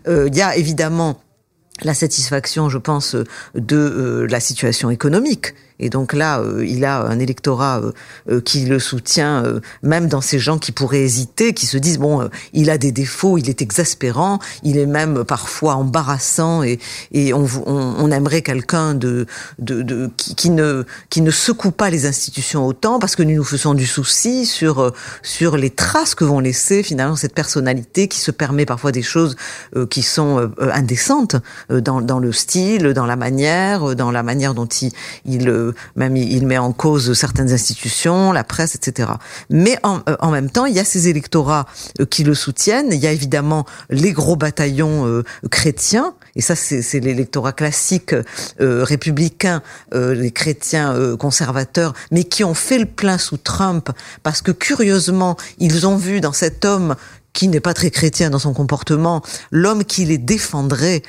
Euh, 0.07 0.29
Il 0.31 0.37
y 0.37 0.43
a 0.43 0.57
évidemment 0.57 1.21
la 1.83 1.95
satisfaction, 1.95 2.69
je 2.69 2.79
pense, 2.79 3.15
euh, 3.15 3.25
de 3.55 3.77
euh, 3.77 4.27
la 4.27 4.41
situation 4.41 4.91
économique. 4.91 5.55
Et 5.81 5.89
donc 5.89 6.13
là, 6.13 6.41
euh, 6.41 6.65
il 6.65 6.85
a 6.85 7.03
un 7.03 7.19
électorat 7.19 7.81
euh, 7.81 7.93
euh, 8.31 8.41
qui 8.41 8.67
le 8.67 8.79
soutient, 8.79 9.45
euh, 9.45 9.61
même 9.83 10.07
dans 10.07 10.21
ces 10.21 10.39
gens 10.39 10.59
qui 10.59 10.73
pourraient 10.73 11.03
hésiter, 11.03 11.55
qui 11.55 11.67
se 11.67 11.79
disent 11.79 11.99
bon, 11.99 12.21
euh, 12.21 12.29
il 12.53 12.71
a 12.71 12.77
des 12.79 12.93
défauts, 12.93 13.39
il 13.39 13.49
est 13.49 13.63
exaspérant, 13.63 14.39
il 14.63 14.77
est 14.77 14.87
même 14.87 15.25
parfois 15.25 15.75
embarrassant, 15.75 16.63
et, 16.63 16.79
et 17.13 17.33
on, 17.33 17.47
on, 17.67 18.11
aimerait 18.11 18.43
quelqu'un 18.43 18.95
de, 18.95 19.27
de, 19.59 19.83
de 19.83 20.11
qui, 20.17 20.35
qui 20.35 20.51
ne 20.51 20.85
qui 21.09 21.23
ne 21.23 21.31
secoue 21.31 21.71
pas 21.71 21.89
les 21.89 22.07
institutions 22.07 22.67
autant, 22.67 22.99
parce 22.99 23.17
que 23.17 23.23
nous 23.23 23.37
nous 23.37 23.45
faisons 23.45 23.73
du 23.75 23.87
souci 23.87 24.45
sur 24.45 24.93
sur 25.23 25.57
les 25.57 25.71
traces 25.71 26.15
que 26.15 26.25
vont 26.25 26.41
laisser 26.41 26.83
finalement 26.83 27.17
cette 27.17 27.35
personnalité 27.35 28.07
qui 28.09 28.19
se 28.19 28.31
permet 28.31 28.67
parfois 28.67 28.93
des 28.93 29.03
choses 29.03 29.37
qui 29.89 30.03
sont 30.03 30.51
indécentes 30.59 31.37
dans, 31.71 32.01
dans 32.01 32.19
le 32.19 32.33
style, 32.33 32.93
dans 32.93 33.07
la 33.07 33.17
manière, 33.17 33.95
dans 33.95 34.11
la 34.11 34.23
manière 34.23 34.55
dont 34.55 34.67
il, 34.67 34.93
il 35.25 35.70
même 35.97 36.17
il, 36.17 36.47
met 36.47 36.59
en 36.59 36.73
cause 36.73 37.13
certaines 37.15 37.53
institutions, 37.53 38.33
la 38.33 38.45
presse, 38.45 38.75
etc. 38.75 39.11
Mais 39.51 39.79
en, 39.83 40.01
euh, 40.09 40.17
en 40.21 40.31
même 40.31 40.51
temps, 40.51 40.67
il 40.67 40.75
y 40.75 40.81
a 40.81 40.85
ces 40.85 41.09
électorats 41.09 41.67
euh, 42.01 42.07
qui 42.07 42.25
le 42.25 42.35
soutiennent. 42.35 42.89
Il 42.91 42.99
y 42.99 43.07
a 43.07 43.13
évidemment 43.13 43.65
les 43.89 44.13
gros 44.13 44.37
bataillons 44.37 45.07
euh, 45.07 45.25
chrétiens, 45.51 46.15
et 46.37 46.41
ça 46.41 46.55
c'est 46.55 46.83
c'est 46.83 47.01
l'électorat 47.01 47.53
classique 47.53 48.15
euh, 48.61 48.85
républicain, 48.85 49.63
euh, 49.95 50.15
les 50.15 50.31
chrétiens 50.31 50.95
euh, 50.95 51.17
conservateurs, 51.17 51.95
mais 52.11 52.25
qui 52.25 52.45
ont 52.45 52.55
fait 52.55 52.79
le 52.79 52.87
plein 52.87 53.19
sous 53.19 53.37
Trump 53.37 53.91
parce 54.23 54.43
que 54.43 54.53
curieusement, 54.53 55.37
ils 55.59 55.87
ont 55.87 55.97
vu 55.97 56.21
dans 56.21 56.33
cet 56.33 56.65
homme 56.65 56.97
qui 57.33 57.49
n'est 57.49 57.61
pas 57.61 57.75
très 57.75 57.91
chrétien 57.91 58.31
dans 58.31 58.39
son 58.41 58.53
comportement, 58.53 59.23
l'homme 59.53 59.85
qui 59.85 60.05
les 60.05 60.19
défendrait 60.19 61.03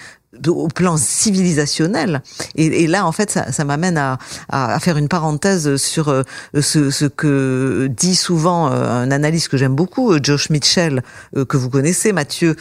au 0.47 0.67
plan 0.67 0.97
civilisationnel. 0.97 2.21
Et, 2.55 2.83
et, 2.83 2.87
là, 2.87 3.05
en 3.05 3.11
fait, 3.11 3.31
ça, 3.31 3.51
ça 3.51 3.63
m'amène 3.65 3.97
à, 3.97 4.17
à, 4.49 4.79
faire 4.79 4.97
une 4.97 5.07
parenthèse 5.07 5.75
sur 5.75 6.09
euh, 6.09 6.23
ce, 6.59 6.89
ce 6.89 7.05
que 7.05 7.89
dit 7.95 8.15
souvent 8.15 8.71
euh, 8.71 9.03
un 9.03 9.11
analyste 9.11 9.49
que 9.49 9.57
j'aime 9.57 9.75
beaucoup, 9.75 10.11
euh, 10.11 10.19
Josh 10.21 10.49
Mitchell, 10.49 11.03
que 11.47 11.57
vous 11.57 11.69
connaissez, 11.69 12.13
Mathieu, 12.13 12.55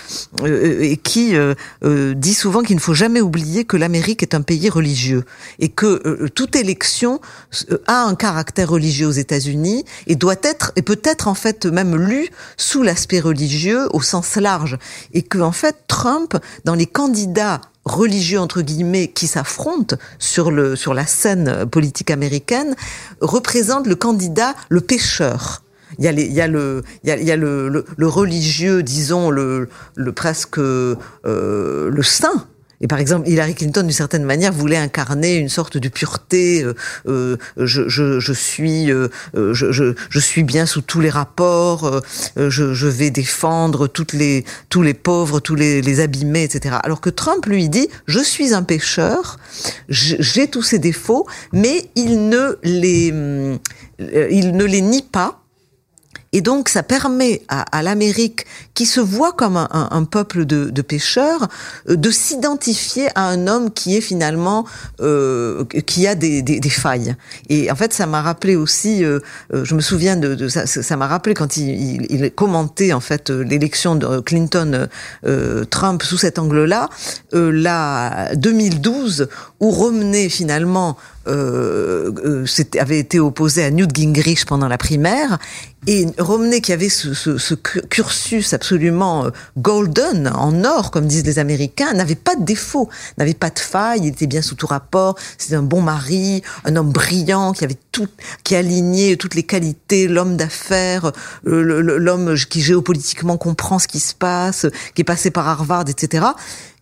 et 0.44 0.96
qui 0.96 1.34
dit 1.82 2.34
souvent 2.34 2.62
qu'il 2.62 2.76
ne 2.76 2.80
faut 2.80 2.94
jamais 2.94 3.20
oublier 3.20 3.64
que 3.64 3.76
l'Amérique 3.76 4.22
est 4.22 4.34
un 4.34 4.42
pays 4.42 4.68
religieux 4.68 5.24
et 5.58 5.68
que 5.68 6.28
toute 6.28 6.56
élection 6.56 7.20
a 7.86 8.04
un 8.04 8.14
caractère 8.14 8.70
religieux 8.70 9.08
aux 9.08 9.12
États-Unis 9.12 9.84
et 10.06 10.16
doit 10.16 10.36
être 10.42 10.72
et 10.76 10.82
peut 10.82 11.00
être 11.04 11.28
en 11.28 11.34
fait 11.34 11.66
même 11.66 11.96
lu 11.96 12.28
sous 12.56 12.82
l'aspect 12.82 13.20
religieux 13.20 13.88
au 13.92 14.00
sens 14.00 14.36
large 14.36 14.78
et 15.12 15.22
que 15.22 15.38
en 15.38 15.52
fait 15.52 15.76
Trump 15.88 16.36
dans 16.64 16.74
les 16.74 16.86
candidats 16.86 17.60
religieux 17.90 18.40
entre 18.40 18.62
guillemets 18.62 19.08
qui 19.08 19.26
s'affrontent 19.26 19.96
sur 20.18 20.50
le 20.50 20.76
sur 20.76 20.94
la 20.94 21.06
scène 21.06 21.66
politique 21.66 22.10
américaine 22.10 22.74
représente 23.20 23.86
le 23.86 23.94
candidat 23.94 24.54
le 24.68 24.80
pécheur. 24.80 25.62
Il 25.98 26.04
y 26.04 26.08
a, 26.08 26.12
les, 26.12 26.24
il 26.24 26.32
y 26.32 26.40
a 26.40 26.46
le 26.46 26.82
il 27.02 27.08
y 27.08 27.12
a, 27.12 27.16
il 27.16 27.24
y 27.26 27.32
a 27.32 27.36
le, 27.36 27.68
le, 27.68 28.06
religieux 28.06 28.82
disons 28.82 29.30
le, 29.30 29.68
le 29.96 30.12
presque 30.12 30.58
euh, 30.58 30.96
le 31.24 32.02
saint 32.02 32.46
et 32.80 32.86
par 32.86 32.98
exemple, 32.98 33.28
Hillary 33.28 33.54
Clinton, 33.54 33.82
d'une 33.82 33.90
certaine 33.90 34.24
manière, 34.24 34.52
voulait 34.52 34.78
incarner 34.78 35.36
une 35.36 35.50
sorte 35.50 35.76
de 35.76 35.88
pureté. 35.88 36.62
Euh, 36.62 36.74
euh 37.06 37.36
je, 37.58 37.88
je, 37.88 38.20
je, 38.20 38.32
suis, 38.32 38.90
euh, 38.90 39.08
euh, 39.36 39.52
je, 39.52 39.70
je, 39.70 39.94
je, 40.08 40.18
suis 40.18 40.44
bien 40.44 40.64
sous 40.64 40.80
tous 40.80 41.00
les 41.00 41.10
rapports. 41.10 42.00
je, 42.36 42.72
je, 42.72 42.86
vais 42.86 43.10
défendre 43.10 43.86
toutes 43.86 44.14
les, 44.14 44.44
tous 44.70 44.82
les 44.82 44.94
pauvres, 44.94 45.40
tous 45.40 45.54
les, 45.54 45.82
les 45.82 46.00
abîmés, 46.00 46.44
etc. 46.44 46.76
Alors 46.82 47.00
que 47.00 47.10
Trump 47.10 47.44
lui 47.46 47.68
dit 47.68 47.88
je 48.06 48.20
suis 48.20 48.54
un 48.54 48.62
pécheur, 48.62 49.38
j'ai 49.88 50.48
tous 50.48 50.62
ces 50.62 50.78
défauts, 50.78 51.26
mais 51.52 51.90
il 51.96 52.28
ne 52.28 52.58
les, 52.62 53.08
il 54.30 54.52
ne 54.56 54.64
les 54.64 54.80
nie 54.80 55.02
pas 55.02 55.39
et 56.32 56.42
donc, 56.42 56.68
ça 56.68 56.84
permet 56.84 57.42
à, 57.48 57.62
à 57.76 57.82
l'Amérique, 57.82 58.46
qui 58.74 58.86
se 58.86 59.00
voit 59.00 59.32
comme 59.32 59.56
un, 59.56 59.68
un, 59.90 60.04
peuple 60.04 60.44
de, 60.44 60.70
de 60.70 60.82
pêcheurs, 60.82 61.48
euh, 61.88 61.96
de 61.96 62.10
s'identifier 62.10 63.08
à 63.16 63.26
un 63.26 63.48
homme 63.48 63.72
qui 63.72 63.96
est 63.96 64.00
finalement 64.00 64.64
euh, 65.00 65.64
qui 65.64 66.06
a 66.06 66.14
des, 66.14 66.42
des, 66.42 66.60
des, 66.60 66.70
failles. 66.70 67.16
Et 67.48 67.70
en 67.70 67.74
fait, 67.74 67.92
ça 67.92 68.06
m'a 68.06 68.22
rappelé 68.22 68.54
aussi. 68.54 69.04
Euh, 69.04 69.18
euh 69.52 69.64
je 69.64 69.74
me 69.74 69.80
souviens 69.80 70.16
de, 70.16 70.34
de 70.36 70.48
ça. 70.48 70.66
Ça 70.66 70.96
m'a 70.96 71.08
rappelé 71.08 71.34
quand 71.34 71.56
il, 71.56 71.68
il, 71.68 72.06
il, 72.10 72.30
commentait 72.30 72.92
en 72.92 73.00
fait 73.00 73.30
l'élection 73.30 73.96
de 73.96 74.20
Clinton-Trump 74.20 76.02
sous 76.02 76.16
cet 76.16 76.38
angle-là, 76.38 76.88
la 77.32 78.30
2012, 78.36 79.28
où 79.58 79.70
Romney 79.70 80.28
finalement 80.28 80.96
euh, 81.26 82.10
euh 82.24 82.46
avait 82.78 82.98
été 82.98 83.20
opposé 83.20 83.64
à 83.64 83.70
Newt 83.70 83.94
Gingrich 83.94 84.44
pendant 84.46 84.68
la 84.68 84.78
primaire. 84.78 85.38
Et 85.86 86.06
Romney, 86.18 86.60
qui 86.60 86.74
avait 86.74 86.90
ce, 86.90 87.14
ce, 87.14 87.38
ce 87.38 87.54
cursus 87.54 88.52
absolument 88.52 89.24
euh, 89.24 89.30
golden, 89.56 90.30
en 90.34 90.64
or, 90.64 90.90
comme 90.90 91.06
disent 91.06 91.24
les 91.24 91.38
Américains, 91.38 91.94
n'avait 91.94 92.16
pas 92.16 92.36
de 92.36 92.44
défaut, 92.44 92.90
n'avait 93.16 93.32
pas 93.32 93.48
de 93.48 93.58
faille, 93.58 94.00
il 94.02 94.08
était 94.08 94.26
bien 94.26 94.42
sous 94.42 94.56
tout 94.56 94.66
rapport, 94.66 95.16
c'était 95.38 95.54
un 95.54 95.62
bon 95.62 95.80
mari, 95.80 96.42
un 96.64 96.76
homme 96.76 96.92
brillant, 96.92 97.52
qui 97.52 97.64
avait 97.64 97.78
tout, 97.92 98.08
qui 98.44 98.56
alignait 98.56 99.16
toutes 99.16 99.34
les 99.34 99.42
qualités, 99.42 100.06
l'homme 100.06 100.36
d'affaires, 100.36 101.12
l'homme 101.44 102.34
qui 102.34 102.60
géopolitiquement 102.60 103.38
comprend 103.38 103.78
ce 103.78 103.88
qui 103.88 104.00
se 104.00 104.14
passe, 104.14 104.66
qui 104.94 105.00
est 105.00 105.04
passé 105.04 105.30
par 105.30 105.48
Harvard, 105.48 105.84
etc 105.88 106.26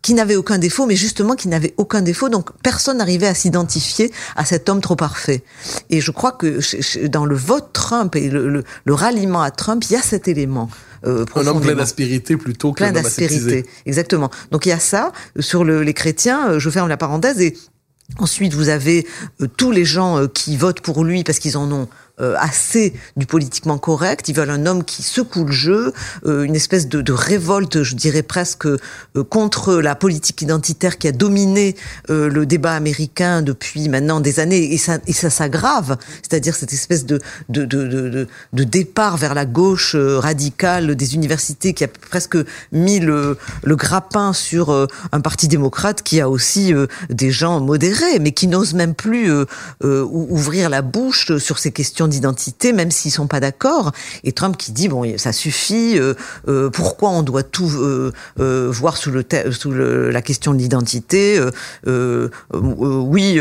qui 0.03 0.15
n'avait 0.15 0.37
aucun 0.37 0.59
défaut, 0.59 0.87
mais 0.87 0.97
justement 0.97 1.35
qui 1.35 1.49
n'avait 1.49 1.75
aucun 1.77 2.03
défaut, 2.03 2.29
donc 2.29 2.51
personne 2.63 2.99
n'arrivait 2.99 3.27
à 3.27 3.35
s'identifier 3.35 4.13
à 4.37 4.45
cet 4.45 4.69
homme 4.69 4.81
trop 4.81 4.97
parfait. 4.97 5.43
Et 5.91 6.01
je 6.01 6.11
crois 6.11 6.33
que 6.33 6.61
dans 7.07 7.25
le 7.25 7.35
vote 7.35 7.71
Trump 7.73 8.15
et 8.17 8.31
le, 8.31 8.65
le, 8.85 8.95
ralliement 8.95 9.43
à 9.43 9.51
Trump, 9.51 9.85
il 9.89 9.95
y 9.95 9.97
a 9.97 10.03
cet 10.03 10.29
élément. 10.29 10.71
Euh, 11.07 11.25
un 11.37 11.47
homme 11.47 11.61
plein 11.61 11.75
d'aspérité 11.75 12.37
plutôt 12.37 12.73
qu'un 12.73 12.89
homme 12.89 12.95
d'aspérité, 12.95 13.67
exactement. 13.87 14.31
Donc 14.51 14.67
il 14.67 14.71
y 14.71 14.73
a 14.73 14.81
ça 14.81 15.13
sur 15.39 15.65
le, 15.65 15.83
les 15.83 15.95
chrétiens. 15.95 16.51
Euh, 16.51 16.59
je 16.59 16.71
ferme 16.71 16.89
la 16.89 16.97
parenthèse 16.97 17.41
et 17.41 17.57
Ensuite, 18.17 18.55
vous 18.55 18.71
avez 18.71 19.07
euh, 19.43 19.47
tous 19.57 19.71
les 19.71 19.85
gens 19.85 20.19
euh, 20.19 20.27
qui 20.29 20.57
votent 20.57 20.81
pour 20.81 21.05
lui 21.05 21.25
parce 21.25 21.39
qu'ils 21.39 21.59
en 21.59 21.71
ont 21.71 21.89
euh, 22.21 22.35
assez 22.37 22.95
du 23.17 23.27
politiquement 23.27 23.79
correct. 23.79 24.29
Ils 24.29 24.35
veulent 24.35 24.51
un 24.51 24.67
homme 24.67 24.83
qui 24.83 25.05
secoue 25.05 25.45
le 25.45 25.53
jeu, 25.53 25.93
euh, 26.27 26.43
une 26.43 26.57
espèce 26.57 26.89
de, 26.89 27.01
de, 27.01 27.13
révolte, 27.13 27.85
je 27.85 27.95
dirais 27.95 28.25
presque, 28.25 28.67
euh, 28.67 28.79
contre 29.29 29.77
la 29.77 29.95
politique 29.95 30.43
identitaire 30.43 30.99
qui 30.99 31.07
a 31.07 31.13
dominé 31.13 31.77
le 32.09 32.45
débat 32.45 32.73
américain 32.73 33.43
depuis 33.43 33.89
maintenant 33.89 34.21
des 34.21 34.41
années. 34.41 34.73
Et 34.73 34.79
ça, 34.79 34.99
et 35.07 35.13
ça 35.13 35.31
s'aggrave. 35.31 35.97
C'est-à-dire 36.23 36.55
cette 36.57 36.73
espèce 36.73 37.07
de, 37.07 37.21
de, 37.49 37.65
de, 37.65 38.27
de, 38.53 38.65
départ 38.65 39.17
vers 39.17 39.35
la 39.35 39.47
gauche 39.47 39.95
radicale 39.95 40.97
des 40.97 41.15
universités 41.15 41.73
qui 41.73 41.85
a 41.85 41.89
presque 41.89 42.37
mis 42.73 42.99
le, 43.01 43.39
le 43.63 43.77
grappin 43.77 44.33
sur 44.33 44.89
un 45.13 45.21
parti 45.21 45.49
démocrate 45.49 46.03
qui 46.03 46.21
a 46.21 46.29
aussi 46.29 46.73
des 47.11 47.31
gens 47.31 47.61
modérés, 47.61 48.19
mais 48.21 48.33
qui 48.33 48.47
n'osent 48.47 48.75
même 48.75 48.95
plus 48.95 49.31
ouvrir 49.83 50.71
la 50.71 50.83
bouche 50.83 51.37
sur 51.39 51.59
ces 51.59 51.73
questions 51.73 52.08
d'identité, 52.09 52.73
même 52.73 52.91
s'ils 52.91 53.13
sont 53.13 53.27
pas 53.27 53.41
d'accord. 53.41 53.93
Et 54.25 54.33
Trump 54.33 54.57
qui 54.57 54.73
dit 54.73 54.89
bon, 54.89 55.05
ça 55.19 55.33
suffit. 55.33 55.99
Euh, 55.99 56.15
euh, 56.49 56.71
pourquoi 56.71 57.11
on 57.11 57.23
doit 57.23 57.43
tout 57.43 57.71
euh, 57.71 58.13
voir 58.71 58.97
sous 58.97 59.11
le 59.11 59.25
sous 59.51 59.71
le, 59.71 60.11
la 60.11 60.23
question 60.23 60.53
de 60.53 60.59
l'identité 60.59 61.41
Oui, 61.85 63.41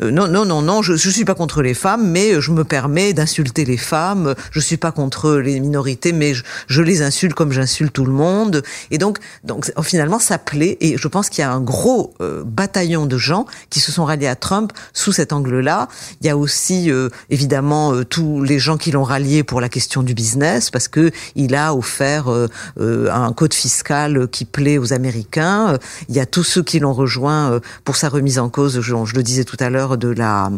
non, 0.00 0.28
non, 0.28 0.44
non, 0.44 0.62
non. 0.62 0.82
Je, 0.82 0.96
je 0.96 1.10
suis 1.10 1.24
pas 1.24 1.34
contre 1.34 1.62
les 1.62 1.74
femmes, 1.74 2.10
mais 2.10 2.40
je 2.40 2.50
me 2.52 2.64
permets 2.64 3.12
d'insulter 3.12 3.64
les 3.64 3.76
femmes. 3.76 4.34
Je 4.50 4.60
suis 4.60 4.76
pas 4.76 4.92
contre 4.92 5.32
les 5.34 5.60
minorités, 5.60 6.12
mais 6.12 6.34
je, 6.34 6.44
je 6.66 6.82
les 6.82 7.02
insulte 7.02 7.34
comme 7.34 7.52
j'insulte 7.52 7.92
tout 7.92 8.04
le 8.04 8.12
monde. 8.12 8.62
Et 8.90 8.98
donc, 8.98 9.18
donc 9.44 9.70
finalement, 9.82 10.18
ça 10.18 10.38
plaît. 10.38 10.76
Et 10.80 10.96
je 10.96 11.08
pense 11.08 11.28
qu'il 11.28 11.42
y 11.42 11.44
a 11.44 11.52
un 11.52 11.60
gros 11.60 12.14
bataillon 12.44 13.06
de 13.06 13.18
gens 13.18 13.46
qui 13.70 13.80
se 13.80 13.92
sont 13.92 14.04
ralliés 14.04 14.28
à 14.28 14.36
Trump 14.36 14.72
sous 14.92 15.12
cet 15.12 15.32
angle-là. 15.32 15.88
Il 16.20 16.26
y 16.26 16.30
a 16.30 16.36
aussi 16.36 16.90
évidemment 17.30 18.04
tous 18.08 18.42
les 18.42 18.58
gens 18.58 18.76
qui 18.76 18.90
l'ont 18.90 19.02
rallié 19.02 19.42
pour 19.42 19.60
la 19.60 19.68
question 19.68 20.02
du 20.02 20.14
business, 20.14 20.70
parce 20.70 20.88
que 20.88 21.10
il 21.34 21.54
a 21.54 21.74
offert 21.74 22.28
euh, 22.28 22.48
euh, 22.80 23.10
un 23.12 23.32
code 23.32 23.54
fiscal 23.54 24.28
qui 24.28 24.44
plaît 24.44 24.78
aux 24.78 24.92
Américains. 24.92 25.78
Il 26.08 26.14
y 26.14 26.20
a 26.20 26.26
tous 26.26 26.44
ceux 26.44 26.62
qui 26.62 26.78
l'ont 26.78 26.92
rejoint 26.92 27.52
euh, 27.52 27.60
pour 27.84 27.96
sa 27.96 28.08
remise 28.08 28.38
en 28.38 28.48
cause, 28.48 28.80
je, 28.80 28.94
le 28.94 29.22
disais 29.22 29.44
tout 29.44 29.56
à 29.60 29.70
l'heure, 29.70 29.98
de 29.98 30.08
la 30.08 30.50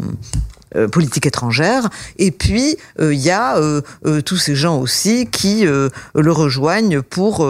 politique 0.91 1.25
étrangère. 1.25 1.89
Et 2.17 2.31
puis 2.31 2.77
il 2.99 3.13
y 3.13 3.31
a 3.31 3.59
tous 4.25 4.37
ces 4.37 4.55
gens 4.55 4.77
aussi 4.77 5.25
qui 5.25 5.63
le 5.63 6.31
rejoignent 6.31 7.01
pour 7.01 7.47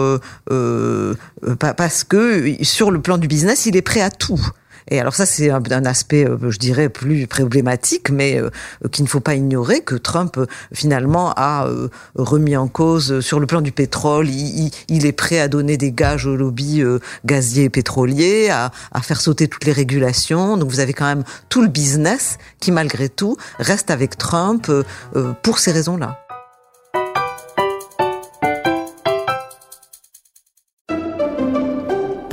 parce 1.58 2.04
que 2.04 2.54
sur 2.62 2.90
le 2.90 3.00
plan 3.00 3.18
du 3.18 3.28
business, 3.28 3.66
il 3.66 3.76
est 3.76 3.82
prêt 3.82 4.00
à 4.00 4.10
tout. 4.10 4.40
Et 4.90 4.98
alors 4.98 5.14
ça, 5.14 5.24
c'est 5.24 5.50
un, 5.50 5.84
aspect, 5.84 6.26
euh, 6.26 6.50
je 6.50 6.58
dirais, 6.58 6.88
plus 6.88 7.26
problématique, 7.26 8.10
mais 8.10 8.40
euh, 8.40 8.50
qu'il 8.90 9.04
ne 9.04 9.08
faut 9.08 9.20
pas 9.20 9.34
ignorer 9.34 9.80
que 9.80 9.94
Trump, 9.94 10.36
euh, 10.36 10.46
finalement, 10.74 11.32
a 11.36 11.68
remis 12.16 12.56
en 12.56 12.68
cause 12.68 13.20
sur 13.20 13.38
le 13.38 13.46
plan 13.46 13.60
du 13.60 13.72
pétrole. 13.72 14.28
Il, 14.28 15.06
est 15.06 15.12
prêt 15.12 15.38
à 15.38 15.48
donner 15.48 15.76
des 15.76 15.92
gages 15.92 16.26
au 16.26 16.36
lobby 16.36 16.82
gazier 17.24 17.64
et 17.64 17.70
pétrolier, 17.70 18.48
à, 18.50 18.72
à 18.92 19.00
faire 19.00 19.20
sauter 19.20 19.48
toutes 19.48 19.64
les 19.64 19.72
régulations. 19.72 20.56
Donc 20.56 20.70
vous 20.70 20.80
avez 20.80 20.92
quand 20.92 21.06
même 21.06 21.24
tout 21.48 21.62
le 21.62 21.68
business 21.68 22.38
qui, 22.58 22.72
malgré 22.72 23.08
tout, 23.08 23.36
reste 23.58 23.90
avec 23.90 24.18
Trump 24.18 24.70
pour 25.42 25.58
ces 25.58 25.72
raisons-là. 25.72 26.29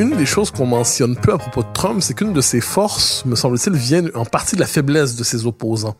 Une 0.00 0.16
des 0.16 0.26
choses 0.26 0.50
qu'on 0.50 0.66
mentionne 0.66 1.14
peu 1.14 1.34
à 1.34 1.38
propos 1.38 1.62
de 1.62 1.72
Trump, 1.74 2.00
c'est 2.02 2.14
qu'une 2.14 2.32
de 2.32 2.40
ses 2.40 2.62
forces, 2.62 3.24
me 3.26 3.36
semble-t-il, 3.36 3.76
vient 3.76 4.04
en 4.14 4.24
partie 4.24 4.56
de 4.56 4.60
la 4.60 4.66
faiblesse 4.66 5.14
de 5.14 5.24
ses 5.24 5.46
opposants. 5.46 5.96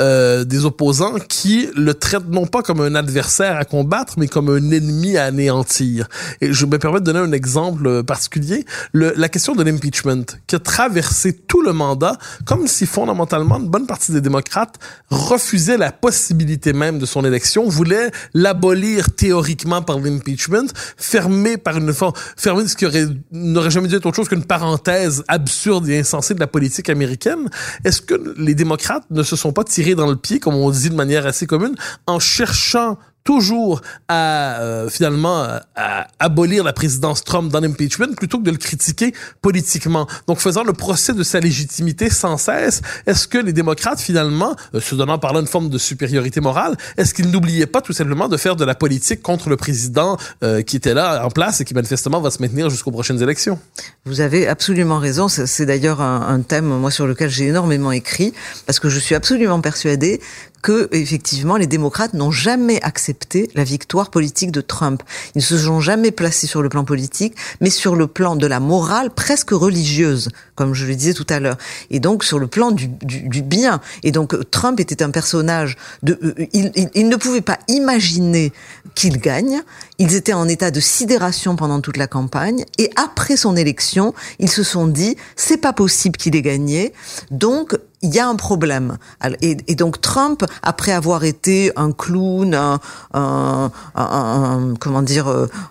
euh, 0.00 0.44
des 0.44 0.64
opposants 0.64 1.14
qui 1.28 1.68
le 1.74 1.94
traitent 1.94 2.28
non 2.28 2.46
pas 2.46 2.62
comme 2.62 2.80
un 2.80 2.94
adversaire 2.94 3.56
à 3.56 3.64
combattre, 3.64 4.14
mais 4.18 4.28
comme 4.28 4.50
un 4.50 4.70
ennemi 4.70 5.16
à 5.16 5.24
anéantir. 5.24 6.08
Et 6.40 6.52
je 6.52 6.66
me 6.66 6.78
permets 6.78 7.00
de 7.00 7.04
donner 7.04 7.20
un 7.20 7.32
exemple 7.32 8.02
particulier. 8.04 8.66
Le, 8.92 9.14
la 9.16 9.28
question 9.28 9.54
de 9.54 9.62
l'impeachment, 9.62 10.24
qui 10.46 10.56
a 10.56 10.58
traversé 10.58 11.32
tout 11.32 11.62
le 11.62 11.72
mandat, 11.72 12.18
comme 12.44 12.66
si 12.66 12.84
fondamentalement 12.84 13.58
une 13.58 13.68
bonne 13.68 13.86
partie 13.86 14.12
des 14.12 14.20
démocrates 14.20 14.76
refusaient 15.10 15.78
la 15.78 15.90
possibilité 15.90 16.74
même 16.74 16.98
de 16.98 17.06
son 17.06 17.24
élection, 17.24 17.66
voulaient 17.68 18.10
l'abolir 18.34 19.14
théoriquement 19.14 19.80
par 19.80 19.98
l'impeachment, 19.98 20.68
fermer 20.96 21.56
par 21.56 21.78
une 21.78 21.92
fermer 22.36 22.68
ce 22.68 22.76
qui 22.76 22.86
aurait, 22.86 23.06
n'aurait 23.38 23.70
jamais 23.70 23.88
dû 23.88 23.96
être 23.96 24.06
autre 24.06 24.16
chose 24.16 24.28
qu'une 24.28 24.44
parenthèse 24.44 25.24
absurde 25.28 25.88
et 25.88 26.00
insensée 26.00 26.34
de 26.34 26.40
la 26.40 26.46
politique 26.46 26.88
américaine. 26.88 27.48
Est-ce 27.84 28.00
que 28.00 28.34
les 28.36 28.54
démocrates 28.54 29.04
ne 29.10 29.22
se 29.22 29.36
sont 29.36 29.52
pas 29.52 29.64
tirés 29.64 29.94
dans 29.94 30.06
le 30.06 30.16
pied, 30.16 30.40
comme 30.40 30.54
on 30.54 30.70
dit 30.70 30.90
de 30.90 30.94
manière 30.94 31.26
assez 31.26 31.46
commune, 31.46 31.74
en 32.06 32.18
cherchant 32.18 32.98
toujours 33.28 33.82
à 34.08 34.58
euh, 34.62 34.88
finalement 34.88 35.46
à 35.76 36.06
abolir 36.18 36.64
la 36.64 36.72
présidence 36.72 37.22
Trump 37.24 37.52
dans 37.52 37.60
l'impeachment 37.60 38.14
plutôt 38.16 38.38
que 38.38 38.44
de 38.44 38.50
le 38.50 38.56
critiquer 38.56 39.12
politiquement. 39.42 40.06
Donc 40.26 40.38
faisant 40.38 40.64
le 40.64 40.72
procès 40.72 41.12
de 41.12 41.22
sa 41.22 41.38
légitimité 41.38 42.08
sans 42.08 42.38
cesse, 42.38 42.80
est-ce 43.06 43.28
que 43.28 43.36
les 43.36 43.52
démocrates 43.52 44.00
finalement, 44.00 44.56
euh, 44.74 44.80
se 44.80 44.94
donnant 44.94 45.18
par 45.18 45.34
là 45.34 45.40
une 45.40 45.46
forme 45.46 45.68
de 45.68 45.76
supériorité 45.76 46.40
morale, 46.40 46.74
est-ce 46.96 47.12
qu'ils 47.12 47.30
n'oubliaient 47.30 47.66
pas 47.66 47.82
tout 47.82 47.92
simplement 47.92 48.28
de 48.28 48.38
faire 48.38 48.56
de 48.56 48.64
la 48.64 48.74
politique 48.74 49.20
contre 49.20 49.50
le 49.50 49.58
président 49.58 50.16
euh, 50.42 50.62
qui 50.62 50.76
était 50.76 50.94
là 50.94 51.22
en 51.22 51.30
place 51.30 51.60
et 51.60 51.66
qui 51.66 51.74
manifestement 51.74 52.22
va 52.22 52.30
se 52.30 52.40
maintenir 52.40 52.70
jusqu'aux 52.70 52.92
prochaines 52.92 53.22
élections? 53.22 53.58
Vous 54.06 54.22
avez 54.22 54.48
absolument 54.48 54.98
raison. 54.98 55.28
C'est 55.28 55.66
d'ailleurs 55.66 56.00
un, 56.00 56.34
un 56.34 56.40
thème 56.40 56.68
moi 56.68 56.90
sur 56.90 57.06
lequel 57.06 57.28
j'ai 57.28 57.48
énormément 57.48 57.92
écrit 57.92 58.32
parce 58.64 58.80
que 58.80 58.88
je 58.88 58.98
suis 58.98 59.14
absolument 59.14 59.60
persuadée 59.60 60.18
que 60.62 60.88
effectivement 60.92 61.56
les 61.56 61.66
démocrates 61.66 62.14
n'ont 62.14 62.30
jamais 62.30 62.80
accepté 62.82 63.50
la 63.54 63.64
victoire 63.64 64.10
politique 64.10 64.52
de 64.52 64.60
Trump. 64.60 65.02
Ils 65.34 65.38
ne 65.38 65.42
se 65.42 65.58
sont 65.58 65.80
jamais 65.80 66.10
placés 66.10 66.46
sur 66.46 66.62
le 66.62 66.68
plan 66.68 66.84
politique, 66.84 67.34
mais 67.60 67.70
sur 67.70 67.96
le 67.96 68.06
plan 68.06 68.36
de 68.36 68.46
la 68.46 68.60
morale 68.60 69.10
presque 69.10 69.50
religieuse, 69.50 70.28
comme 70.54 70.74
je 70.74 70.86
le 70.86 70.94
disais 70.94 71.14
tout 71.14 71.26
à 71.28 71.40
l'heure, 71.40 71.58
et 71.90 72.00
donc 72.00 72.24
sur 72.24 72.38
le 72.38 72.46
plan 72.46 72.70
du, 72.70 72.88
du, 72.88 73.22
du, 73.28 73.42
bien. 73.42 73.80
Et 74.02 74.12
donc 74.12 74.50
Trump 74.50 74.80
était 74.80 75.02
un 75.02 75.10
personnage 75.10 75.76
de, 76.02 76.18
euh, 76.22 76.34
il, 76.52 76.72
il, 76.74 76.90
il, 76.94 77.08
ne 77.08 77.16
pouvait 77.16 77.40
pas 77.40 77.58
imaginer 77.68 78.52
qu'il 78.94 79.18
gagne. 79.18 79.62
Ils 79.98 80.14
étaient 80.14 80.32
en 80.32 80.48
état 80.48 80.70
de 80.70 80.80
sidération 80.80 81.56
pendant 81.56 81.80
toute 81.80 81.96
la 81.96 82.06
campagne, 82.06 82.64
et 82.78 82.90
après 82.96 83.36
son 83.36 83.56
élection, 83.56 84.14
ils 84.38 84.50
se 84.50 84.62
sont 84.62 84.86
dit 84.86 85.16
c'est 85.36 85.58
pas 85.58 85.72
possible 85.72 86.16
qu'il 86.16 86.36
ait 86.36 86.42
gagné, 86.42 86.92
donc 87.30 87.78
il 88.02 88.14
y 88.14 88.18
a 88.18 88.28
un 88.28 88.36
problème. 88.36 88.96
Et, 89.40 89.56
et, 89.66 89.74
donc 89.74 90.00
Trump, 90.00 90.44
après 90.62 90.92
avoir 90.92 91.24
été 91.24 91.72
un 91.76 91.92
clown, 91.92 92.54
un, 92.54 92.80
un, 93.12 93.70
un 93.94 94.74
comment 94.78 95.02
dire, 95.02 95.26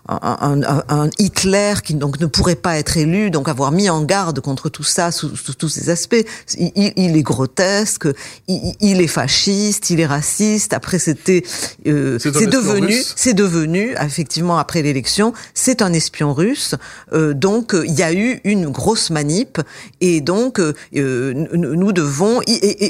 un, 0.09 1.09
Hitler 1.19 1.75
qui 1.83 1.93
donc 1.93 2.19
ne 2.19 2.25
pourrait 2.25 2.55
pas 2.55 2.77
être 2.77 2.97
élu, 2.97 3.31
donc 3.31 3.47
avoir 3.47 3.71
mis 3.71 3.89
en 3.89 4.01
garde 4.03 4.39
contre 4.41 4.69
tout 4.69 4.83
ça 4.83 5.11
sous, 5.11 5.35
sous 5.35 5.53
tous 5.53 5.69
ces 5.69 5.89
aspects, 5.89 6.25
il, 6.57 6.93
il 6.95 7.15
est 7.15 7.23
grotesque, 7.23 8.07
il, 8.47 8.73
il, 8.81 9.01
est 9.01 9.07
fasciste, 9.07 9.89
il 9.89 9.99
est 9.99 10.05
raciste. 10.05 10.73
Après, 10.73 10.99
c'était, 10.99 11.43
euh, 11.87 12.19
c'est 12.19 12.47
devenu, 12.47 12.95
c'est 13.15 13.33
devenu 13.33 13.95
effectivement 14.01 14.57
après 14.57 14.81
l'élection, 14.81 15.33
c'est 15.53 15.81
un 15.81 15.93
espion 15.93 16.33
russe. 16.33 16.75
Euh, 17.13 17.33
donc 17.33 17.73
il 17.73 17.93
y 17.93 18.03
a 18.03 18.13
eu 18.13 18.41
une 18.43 18.67
grosse 18.67 19.09
manip 19.09 19.61
et 20.01 20.19
donc 20.21 20.59
euh, 20.59 20.73
nous 21.53 21.91
devons 21.91 22.16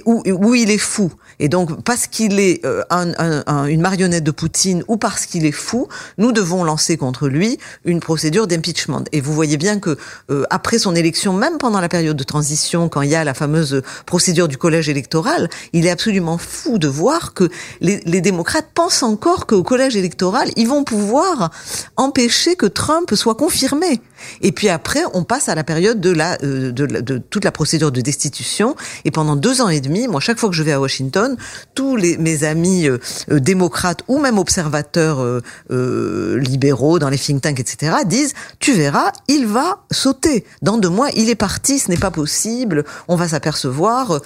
où, 0.06 0.56
il 0.56 0.72
est 0.72 0.78
fou. 0.78 1.12
Et 1.40 1.50
donc, 1.50 1.84
parce 1.84 2.08
qu'il 2.08 2.40
est 2.40 2.66
euh, 2.66 2.84
un, 2.90 3.14
un, 3.46 3.66
une 3.66 3.82
marionnette 3.82 4.24
de 4.24 4.32
Poutine 4.32 4.84
ou 4.88 4.98
parce 4.98 5.26
qu'il 5.26 5.46
est 5.46 5.52
fou, 5.52 5.88
nous 6.18 6.32
devons 6.32 6.64
lancer 6.64 6.98
contre 6.98 7.28
lui 7.28 7.58
une 7.86 8.00
procédure 8.00 8.48
d'impeachment. 8.48 9.04
Et 9.12 9.22
vous 9.22 9.34
voyez 9.34 9.58
bien 9.58 9.80
que 9.80 9.98
euh, 10.32 10.44
après 10.50 10.80
son 10.80 10.96
élection, 10.96 11.34
même 11.34 11.58
pendant 11.58 11.80
la 11.80 11.90
période 11.90 12.18
de 12.18 12.24
transition, 12.24 12.90
quand 12.90 13.02
il 13.02 13.10
y 13.10 13.16
a 13.16 13.24
la 13.24 13.34
fameuse 13.34 13.82
procédure 14.06 14.48
du 14.48 14.58
collège 14.58 14.90
électoral, 14.90 15.50
il 15.74 15.86
est 15.86 15.92
absolument 15.92 16.38
fou 16.38 16.78
de 16.78 16.88
voir 16.88 17.34
que 17.34 17.50
les, 17.82 18.22
démocrates 18.22 18.68
pensent 18.74 19.04
encore 19.04 19.46
qu'au 19.46 19.64
collège 19.64 19.96
électoral, 19.96 20.50
ils 20.56 20.68
vont 20.68 20.84
pouvoir 20.84 21.52
empêcher 21.96 22.56
que 22.56 22.66
Trump 22.66 23.14
soit 23.14 23.36
confirmé. 23.36 24.02
Et 24.42 24.52
puis 24.52 24.70
après, 24.70 25.02
on 25.14 25.24
passe 25.24 25.50
à 25.50 25.56
la 25.56 25.64
période 25.64 26.02
de 26.02 26.16
euh, 26.44 26.72
de, 26.72 27.18
toute 27.18 27.46
la 27.46 27.52
procédure 27.52 27.92
de 27.92 28.02
destitution. 28.02 28.76
Et 29.06 29.12
pendant 29.18 29.36
deux 29.36 29.62
ans 29.62 29.70
et 29.70 29.82
demi, 29.82 30.08
moi, 30.08 30.20
chaque 30.20 30.38
fois 30.38 30.48
que 30.48 30.54
je 30.54 30.62
vais 30.62 30.74
à 30.74 30.80
Washington, 30.80 31.38
tous 31.74 31.96
les 31.96 32.18
mes 32.18 32.44
amis 32.44 32.88
euh, 32.88 33.00
euh 33.32 33.40
démocrates 33.40 34.04
ou 34.08 34.20
même 34.20 34.38
observateurs 34.38 35.20
euh, 35.20 36.38
libéraux 36.38 37.00
dans 37.00 37.10
les 37.10 37.18
think 37.18 37.42
tanks, 37.42 37.60
etc., 37.60 37.96
disent 38.06 38.36
tu 38.60 38.74
verras, 38.74 39.12
il 39.28 39.48
va 39.48 39.80
sauter. 39.90 40.46
Dans 40.62 40.78
deux 40.78 40.90
mois, 40.90 41.10
il 41.16 41.32
est 41.32 41.36
parti. 41.36 41.80
Ce 41.80 41.90
n'est 41.90 41.98
pas 41.98 42.12
possible. 42.12 42.86
On 43.08 43.16
va 43.16 43.28
s'apercevoir 43.30 44.22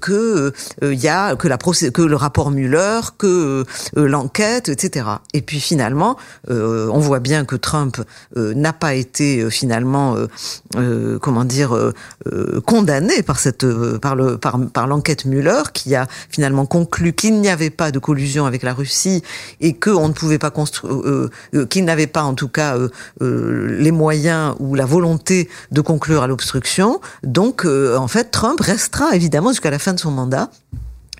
que 0.00 0.52
il 0.80 1.00
y 1.00 1.08
a 1.08 1.34
que 1.34 1.48
que 1.90 2.02
le 2.02 2.16
rapport 2.16 2.52
Mueller, 2.52 3.00
que 3.18 3.64
l'enquête, 3.96 4.68
etc. 4.68 5.06
Et 5.34 5.42
puis 5.42 5.58
finalement, 5.58 6.16
on 6.48 6.98
voit 7.00 7.20
bien 7.20 7.44
que 7.44 7.56
Trump 7.56 7.96
n'a 8.36 8.72
pas 8.72 8.94
été 8.94 9.50
finalement, 9.50 10.16
comment 11.20 11.44
dire, 11.44 11.92
condamné 12.64 13.22
par 13.22 13.40
cette, 13.40 13.66
par 13.98 14.14
le, 14.14 14.35
par, 14.40 14.58
par 14.72 14.86
l'enquête 14.86 15.24
Mueller, 15.24 15.62
qui 15.72 15.94
a 15.94 16.06
finalement 16.30 16.66
conclu 16.66 17.12
qu'il 17.12 17.40
n'y 17.40 17.48
avait 17.48 17.70
pas 17.70 17.90
de 17.90 17.98
collusion 17.98 18.46
avec 18.46 18.62
la 18.62 18.74
Russie 18.74 19.22
et 19.60 19.74
qu'on 19.74 20.08
ne 20.08 20.12
pouvait 20.12 20.38
pas 20.38 20.50
construire, 20.50 21.28
qu'il 21.68 21.84
n'avait 21.84 22.06
pas 22.06 22.22
en 22.22 22.34
tout 22.34 22.48
cas 22.48 22.76
les 23.20 23.92
moyens 23.92 24.54
ou 24.58 24.74
la 24.74 24.84
volonté 24.84 25.48
de 25.70 25.80
conclure 25.80 26.22
à 26.22 26.26
l'obstruction. 26.26 27.00
Donc, 27.22 27.64
en 27.64 28.08
fait, 28.08 28.30
Trump 28.30 28.60
restera 28.60 29.14
évidemment 29.14 29.50
jusqu'à 29.50 29.70
la 29.70 29.78
fin 29.78 29.92
de 29.92 30.00
son 30.00 30.10
mandat 30.10 30.50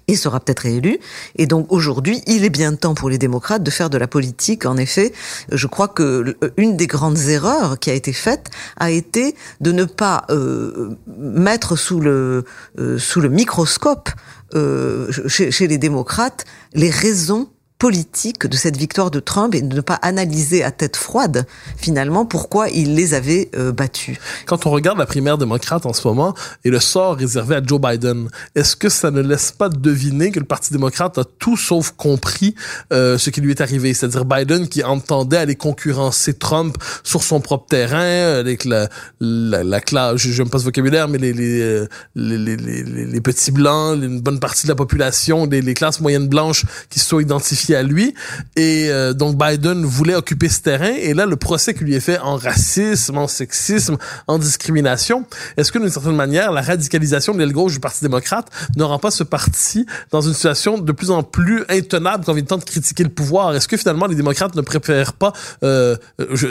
et 0.08 0.16
sera 0.16 0.40
peut-être 0.40 0.60
réélu. 0.60 0.98
Et 1.36 1.46
donc 1.46 1.66
aujourd'hui, 1.70 2.22
il 2.26 2.44
est 2.44 2.50
bien 2.50 2.74
temps 2.74 2.94
pour 2.94 3.10
les 3.10 3.18
démocrates 3.18 3.62
de 3.62 3.70
faire 3.70 3.90
de 3.90 3.98
la 3.98 4.06
politique. 4.06 4.66
En 4.66 4.76
effet, 4.76 5.12
je 5.50 5.66
crois 5.66 5.88
que 5.88 6.36
une 6.56 6.76
des 6.76 6.86
grandes 6.86 7.18
erreurs 7.18 7.78
qui 7.78 7.90
a 7.90 7.94
été 7.94 8.12
faite 8.12 8.50
a 8.76 8.90
été 8.90 9.34
de 9.60 9.72
ne 9.72 9.84
pas 9.84 10.24
euh, 10.30 10.96
mettre 11.18 11.76
sous 11.76 12.00
le 12.00 12.44
euh, 12.78 12.98
sous 12.98 13.20
le 13.20 13.28
microscope 13.28 14.10
euh, 14.54 15.10
chez, 15.26 15.50
chez 15.50 15.66
les 15.66 15.78
démocrates 15.78 16.44
les 16.74 16.90
raisons 16.90 17.48
politique 17.78 18.46
de 18.46 18.56
cette 18.56 18.76
victoire 18.76 19.10
de 19.10 19.20
Trump 19.20 19.54
et 19.54 19.60
de 19.60 19.74
ne 19.74 19.80
pas 19.82 19.98
analyser 20.00 20.64
à 20.64 20.70
tête 20.70 20.96
froide 20.96 21.46
finalement 21.76 22.24
pourquoi 22.24 22.70
il 22.70 22.94
les 22.94 23.12
avait 23.12 23.50
euh, 23.54 23.70
battus. 23.70 24.18
Quand 24.46 24.66
on 24.66 24.70
regarde 24.70 24.98
la 24.98 25.04
primaire 25.04 25.36
démocrate 25.36 25.84
en 25.84 25.92
ce 25.92 26.06
moment 26.08 26.34
et 26.64 26.70
le 26.70 26.80
sort 26.80 27.16
réservé 27.16 27.56
à 27.56 27.62
Joe 27.62 27.80
Biden, 27.80 28.28
est-ce 28.54 28.76
que 28.76 28.88
ça 28.88 29.10
ne 29.10 29.20
laisse 29.20 29.52
pas 29.52 29.68
deviner 29.68 30.30
que 30.30 30.38
le 30.38 30.46
Parti 30.46 30.72
démocrate 30.72 31.18
a 31.18 31.24
tout 31.24 31.56
sauf 31.56 31.92
compris 31.96 32.54
euh, 32.92 33.18
ce 33.18 33.28
qui 33.30 33.40
lui 33.40 33.50
est 33.50 33.60
arrivé, 33.60 33.92
c'est-à-dire 33.92 34.24
Biden 34.24 34.68
qui 34.68 34.82
entendait 34.82 35.36
aller 35.36 35.56
concurrencer 35.56 36.34
Trump 36.34 36.78
sur 37.02 37.22
son 37.22 37.40
propre 37.40 37.66
terrain 37.68 38.38
avec 38.38 38.64
la 38.64 38.88
la, 39.20 39.64
la 39.64 39.80
classe, 39.80 40.16
j'aime 40.18 40.48
pas 40.48 40.58
ce 40.58 40.64
vocabulaire, 40.64 41.08
mais 41.08 41.18
les 41.18 41.32
les, 41.32 41.60
euh, 41.60 41.88
les 42.14 42.38
les, 42.38 42.56
les, 42.56 43.06
les, 43.06 43.20
petits 43.20 43.50
blancs, 43.50 43.98
une 44.02 44.20
bonne 44.20 44.40
partie 44.40 44.64
de 44.64 44.68
la 44.68 44.74
population, 44.74 45.46
les, 45.46 45.60
les 45.60 45.74
classes 45.74 46.00
moyennes 46.00 46.28
blanches 46.28 46.64
qui 46.88 47.00
se 47.00 47.06
sont 47.06 47.20
identifiées 47.20 47.65
à 47.74 47.82
lui. 47.82 48.14
Et 48.56 48.88
euh, 48.88 49.12
donc 49.12 49.36
Biden 49.36 49.84
voulait 49.84 50.14
occuper 50.14 50.48
ce 50.48 50.60
terrain. 50.60 50.94
Et 50.98 51.14
là, 51.14 51.26
le 51.26 51.36
procès 51.36 51.74
qui 51.74 51.84
lui 51.84 51.94
est 51.94 52.00
fait 52.00 52.18
en 52.18 52.36
racisme, 52.36 53.18
en 53.18 53.28
sexisme, 53.28 53.96
en 54.26 54.38
discrimination, 54.38 55.26
est-ce 55.56 55.72
que 55.72 55.78
d'une 55.78 55.90
certaine 55.90 56.16
manière, 56.16 56.52
la 56.52 56.62
radicalisation 56.62 57.34
de 57.34 57.38
l'aile 57.38 57.52
gauche 57.52 57.74
du 57.74 57.80
Parti 57.80 58.02
démocrate 58.02 58.48
ne 58.76 58.84
rend 58.84 58.98
pas 58.98 59.10
ce 59.10 59.24
parti 59.24 59.86
dans 60.10 60.20
une 60.20 60.34
situation 60.34 60.78
de 60.78 60.92
plus 60.92 61.10
en 61.10 61.22
plus 61.22 61.64
intenable 61.68 62.24
quand 62.24 62.36
il 62.36 62.46
temps 62.46 62.58
de 62.58 62.64
critiquer 62.64 63.04
le 63.04 63.10
pouvoir? 63.10 63.54
Est-ce 63.54 63.68
que 63.68 63.76
finalement 63.76 64.06
les 64.06 64.14
démocrates 64.14 64.54
ne 64.54 64.62
préfèrent 64.62 65.12
pas, 65.12 65.32
euh, 65.62 65.96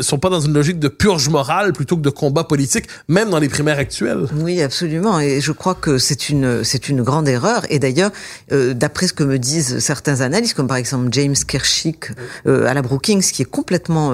sont 0.02 0.20
pas 0.20 0.30
dans 0.30 0.42
une 0.42 0.54
logique 0.54 0.80
de 0.80 0.88
purge 0.88 1.30
morale 1.30 1.74
plutôt 1.74 1.98
que 1.98 2.02
de 2.02 2.10
combat 2.10 2.44
politique, 2.44 2.86
même 3.08 3.30
dans 3.30 3.40
les 3.40 3.50
primaires 3.50 3.80
actuelles? 3.80 4.28
Oui, 4.36 4.62
absolument. 4.62 5.20
Et 5.20 5.42
je 5.42 5.52
crois 5.52 5.76
que 5.76 5.98
c'est 5.98 6.30
une 6.30 6.64
c'est 6.64 6.90
une 6.90 7.02
grande 7.02 7.28
erreur. 7.28 7.66
Et 7.70 7.80
d'ailleurs, 7.80 8.12
euh, 8.52 8.74
d'après 8.74 9.08
ce 9.08 9.14
que 9.14 9.24
me 9.24 9.40
disent 9.40 9.80
certains 9.80 10.22
analystes, 10.22 10.54
comme 10.54 10.68
par 10.68 10.78
exemple 10.78 11.05
comme 11.06 11.14
James 11.14 11.36
Kershik 11.36 12.12
à 12.46 12.74
la 12.74 12.82
Brookings, 12.82 13.22
qui 13.22 13.42
est 13.42 13.46
complètement, 13.46 14.12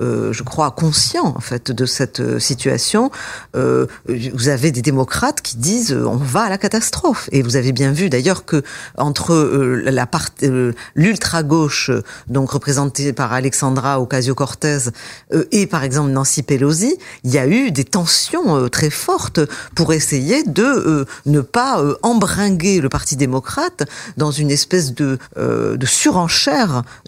je 0.00 0.42
crois, 0.42 0.70
conscient 0.70 1.34
en 1.36 1.40
fait 1.40 1.70
de 1.70 1.86
cette 1.86 2.38
situation. 2.38 3.10
vous 3.54 4.48
avez 4.48 4.70
des 4.70 4.82
démocrates 4.82 5.42
qui 5.42 5.56
disent 5.56 5.92
on 5.92 6.16
va 6.16 6.42
à 6.42 6.48
la 6.48 6.58
catastrophe. 6.58 7.28
Et 7.32 7.42
vous 7.42 7.56
avez 7.56 7.72
bien 7.72 7.92
vu 7.92 8.08
d'ailleurs 8.08 8.44
que 8.44 8.62
entre 8.96 9.34
la 9.84 10.06
partie 10.06 10.50
l'ultra 10.94 11.42
gauche, 11.42 11.90
donc 12.28 12.50
représentée 12.50 13.12
par 13.12 13.32
Alexandra 13.32 14.00
Ocasio-Cortez, 14.00 14.90
et 15.52 15.66
par 15.66 15.84
exemple 15.84 16.10
Nancy 16.10 16.42
Pelosi, 16.42 16.96
il 17.22 17.30
y 17.30 17.38
a 17.38 17.46
eu 17.46 17.70
des 17.70 17.84
tensions 17.84 18.68
très 18.68 18.90
fortes 18.90 19.40
pour 19.74 19.92
essayer 19.92 20.42
de 20.42 21.06
ne 21.26 21.40
pas 21.40 21.82
embringuer 22.02 22.80
le 22.80 22.88
Parti 22.88 23.16
démocrate 23.16 23.84
dans 24.16 24.30
une 24.30 24.50
espèce 24.50 24.94
de, 24.94 25.18
euh, 25.36 25.76
de 25.76 25.86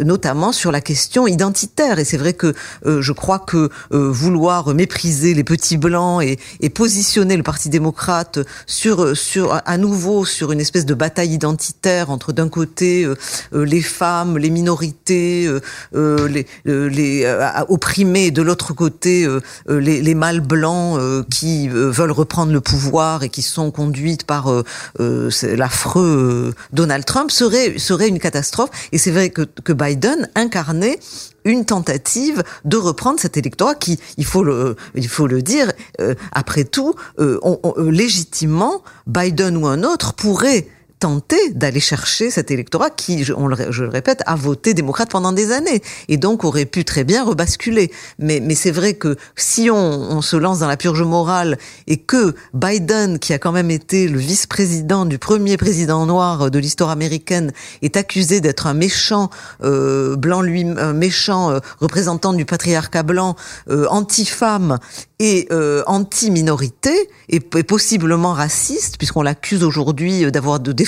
notamment 0.01 0.53
sur 0.53 0.73
la 0.73 0.81
question 0.81 1.27
identitaire. 1.27 1.99
Et 1.99 2.05
c'est 2.05 2.17
vrai 2.17 2.33
que 2.33 2.55
euh, 2.87 3.03
je 3.03 3.13
crois 3.13 3.39
que 3.39 3.71
euh, 3.93 4.11
vouloir 4.11 4.75
mépriser 4.75 5.35
les 5.35 5.45
petits 5.45 5.77
blancs 5.77 6.23
et, 6.23 6.39
positionner 6.71 7.37
le 7.37 7.43
Parti 7.43 7.71
démocrate 7.71 8.41
sur, 8.67 9.17
sur 9.17 9.63
à 9.65 9.79
nouveau 9.79 10.25
sur 10.27 10.53
une 10.53 10.61
espèce 10.61 10.85
de 10.85 10.95
bataille 10.95 11.33
identitaire 11.33 12.11
entre 12.11 12.33
d'un 12.33 12.49
côté 12.49 13.09
les 13.53 13.81
femmes, 13.81 14.37
les 14.37 14.51
minorités, 14.51 15.49
les, 15.95 16.47
les 16.67 17.37
opprimés, 17.69 18.27
et 18.27 18.31
de 18.31 18.43
l'autre 18.43 18.75
côté 18.75 19.27
les, 19.69 20.03
les 20.03 20.15
mâles 20.15 20.41
blancs 20.41 21.01
qui 21.31 21.69
veulent 21.69 22.11
reprendre 22.11 22.53
le 22.53 22.61
pouvoir 22.61 23.23
et 23.23 23.31
qui 23.31 23.43
sont 23.43 23.71
conduites 23.71 24.25
par 24.25 24.53
l'affreux 24.99 26.53
Donald 26.73 27.05
Trump 27.05 27.31
serait 27.31 27.79
serait 27.79 28.09
une 28.09 28.19
catastrophe. 28.19 28.71
Et 28.93 28.99
c'est 29.07 29.13
vrai 29.13 29.31
que, 29.31 29.43
que 29.43 29.73
Biden 29.73 30.29
incarnait 30.35 30.99
une 31.45 31.65
tentative 31.65 32.43
de 32.65 32.77
reprendre 32.77 33.21
cet 33.21 33.37
électorat 33.37 33.77
qui, 33.77 34.01
il 34.17 34.25
faut 34.25 34.43
le, 34.43 34.75
il 34.97 35.07
faut 35.07 35.29
le 35.29 35.43
dire, 35.43 35.71
euh, 36.01 36.17
après 36.33 36.65
tout, 36.65 36.97
euh, 37.21 37.39
euh, 37.45 37.89
légitimement, 37.89 38.83
Biden 39.07 39.57
ou 39.59 39.69
un 39.69 39.85
autre 39.85 40.13
pourrait 40.13 40.67
tenter 40.99 41.51
d'aller 41.51 41.81
chercher 41.81 42.31
cet 42.31 42.51
électorat 42.51 42.91
qui, 42.91 43.25
je, 43.25 43.33
on 43.33 43.47
le, 43.47 43.57
répète, 43.89 44.23
a 44.27 44.35
voté 44.35 44.75
démocrate 44.75 45.11
pendant 45.11 45.33
des 45.33 45.53
années 45.53 45.83
et 46.09 46.17
donc 46.17 46.45
aurait 46.45 46.65
pu 46.65 46.85
très 46.85 47.05
bien 47.05 47.25
rebasculer. 47.25 47.93
Mais, 48.19 48.41
mais 48.41 48.55
c'est 48.55 48.71
vrai 48.71 48.95
que 48.95 49.17
si 49.37 49.71
on, 49.71 49.77
on, 49.77 50.23
se 50.23 50.37
lance 50.37 50.61
dans 50.61 50.69
la 50.69 50.77
purge 50.77 51.03
morale 51.03 51.59
et 51.87 51.99
que 51.99 52.35
Biden, 52.55 53.19
qui 53.19 53.33
a 53.33 53.39
quand 53.39 53.53
même 53.53 53.71
été 53.71 54.09
le 54.09 54.19
vice-président 54.19 55.05
du 55.05 55.19
premier 55.19 55.57
président 55.57 56.07
noir 56.07 56.51
de 56.51 56.59
l'histoire 56.59 56.91
américaine, 56.91 57.53
est 57.83 57.97
accusé 57.97 58.41
d'être 58.41 58.67
un 58.67 58.75
méchant 58.75 59.31
euh, 59.63 60.17
blanc 60.17 60.41
lui, 60.41 60.65
un 60.65 60.93
méchant 60.93 61.51
euh, 61.51 61.59
représentant 61.81 62.33
du 62.33 62.45
patriarcat 62.45 63.03
blanc, 63.03 63.37
euh, 63.69 63.87
anti-femme 63.89 64.79
et 65.19 65.49
euh, 65.51 65.83
anti-minorité 65.87 67.09
et, 67.29 67.41
possiblement 67.41 68.33
raciste, 68.33 68.99
puisqu'on 68.99 69.23
l'accuse 69.23 69.65
aujourd'hui 69.65 70.31
d'avoir 70.31 70.61
de 70.61 70.73
défendre 70.73 70.87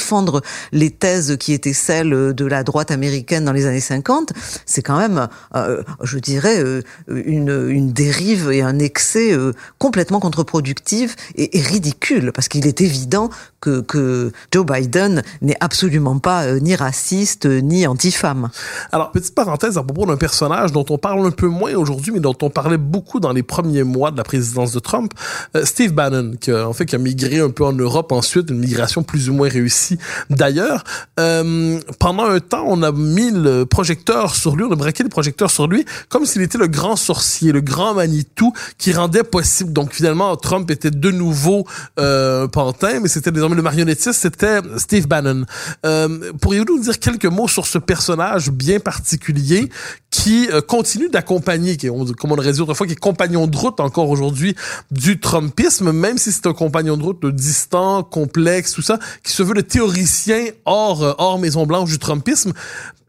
les 0.72 0.90
thèses 0.90 1.36
qui 1.38 1.52
étaient 1.52 1.72
celles 1.72 2.34
de 2.34 2.44
la 2.44 2.64
droite 2.64 2.90
américaine 2.90 3.44
dans 3.44 3.52
les 3.52 3.66
années 3.66 3.80
50, 3.80 4.32
c'est 4.66 4.82
quand 4.82 4.98
même, 4.98 5.28
euh, 5.54 5.82
je 6.02 6.18
dirais, 6.18 6.62
euh, 6.62 6.82
une, 7.08 7.68
une, 7.68 7.92
dérive 7.92 8.50
et 8.50 8.62
un 8.62 8.78
excès 8.78 9.32
euh, 9.32 9.52
complètement 9.78 10.20
contre-productif 10.20 11.16
et, 11.34 11.58
et, 11.58 11.62
ridicule, 11.62 12.32
parce 12.34 12.48
qu'il 12.48 12.66
est 12.66 12.80
évident 12.80 13.30
que, 13.60 13.80
que 13.80 14.32
Joe 14.52 14.64
Biden 14.64 15.22
n'est 15.42 15.56
absolument 15.60 16.18
pas 16.18 16.44
euh, 16.44 16.60
ni 16.60 16.76
raciste 16.76 17.46
ni 17.46 17.86
anti-femme. 17.86 18.50
Alors, 18.92 19.10
petite 19.10 19.34
parenthèse 19.34 19.78
à 19.78 19.82
propos 19.82 20.06
d'un 20.06 20.16
personnage 20.16 20.72
dont 20.72 20.84
on 20.90 20.98
parle 20.98 21.26
un 21.26 21.30
peu 21.30 21.48
moins 21.48 21.74
aujourd'hui, 21.74 22.12
mais 22.12 22.20
dont 22.20 22.36
on 22.42 22.50
parlait 22.50 22.78
beaucoup 22.78 23.20
dans 23.20 23.32
les 23.32 23.42
premiers 23.42 23.82
mois 23.82 24.10
de 24.10 24.16
la 24.16 24.24
présidence 24.24 24.72
de 24.72 24.78
Trump, 24.78 25.12
euh, 25.56 25.64
Steve 25.64 25.92
Bannon, 25.92 26.34
qui 26.40 26.52
en 26.52 26.72
fait 26.72 26.86
qui 26.86 26.94
a 26.94 26.98
migré 26.98 27.40
un 27.40 27.50
peu 27.50 27.64
en 27.64 27.72
Europe 27.72 28.12
ensuite, 28.12 28.50
une 28.50 28.60
migration 28.60 29.02
plus 29.02 29.28
ou 29.28 29.34
moins 29.34 29.48
réussie. 29.48 29.87
D'ailleurs, 30.28 30.84
euh, 31.18 31.80
pendant 31.98 32.24
un 32.24 32.40
temps, 32.40 32.64
on 32.66 32.82
a 32.82 32.92
mis 32.92 33.30
le 33.30 33.64
projecteur 33.64 34.34
sur 34.34 34.56
lui, 34.56 34.64
on 34.64 34.72
a 34.72 34.76
braqué 34.76 35.02
le 35.02 35.08
projecteur 35.08 35.50
sur 35.50 35.66
lui, 35.66 35.84
comme 36.08 36.26
s'il 36.26 36.42
était 36.42 36.58
le 36.58 36.66
grand 36.66 36.96
sorcier, 36.96 37.52
le 37.52 37.60
grand 37.60 37.94
Manitou 37.94 38.52
qui 38.76 38.92
rendait 38.92 39.24
possible. 39.24 39.72
Donc 39.72 39.92
finalement, 39.92 40.36
Trump 40.36 40.70
était 40.70 40.90
de 40.90 41.10
nouveau 41.10 41.66
euh, 41.98 42.48
pantin, 42.48 43.00
mais 43.00 43.08
c'était 43.08 43.30
désormais 43.30 43.56
le 43.56 43.62
marionnettiste, 43.62 44.12
c'était 44.12 44.60
Steve 44.76 45.06
Bannon. 45.06 45.44
Euh, 45.86 46.32
Pourriez-vous 46.40 46.76
nous 46.76 46.82
dire 46.82 46.98
quelques 46.98 47.26
mots 47.26 47.48
sur 47.48 47.66
ce 47.66 47.78
personnage 47.78 48.50
bien 48.50 48.80
particulier 48.80 49.68
qui 50.10 50.48
euh, 50.52 50.60
continue 50.60 51.08
d'accompagner, 51.08 51.76
comme 51.76 52.32
on 52.32 52.38
aurait 52.38 52.52
dit 52.52 52.60
autrefois, 52.60 52.86
qui 52.86 52.92
est 52.92 52.96
compagnon 52.96 53.46
de 53.46 53.56
route 53.56 53.80
encore 53.80 54.08
aujourd'hui 54.08 54.56
du 54.90 55.20
Trumpisme, 55.20 55.92
même 55.92 56.18
si 56.18 56.32
c'est 56.32 56.46
un 56.46 56.54
compagnon 56.54 56.96
de 56.96 57.02
route 57.02 57.26
distant, 57.26 58.02
complexe, 58.02 58.72
tout 58.72 58.82
ça, 58.82 58.98
qui 59.22 59.32
se 59.32 59.42
veut 59.42 59.54
le 59.54 59.62
théoricien 59.78 60.46
hors, 60.64 61.04
euh, 61.04 61.12
hors 61.18 61.38
Maison 61.38 61.64
Blanche 61.64 61.90
du 61.90 62.00
Trumpisme. 62.00 62.52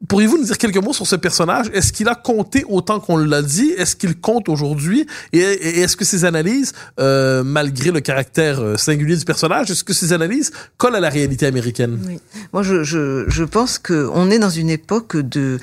Pourriez-vous 0.08 0.38
nous 0.38 0.44
dire 0.44 0.58
quelques 0.60 0.78
mots 0.78 0.94
sur 0.94 1.08
ce 1.08 1.16
personnage? 1.16 1.66
Est-ce 1.74 1.92
qu'il 1.92 2.08
a 2.08 2.14
compté 2.14 2.64
autant 2.70 3.00
qu'on 3.00 3.18
l'a 3.18 3.42
dit? 3.42 3.72
Est-ce 3.76 3.96
qu'il 3.96 4.16
compte 4.16 4.50
aujourd'hui? 4.50 5.08
Et, 5.34 5.40
est-ce 5.40 5.98
que 5.98 6.06
ses 6.06 6.26
analyses, 6.26 6.74
euh, 7.00 7.44
malgré 7.44 7.90
le 7.90 8.02
caractère 8.02 8.62
euh, 8.62 8.78
singulier 8.78 9.18
du 9.18 9.26
personnage, 9.26 9.72
est-ce 9.72 9.84
que 9.84 9.94
ces 9.94 10.14
analyses 10.14 10.52
collent 10.78 10.96
à 10.96 11.00
la 11.00 11.10
réalité 11.10 11.48
américaine? 11.48 12.00
Oui. 12.08 12.20
Moi, 12.54 12.62
je, 12.62 13.44
pense 13.44 13.80
qu'on 13.80 14.30
est 14.30 14.40
dans 14.40 14.52
une 14.52 14.70
époque 14.70 15.18
de 15.18 15.60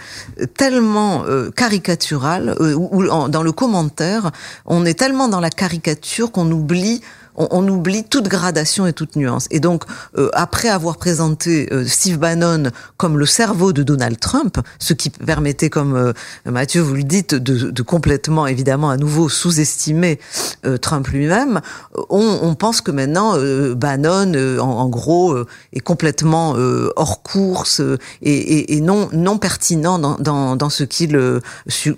tellement 0.55 1.25
caricaturale, 1.55 2.57
où, 2.59 3.05
dans 3.29 3.43
le 3.43 3.53
commentaire, 3.53 4.33
on 4.67 4.85
est 4.85 4.99
tellement 4.99 5.29
dans 5.29 5.41
la 5.41 5.51
caricature 5.51 6.33
qu'on 6.33 6.51
oublie 6.51 7.01
on, 7.37 7.49
on, 7.51 7.69
oublie 7.69 8.05
toute 8.05 8.29
gradation 8.29 8.87
et 8.87 8.93
toute 8.93 9.17
nuance. 9.17 9.47
Et 9.51 9.61
donc, 9.61 9.85
euh, 10.19 10.31
après 10.33 10.69
avoir 10.69 10.97
présenté 10.97 11.73
euh, 11.73 11.85
Steve 11.87 12.19
Bannon 12.19 12.71
comme 12.97 13.19
le 13.19 13.27
cerveau 13.27 13.73
de 13.73 13.83
Donald 13.83 14.19
Trump, 14.19 14.59
ce 14.79 14.93
qui 14.93 15.11
permettait, 15.11 15.71
comme 15.71 15.95
euh, 15.95 16.13
Mathieu 16.45 16.81
vous 16.81 16.95
le 16.95 17.03
dites, 17.03 17.35
de, 17.35 17.71
de, 17.71 17.83
complètement, 17.83 18.47
évidemment, 18.47 18.91
à 18.91 18.97
nouveau 18.97 19.29
sous-estimer 19.29 20.19
euh, 20.65 20.79
Trump 20.79 21.07
lui-même, 21.09 21.61
on, 22.11 22.39
on, 22.43 22.55
pense 22.55 22.81
que 22.81 22.91
maintenant, 22.91 23.37
Bannon, 23.75 24.59
en, 24.59 24.63
en, 24.63 24.89
gros, 24.89 25.37
est 25.73 25.81
complètement 25.81 26.55
hors 26.97 27.23
course 27.23 27.81
et, 28.23 28.33
et, 28.33 28.77
et, 28.77 28.81
non, 28.81 29.09
non 29.13 29.39
pertinent 29.39 29.99
dans, 29.99 30.17
dans, 30.17 30.57
dans 30.57 30.71
ce 30.71 30.85
qu'il 30.85 31.19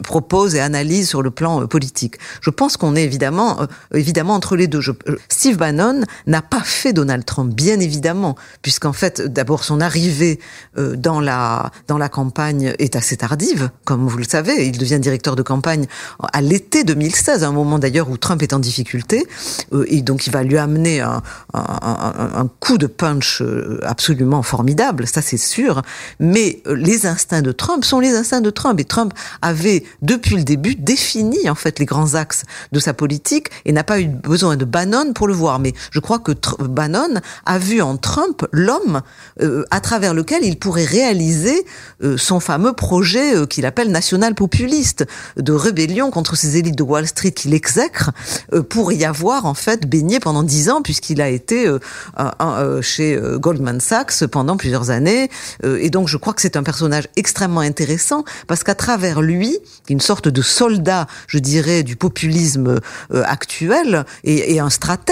propose 0.02 0.54
et 0.54 0.60
analyse 0.60 1.08
sur 1.08 1.22
le 1.22 1.30
plan 1.30 1.66
politique. 1.66 2.16
Je 2.40 2.50
pense 2.50 2.76
qu'on 2.76 2.96
est 2.96 3.04
évidemment, 3.04 3.58
évidemment 3.94 4.34
entre 4.34 4.56
les 4.56 4.66
deux. 4.66 4.80
Steve 5.30 5.56
Bannon 5.56 6.02
n'a 6.26 6.42
pas 6.42 6.62
fait 6.62 6.92
Donald 6.92 7.24
Trump, 7.24 7.54
bien 7.54 7.80
évidemment, 7.80 8.36
puisqu'en 8.62 8.92
fait, 8.92 9.20
d'abord, 9.20 9.62
son 9.64 9.80
arrivée 9.80 10.40
euh, 10.78 10.96
dans 10.96 11.20
la 11.20 11.70
dans 11.86 11.98
la 11.98 12.08
campagne 12.08 12.74
est 12.78 12.96
assez 12.96 13.16
tardive, 13.16 13.70
comme 13.84 14.06
vous 14.06 14.18
le 14.18 14.24
savez. 14.24 14.66
Il 14.66 14.78
devient 14.78 14.98
directeur 14.98 15.36
de 15.36 15.42
campagne 15.42 15.86
à 16.32 16.40
l'été 16.40 16.84
2016, 16.84 17.44
à 17.44 17.48
un 17.48 17.52
moment 17.52 17.78
d'ailleurs 17.78 18.10
où 18.10 18.16
Trump 18.16 18.42
est 18.42 18.52
en 18.52 18.58
difficulté, 18.58 19.26
euh, 19.72 19.84
et 19.88 20.02
donc 20.02 20.26
il 20.26 20.32
va 20.32 20.42
lui 20.42 20.56
amener 20.56 21.00
un, 21.00 21.22
un, 21.52 21.78
un, 21.82 22.40
un 22.40 22.50
coup 22.60 22.78
de 22.78 22.86
punch 22.86 23.42
euh, 23.42 23.80
absolument 23.84 24.42
formidable, 24.42 25.06
ça 25.06 25.22
c'est 25.22 25.36
sûr. 25.36 25.82
Mais 26.20 26.62
les 26.66 27.06
instincts 27.06 27.42
de 27.42 27.52
Trump 27.52 27.84
sont 27.84 28.00
les 28.00 28.14
instincts 28.14 28.40
de 28.40 28.50
Trump, 28.50 28.80
et 28.80 28.84
Trump 28.84 29.12
avait 29.42 29.84
depuis 30.00 30.36
le 30.36 30.44
début 30.44 30.74
défini 30.74 31.48
en 31.50 31.54
fait 31.54 31.78
les 31.78 31.86
grands 31.86 32.14
axes 32.14 32.44
de 32.72 32.80
sa 32.80 32.94
politique 32.94 33.48
et 33.66 33.72
n'a 33.72 33.84
pas 33.84 34.00
eu 34.00 34.06
besoin 34.06 34.56
de 34.56 34.64
Bannon 34.64 35.12
pour 35.18 35.26
le 35.26 35.34
voir. 35.34 35.58
Mais 35.58 35.74
je 35.90 35.98
crois 35.98 36.20
que 36.20 36.30
Bannon 36.62 37.20
a 37.44 37.58
vu 37.58 37.82
en 37.82 37.96
Trump 37.96 38.46
l'homme 38.52 39.02
euh, 39.42 39.64
à 39.72 39.80
travers 39.80 40.14
lequel 40.14 40.44
il 40.44 40.56
pourrait 40.56 40.84
réaliser 40.84 41.66
euh, 42.04 42.16
son 42.16 42.38
fameux 42.38 42.72
projet 42.72 43.34
euh, 43.34 43.46
qu'il 43.46 43.66
appelle 43.66 43.90
national 43.90 44.36
populiste 44.36 45.04
de 45.36 45.52
rébellion 45.52 46.12
contre 46.12 46.36
ces 46.36 46.56
élites 46.56 46.78
de 46.78 46.84
Wall 46.84 47.08
Street 47.08 47.32
qu'il 47.32 47.52
exècre 47.52 48.12
euh, 48.52 48.62
pour 48.62 48.92
y 48.92 49.04
avoir 49.04 49.44
en 49.44 49.54
fait 49.54 49.88
baigné 49.88 50.20
pendant 50.20 50.44
dix 50.44 50.70
ans 50.70 50.82
puisqu'il 50.82 51.20
a 51.20 51.28
été 51.28 51.66
euh, 51.66 51.80
un, 52.16 52.80
chez 52.80 53.20
Goldman 53.40 53.80
Sachs 53.80 54.24
pendant 54.26 54.56
plusieurs 54.56 54.90
années. 54.90 55.30
et 55.64 55.90
donc 55.90 56.06
je 56.06 56.16
crois 56.16 56.32
que 56.32 56.42
c'est 56.42 56.56
un 56.56 56.62
personnage 56.62 57.08
extrêmement 57.16 57.60
intéressant 57.60 58.24
parce 58.46 58.62
qu'à 58.62 58.76
travers 58.76 59.20
lui, 59.20 59.58
une 59.88 60.00
sorte 60.00 60.28
de 60.28 60.42
soldat, 60.42 61.08
je 61.26 61.38
dirais, 61.38 61.82
du 61.82 61.96
populisme 61.96 62.80
actuel 63.10 64.04
et, 64.22 64.54
et 64.54 64.60
un 64.60 64.70
stratège 64.70 65.07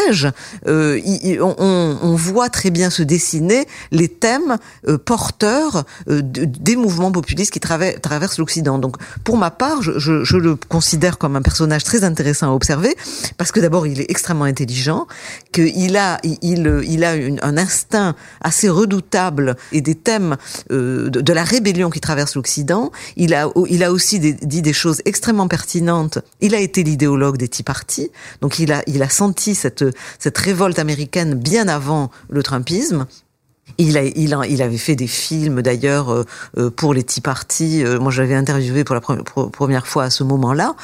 euh, 0.66 1.00
on, 1.40 2.14
voit 2.16 2.48
très 2.48 2.70
bien 2.70 2.90
se 2.90 3.02
dessiner 3.02 3.66
les 3.90 4.08
thèmes 4.08 4.56
euh, 4.88 4.98
porteurs 4.98 5.84
euh, 6.08 6.20
des 6.22 6.76
mouvements 6.76 7.12
populistes 7.12 7.52
qui 7.52 7.60
traversent 7.60 8.38
l'Occident. 8.38 8.78
Donc, 8.78 8.96
pour 9.24 9.36
ma 9.36 9.50
part, 9.50 9.82
je, 9.82 10.36
le 10.36 10.56
considère 10.56 11.18
comme 11.18 11.36
un 11.36 11.42
personnage 11.42 11.84
très 11.84 12.04
intéressant 12.04 12.50
à 12.50 12.54
observer, 12.54 12.94
parce 13.38 13.52
que 13.52 13.60
d'abord, 13.60 13.86
il 13.86 14.00
est 14.00 14.10
extrêmement 14.10 14.44
intelligent, 14.44 15.06
qu'il 15.52 15.96
a, 15.96 16.20
un 17.42 17.56
instinct 17.56 18.14
assez 18.40 18.68
redoutable 18.68 19.56
et 19.72 19.80
des 19.80 19.94
thèmes 19.94 20.36
de, 20.70 21.32
la 21.32 21.44
rébellion 21.44 21.90
qui 21.90 22.00
traverse 22.00 22.34
l'Occident. 22.34 22.90
Il 23.16 23.34
a, 23.34 23.48
aussi 23.90 24.18
dit 24.20 24.62
des 24.62 24.72
choses 24.72 25.02
extrêmement 25.04 25.48
pertinentes. 25.48 26.18
Il 26.40 26.54
a 26.54 26.60
été 26.60 26.82
l'idéologue 26.82 27.36
des 27.36 27.48
Tea 27.48 27.62
Party, 27.62 28.10
donc 28.40 28.58
il 28.58 28.72
a 28.72 29.08
senti 29.08 29.54
cette, 29.54 29.85
cette 30.18 30.38
révolte 30.38 30.78
américaine 30.78 31.34
bien 31.34 31.68
avant 31.68 32.10
le 32.28 32.42
Trumpisme. 32.42 33.06
Il, 33.78 34.62
avait 34.62 34.78
fait 34.78 34.96
des 34.96 35.06
films 35.06 35.60
d'ailleurs 35.60 36.10
euh, 36.10 36.24
euh, 36.56 36.70
pour 36.70 36.94
les 36.94 37.02
Tea 37.02 37.20
Party. 37.20 37.84
Euh, 37.84 37.98
moi, 37.98 38.10
j'avais 38.10 38.34
interviewé 38.34 38.84
pour 38.84 38.94
la 38.94 39.00
première 39.00 39.86
fois 39.86 40.04
à 40.04 40.10
ce 40.10 40.24
moment-là. 40.24 40.74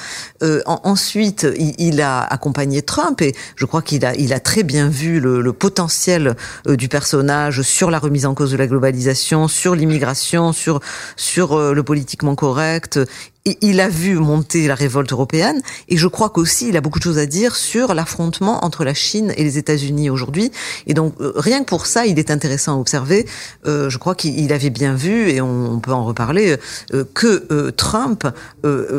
ensuite, 0.66 1.46
il, 1.78 2.00
a 2.02 2.20
accompagné 2.20 2.82
Trump 2.82 3.22
et 3.22 3.34
je 3.56 3.64
crois 3.64 3.82
qu'il 3.82 4.04
a, 4.04 4.40
très 4.40 4.62
bien 4.62 4.88
vu 4.88 5.20
le, 5.20 5.52
potentiel 5.52 6.34
du 6.66 6.88
personnage 6.88 7.62
sur 7.62 7.90
la 7.90 7.98
remise 7.98 8.26
en 8.26 8.34
cause 8.34 8.50
de 8.50 8.56
la 8.56 8.66
globalisation, 8.66 9.48
sur 9.48 9.74
l'immigration, 9.74 10.52
sur 10.52 10.80
le 11.16 11.82
politiquement 11.82 12.34
correct 12.34 12.98
il 13.44 13.80
a 13.80 13.88
vu 13.88 14.14
monter 14.14 14.68
la 14.68 14.76
révolte 14.76 15.10
européenne 15.12 15.62
et 15.88 15.96
je 15.96 16.06
crois 16.06 16.30
qu'aussi 16.30 16.68
il 16.68 16.76
a 16.76 16.80
beaucoup 16.80 17.00
de 17.00 17.04
choses 17.04 17.18
à 17.18 17.26
dire 17.26 17.56
sur 17.56 17.92
l'affrontement 17.92 18.64
entre 18.64 18.84
la 18.84 18.94
Chine 18.94 19.32
et 19.36 19.42
les 19.42 19.58
États-Unis 19.58 20.10
aujourd'hui. 20.10 20.52
Et 20.86 20.94
donc 20.94 21.14
euh, 21.20 21.32
rien 21.34 21.60
que 21.60 21.68
pour 21.68 21.86
ça, 21.86 22.06
il 22.06 22.20
est 22.20 22.30
intéressant 22.30 22.76
à 22.76 22.80
observer. 22.80 23.26
Euh, 23.66 23.90
je 23.90 23.98
crois 23.98 24.14
qu'il 24.14 24.52
avait 24.52 24.70
bien 24.70 24.94
vu 24.94 25.28
et 25.28 25.40
on, 25.40 25.80
peut 25.80 25.92
en 25.92 26.04
reparler 26.04 26.56
euh, 26.92 27.04
que 27.14 27.70
Trump 27.70 28.26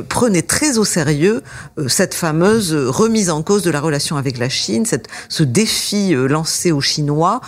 prenait 0.09 0.41
très 0.41 0.77
au 0.77 0.83
sérieux 0.83 1.41
cette 1.87 2.13
fameuse 2.13 2.73
remise 2.73 3.29
en 3.29 3.41
cause 3.41 3.63
de 3.63 3.71
la 3.71 3.79
relation 3.79 4.17
avec 4.17 4.37
la 4.37 4.49
Chine, 4.49 4.85
cette, 4.85 5.07
ce 5.29 5.43
défi 5.43 6.13
lancé 6.13 6.71
aux 6.71 6.81
Chinois 6.81 7.41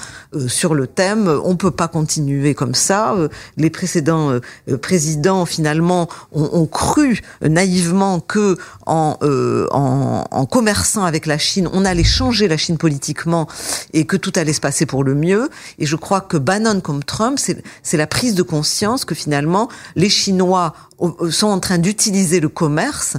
sur 0.47 0.73
le 0.73 0.87
thème 0.87 1.27
on 1.43 1.55
peut 1.57 1.71
pas 1.71 1.87
continuer 1.87 2.53
comme 2.53 2.75
ça. 2.75 3.15
les 3.57 3.69
précédents 3.69 4.39
présidents 4.81 5.45
finalement 5.45 6.07
ont, 6.31 6.49
ont 6.53 6.67
cru 6.85 7.21
naïvement 7.41 8.19
que 8.19 8.57
en, 8.85 9.17
euh, 9.23 9.67
en, 9.71 10.23
en, 10.29 10.45
commerçant 10.45 11.03
avec 11.03 11.25
la 11.25 11.39
Chine, 11.39 11.67
on 11.73 11.83
allait 11.83 12.03
changer 12.03 12.47
la 12.47 12.57
Chine 12.57 12.77
politiquement 12.77 13.47
et 13.93 14.05
que 14.05 14.17
tout 14.17 14.31
allait 14.35 14.53
se 14.53 14.61
passer 14.61 14.85
pour 14.85 15.03
le 15.03 15.15
mieux. 15.15 15.49
Et 15.79 15.87
je 15.87 15.95
crois 15.95 16.21
que 16.21 16.37
Bannon 16.37 16.81
comme 16.81 17.03
Trump, 17.03 17.39
c'est 17.39 17.97
la 17.97 18.07
prise 18.07 18.35
de 18.35 18.43
conscience 18.43 19.03
que 19.03 19.15
finalement 19.15 19.67
les 19.95 20.09
Chinois 20.09 20.73
euh, 21.01 21.31
sont 21.31 21.47
en 21.47 21.59
train 21.59 21.79
d'utiliser 21.79 22.39
le 22.39 22.49
commerce 22.49 23.17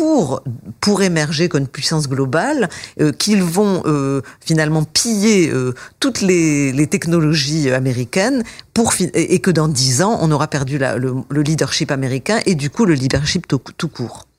pour 0.00 0.42
pour 0.80 1.02
émerger 1.02 1.50
comme 1.50 1.66
puissance 1.66 2.08
globale, 2.08 2.70
euh, 3.02 3.12
qu'ils 3.12 3.42
vont 3.42 3.82
euh, 3.84 4.22
finalement 4.40 4.84
piller 4.84 5.50
euh, 5.50 5.74
toutes 6.00 6.22
les, 6.22 6.72
les, 6.72 6.86
technologies 6.86 7.70
américaines 7.70 8.42
pour 8.72 8.94
et 8.98 9.40
que 9.40 9.50
dans 9.50 9.68
dix 9.68 10.00
ans 10.00 10.18
on 10.22 10.30
aura 10.30 10.48
perdu 10.48 10.78
la, 10.78 10.96
le, 10.96 11.16
le, 11.28 11.42
leadership 11.42 11.90
américain 11.90 12.40
et 12.46 12.54
du 12.54 12.70
coup 12.70 12.86
le 12.86 12.94
leadership 12.94 13.46
tout 13.46 13.88
court. 13.88 14.29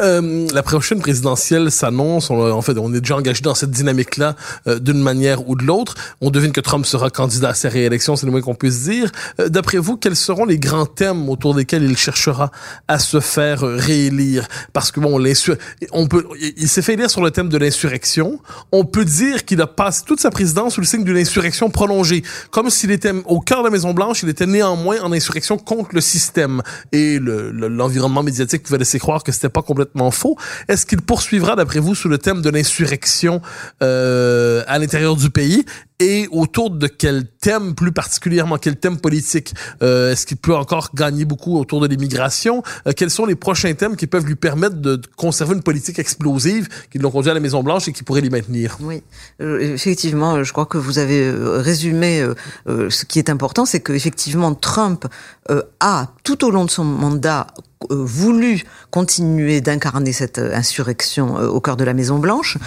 Euh, 0.00 0.46
la 0.52 0.62
prochaine 0.62 1.00
présidentielle 1.00 1.70
s'annonce. 1.70 2.30
En 2.30 2.62
fait, 2.62 2.78
on 2.78 2.92
est 2.94 3.00
déjà 3.00 3.16
engagé 3.16 3.42
dans 3.42 3.54
cette 3.54 3.70
dynamique-là 3.70 4.36
euh, 4.66 4.78
d'une 4.78 5.00
manière 5.00 5.48
ou 5.48 5.56
de 5.56 5.64
l'autre. 5.64 5.94
On 6.20 6.30
devine 6.30 6.52
que 6.52 6.60
Trump 6.60 6.86
sera 6.86 7.10
candidat 7.10 7.50
à 7.50 7.54
sa 7.54 7.68
réélection, 7.68 8.16
c'est 8.16 8.26
le 8.26 8.32
moins 8.32 8.40
qu'on 8.40 8.54
puisse 8.54 8.82
dire. 8.82 9.10
Euh, 9.40 9.48
d'après 9.48 9.78
vous, 9.78 9.96
quels 9.96 10.16
seront 10.16 10.44
les 10.44 10.58
grands 10.58 10.86
thèmes 10.86 11.28
autour 11.28 11.54
desquels 11.54 11.82
il 11.82 11.96
cherchera 11.96 12.50
à 12.88 12.98
se 12.98 13.20
faire 13.20 13.60
réélire? 13.60 14.46
Parce 14.72 14.90
que 14.90 15.00
bon, 15.00 15.20
on 15.92 16.06
peut, 16.06 16.24
il 16.56 16.68
s'est 16.68 16.82
fait 16.82 16.94
élire 16.94 17.10
sur 17.10 17.22
le 17.22 17.30
thème 17.30 17.48
de 17.48 17.58
l'insurrection. 17.58 18.40
On 18.72 18.84
peut 18.84 19.04
dire 19.04 19.44
qu'il 19.44 19.60
a 19.60 19.66
passé 19.66 20.02
toute 20.06 20.20
sa 20.20 20.30
présidence 20.30 20.74
sous 20.74 20.80
le 20.80 20.86
signe 20.86 21.04
d'une 21.04 21.16
insurrection 21.16 21.70
prolongée, 21.70 22.22
comme 22.50 22.70
s'il 22.70 22.90
était 22.90 23.12
au 23.26 23.40
cœur 23.40 23.60
de 23.60 23.64
la 23.64 23.70
Maison 23.70 23.92
Blanche. 23.92 24.22
Il 24.22 24.28
était 24.28 24.46
néanmoins 24.46 25.00
en 25.02 25.12
insurrection 25.12 25.58
contre 25.58 25.90
le 25.94 26.00
système 26.00 26.62
et 26.92 27.18
l'environnement 27.20 28.22
médiatique 28.22 28.62
pouvait 28.62 28.78
laisser 28.78 28.98
croire 28.98 29.22
que 29.22 29.32
c'était 29.32 29.45
pas 29.48 29.62
complètement 29.62 30.10
faux. 30.10 30.36
Est-ce 30.68 30.86
qu'il 30.86 31.02
poursuivra, 31.02 31.56
d'après 31.56 31.80
vous, 31.80 31.94
sous 31.94 32.08
le 32.08 32.18
thème 32.18 32.42
de 32.42 32.50
l'insurrection 32.50 33.40
euh, 33.82 34.62
à 34.66 34.78
l'intérieur 34.78 35.16
du 35.16 35.30
pays? 35.30 35.64
Et 35.98 36.28
autour 36.30 36.70
de 36.70 36.86
quel 36.86 37.26
thème 37.26 37.74
plus 37.74 37.92
particulièrement, 37.92 38.58
quel 38.58 38.76
thème 38.76 38.98
politique 38.98 39.54
euh, 39.82 40.12
Est-ce 40.12 40.26
qu'il 40.26 40.36
peut 40.36 40.54
encore 40.54 40.90
gagner 40.94 41.24
beaucoup 41.24 41.58
autour 41.58 41.80
de 41.80 41.86
l'immigration? 41.86 42.62
Euh, 42.86 42.92
Quels 42.94 43.10
sont 43.10 43.24
les 43.24 43.34
prochains 43.34 43.72
thèmes 43.74 43.96
qui 43.96 44.06
peuvent 44.06 44.26
lui 44.26 44.34
permettre 44.34 44.76
de, 44.76 45.00
conserver 45.16 45.54
une 45.54 45.62
politique 45.62 45.98
explosive 45.98 46.68
qui 46.90 46.98
l'ont 46.98 47.10
conduit 47.10 47.30
à 47.30 47.34
la 47.34 47.40
Maison 47.40 47.62
Blanche 47.62 47.88
et 47.88 47.92
qui 47.92 48.02
pourrait 48.02 48.20
l'y 48.20 48.30
maintenir? 48.30 48.76
Oui, 48.80 49.02
euh, 49.40 49.74
effectivement, 49.74 50.44
je 50.44 50.52
crois 50.52 50.66
que 50.66 50.76
vous 50.76 50.98
avez 50.98 51.30
résumé 51.30 52.26
ce 52.66 53.04
qui 53.04 53.18
est 53.18 53.30
important, 53.30 53.64
c'est 53.64 53.80
que 53.80 53.92
effectivement 53.92 54.54
Trump 54.54 55.06
a 55.80 56.08
tout 56.24 56.44
au 56.44 56.50
long 56.50 56.64
de 56.64 56.70
son 56.70 56.84
mandat 56.84 57.46
voulu 57.90 58.64
continuer 58.90 59.60
d'incarner 59.60 60.12
cette 60.12 60.38
insurrection 60.38 61.36
au 61.36 61.60
cœur 61.60 61.76
de 61.76 61.84
la 61.84 61.94
Maison 61.94 62.18
Blanche 62.18 62.58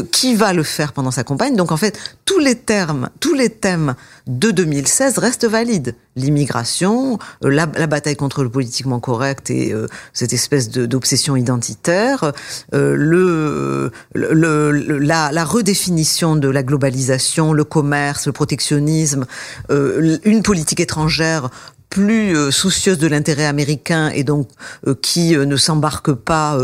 qui 0.00 0.34
va 0.34 0.52
le 0.52 0.62
faire 0.62 0.92
pendant 0.92 1.10
sa 1.10 1.24
campagne. 1.24 1.56
Donc 1.56 1.72
en 1.72 1.76
fait, 1.76 1.98
tous 2.24 2.38
les 2.38 2.54
termes, 2.54 3.10
tous 3.20 3.34
les 3.34 3.50
thèmes 3.50 3.94
de 4.26 4.50
2016 4.50 5.18
restent 5.18 5.44
valides. 5.44 5.94
L'immigration, 6.14 7.18
euh, 7.44 7.48
la, 7.48 7.66
bataille 7.66 8.16
contre 8.16 8.42
le 8.42 8.50
politiquement 8.50 9.00
correct 9.00 9.50
et 9.50 9.72
euh, 9.72 9.86
cette 10.12 10.32
espèce 10.32 10.68
d'obsession 10.70 11.36
identitaire, 11.36 12.32
euh, 12.74 13.90
la, 14.14 15.44
redéfinition 15.44 16.36
de 16.36 16.48
la 16.48 16.62
globalisation, 16.62 17.52
le 17.52 17.64
commerce, 17.64 18.26
le 18.26 18.32
protectionnisme, 18.32 19.26
une 19.68 20.42
politique 20.42 20.80
étrangère 20.80 21.50
plus 21.92 22.34
euh, 22.34 22.50
soucieuse 22.50 22.96
de 22.96 23.06
l'intérêt 23.06 23.44
américain 23.44 24.08
et 24.08 24.24
donc 24.24 24.48
euh, 24.86 24.94
qui 24.94 25.36
euh, 25.36 25.44
ne 25.44 25.56
s'embarque 25.56 26.12
pas 26.12 26.58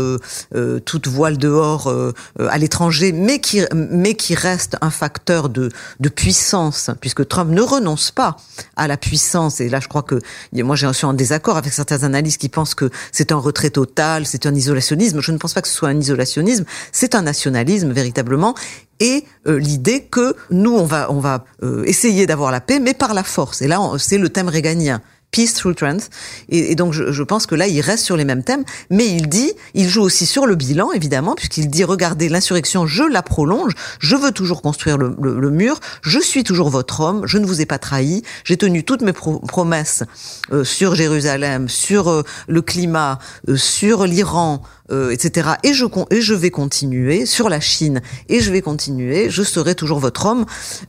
toute 0.85 1.07
voile 1.07 1.37
dehors 1.37 1.93
à 2.39 2.57
l'étranger, 2.57 3.11
mais 3.11 3.39
qui 3.39 3.61
mais 3.73 4.15
qui 4.15 4.33
reste 4.33 4.77
un 4.81 4.89
facteur 4.89 5.49
de 5.49 5.69
de 5.99 6.09
puissance, 6.09 6.89
puisque 6.99 7.27
Trump 7.27 7.51
ne 7.51 7.61
renonce 7.61 8.11
pas 8.11 8.37
à 8.75 8.87
la 8.87 8.97
puissance. 8.97 9.61
Et 9.61 9.69
là, 9.69 9.79
je 9.79 9.87
crois 9.87 10.01
que 10.01 10.19
moi, 10.53 10.75
j'ai 10.75 10.91
suis 10.93 11.05
en 11.05 11.13
désaccord 11.13 11.57
avec 11.57 11.71
certains 11.73 12.03
analystes 12.03 12.41
qui 12.41 12.49
pensent 12.49 12.75
que 12.75 12.89
c'est 13.11 13.31
un 13.31 13.37
retrait 13.37 13.69
total, 13.69 14.25
c'est 14.25 14.45
un 14.45 14.55
isolationnisme. 14.55 15.21
Je 15.21 15.31
ne 15.31 15.37
pense 15.37 15.53
pas 15.53 15.61
que 15.61 15.67
ce 15.67 15.75
soit 15.75 15.89
un 15.89 15.99
isolationnisme, 15.99 16.65
c'est 16.91 17.13
un 17.13 17.21
nationalisme 17.21 17.91
véritablement 17.91 18.55
et 18.99 19.23
l'idée 19.45 20.01
que 20.01 20.35
nous 20.51 20.75
on 20.75 20.85
va 20.85 21.09
on 21.09 21.19
va 21.19 21.45
essayer 21.85 22.25
d'avoir 22.25 22.51
la 22.51 22.59
paix 22.59 22.79
mais 22.79 22.93
par 22.93 23.13
la 23.13 23.23
force 23.23 23.61
et 23.61 23.67
là 23.67 23.79
c'est 23.97 24.17
le 24.17 24.27
thème 24.27 24.49
réganien 24.49 25.01
Peace 25.31 25.53
Through 25.53 25.75
Trends. 25.75 26.09
Et, 26.49 26.75
donc, 26.75 26.93
je, 26.93 27.23
pense 27.23 27.45
que 27.45 27.55
là, 27.55 27.67
il 27.67 27.81
reste 27.81 28.05
sur 28.05 28.17
les 28.17 28.25
mêmes 28.25 28.43
thèmes, 28.43 28.63
mais 28.89 29.07
il 29.07 29.29
dit, 29.29 29.53
il 29.73 29.87
joue 29.87 30.01
aussi 30.01 30.25
sur 30.25 30.45
le 30.45 30.55
bilan, 30.55 30.91
évidemment, 30.91 31.35
puisqu'il 31.35 31.69
dit, 31.69 31.83
regardez, 31.83 32.29
l'insurrection, 32.29 32.87
je 32.87 33.03
la 33.03 33.21
prolonge, 33.21 33.73
je 33.99 34.15
veux 34.15 34.31
toujours 34.31 34.61
construire 34.61 34.97
le, 34.97 35.15
le, 35.19 35.49
mur, 35.49 35.79
je 36.01 36.19
suis 36.19 36.43
toujours 36.43 36.69
votre 36.69 37.01
homme, 37.01 37.25
je 37.25 37.37
ne 37.37 37.45
vous 37.45 37.61
ai 37.61 37.65
pas 37.65 37.79
trahi, 37.79 38.23
j'ai 38.43 38.57
tenu 38.57 38.83
toutes 38.83 39.01
mes 39.01 39.13
promesses 39.13 40.03
euh, 40.51 40.63
sur 40.63 40.95
Jérusalem, 40.95 41.69
sur 41.69 42.09
euh, 42.09 42.23
le 42.47 42.61
climat, 42.61 43.19
euh, 43.47 43.55
sur 43.55 44.05
l'Iran, 44.05 44.63
euh, 44.91 45.11
etc. 45.11 45.51
Et 45.63 45.73
je, 45.73 45.85
et 46.11 46.21
je 46.21 46.33
vais 46.33 46.49
continuer 46.49 47.25
sur 47.25 47.49
la 47.49 47.59
Chine, 47.59 48.01
et 48.27 48.39
je 48.39 48.51
vais 48.51 48.61
continuer, 48.61 49.29
je 49.29 49.43
serai 49.43 49.75
toujours 49.75 49.99
votre 49.99 50.25
homme. 50.25 50.45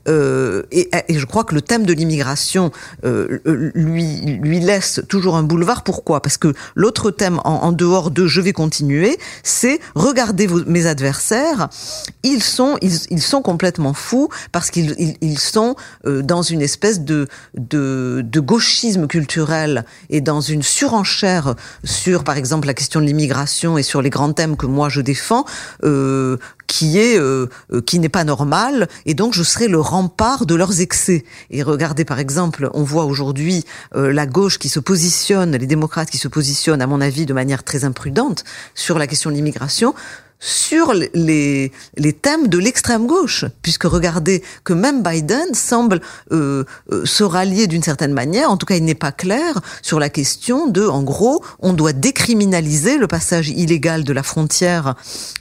Euh, 0.09 0.63
et, 0.73 0.89
je 1.09 1.25
crois 1.27 1.45
que 1.45 1.55
le 1.55 1.61
thème 1.61 1.85
de 1.85 1.93
l'immigration 1.93 2.71
euh, 3.05 3.41
lui, 3.75 4.21
lui 4.41 4.61
laisse 4.61 5.01
toujours 5.09 5.37
un 5.37 5.43
boulevard. 5.43 5.85
Pourquoi? 5.85 6.23
Parce 6.23 6.39
que 6.39 6.55
l'autre 6.75 7.11
thème, 7.11 7.41
en, 7.45 7.73
dehors 7.73 8.11
de 8.11 8.27
je 8.27 8.41
vais 8.41 8.53
continuer, 8.53 9.19
c'est 9.43 9.81
regardez 9.95 10.47
vos, 10.47 10.65
mes 10.65 10.87
adversaires, 10.87 11.69
ils 12.23 12.43
sont, 12.43 12.79
ils, 12.81 13.01
ils 13.11 13.23
sont 13.23 13.43
complètement 13.43 13.95
fous 13.95 14.29
parce 14.53 14.71
qu'ils 14.71 15.17
ils, 15.21 15.39
sont 15.39 15.77
dans 16.05 16.43
une 16.43 16.63
espèce 16.63 17.01
de, 17.01 17.29
de, 17.55 18.23
de 18.25 18.41
gauchisme 18.41 19.07
culturel 19.07 19.85
et 20.09 20.21
dans 20.21 20.41
une 20.41 20.63
surenchère 20.63 21.55
sur, 21.85 22.25
par 22.25 22.37
exemple, 22.37 22.67
la 22.67 22.75
question 22.75 23.01
de 23.01 23.07
l'immigration 23.07 23.79
et 23.79 23.83
sur 23.91 24.03
les 24.03 24.11
grands 24.11 24.33
thèmes 24.33 24.57
que 24.57 24.67
moi 24.67 24.89
je 24.89 25.01
défends, 25.01 25.45
euh, 25.83 26.37
qui 26.69 26.99
est 26.99 27.19
euh, 27.19 27.47
euh, 27.73 27.81
qui 27.81 27.99
n'est 27.99 28.09
pas 28.09 28.23
normal, 28.23 28.89
et 29.05 29.15
donc 29.15 29.35
je 29.35 29.43
serai 29.43 29.67
le 29.67 29.81
rempart 29.81 30.47
de 30.47 30.55
leurs 30.55 30.81
excès. 30.81 31.25
Et 31.51 31.65
regardez 31.65 32.05
par 32.05 32.21
exemple, 32.21 32.71
on 32.73 32.85
voit 32.85 33.05
aujourd'hui 33.05 33.65
la 33.95 34.27
gauche 34.27 34.59
qui 34.59 34.69
se 34.69 34.79
positionne, 34.79 35.57
les 35.57 35.67
démocrates 35.67 36.11
qui 36.11 36.19
se 36.19 36.29
positionnent, 36.29 36.83
à 36.83 36.87
mon 36.87 37.01
avis, 37.01 37.27
de 37.27 37.35
manière 37.35 37.65
très 37.65 37.85
imprudente 37.85 38.45
sur 38.75 38.99
la 38.99 39.09
question 39.09 39.31
de 39.31 39.35
l'immigration 39.35 39.95
sur 40.41 40.95
les, 40.95 41.71
les 41.97 42.13
thèmes 42.15 42.49
de 42.49 42.59
l'extrême 42.59 43.07
gauche, 43.07 43.45
puisque 43.63 43.85
regardez 43.85 44.43
que 44.65 44.73
même 44.73 45.03
Biden 45.03 45.55
semble 45.55 46.01
euh, 46.33 46.65
euh, 46.91 47.05
se 47.05 47.23
rallier 47.23 47.67
d'une 47.67 47.83
certaine 47.83 48.15
manière, 48.15 48.51
en 48.51 48.57
tout 48.57 48.65
cas 48.65 48.77
il 48.77 48.85
n'est 48.85 48.95
pas 48.95 49.13
clair 49.13 49.61
sur 49.83 50.01
la 50.01 50.09
question 50.09 50.67
de, 50.67 50.87
en 50.87 51.03
gros, 51.03 51.45
on 51.59 51.75
doit 51.75 51.93
décriminaliser 51.93 52.97
le 52.97 53.07
passage 53.07 53.51
illégal 53.51 54.03
de 54.03 54.13
la 54.13 54.23
frontière. 54.23 54.95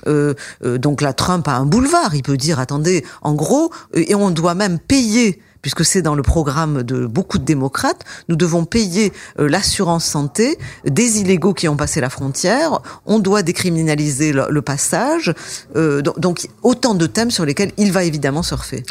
Euh, 0.07 0.33
donc 0.63 1.01
là, 1.01 1.13
Trump 1.13 1.47
a 1.47 1.55
un 1.55 1.65
boulevard, 1.65 2.13
il 2.13 2.23
peut 2.23 2.37
dire, 2.37 2.59
attendez, 2.59 3.05
en 3.21 3.33
gros, 3.33 3.71
et 3.93 4.15
on 4.15 4.31
doit 4.31 4.55
même 4.55 4.79
payer 4.79 5.39
puisque 5.61 5.85
c'est 5.85 6.01
dans 6.01 6.15
le 6.15 6.23
programme 6.23 6.83
de 6.83 7.05
beaucoup 7.05 7.37
de 7.37 7.45
démocrates, 7.45 8.03
nous 8.27 8.35
devons 8.35 8.65
payer 8.65 9.11
euh, 9.39 9.49
l'assurance 9.49 10.05
santé 10.05 10.57
des 10.85 11.19
illégaux 11.19 11.53
qui 11.53 11.67
ont 11.67 11.77
passé 11.77 12.01
la 12.01 12.09
frontière. 12.09 12.79
On 13.05 13.19
doit 13.19 13.43
décriminaliser 13.43 14.33
le, 14.33 14.61
passage. 14.61 15.33
Euh, 15.75 16.01
donc, 16.01 16.47
autant 16.63 16.93
de 16.93 17.05
thèmes 17.05 17.31
sur 17.31 17.45
lesquels 17.45 17.71
il 17.77 17.91
va 17.91 18.03
évidemment 18.03 18.43
surfer. 18.43 18.83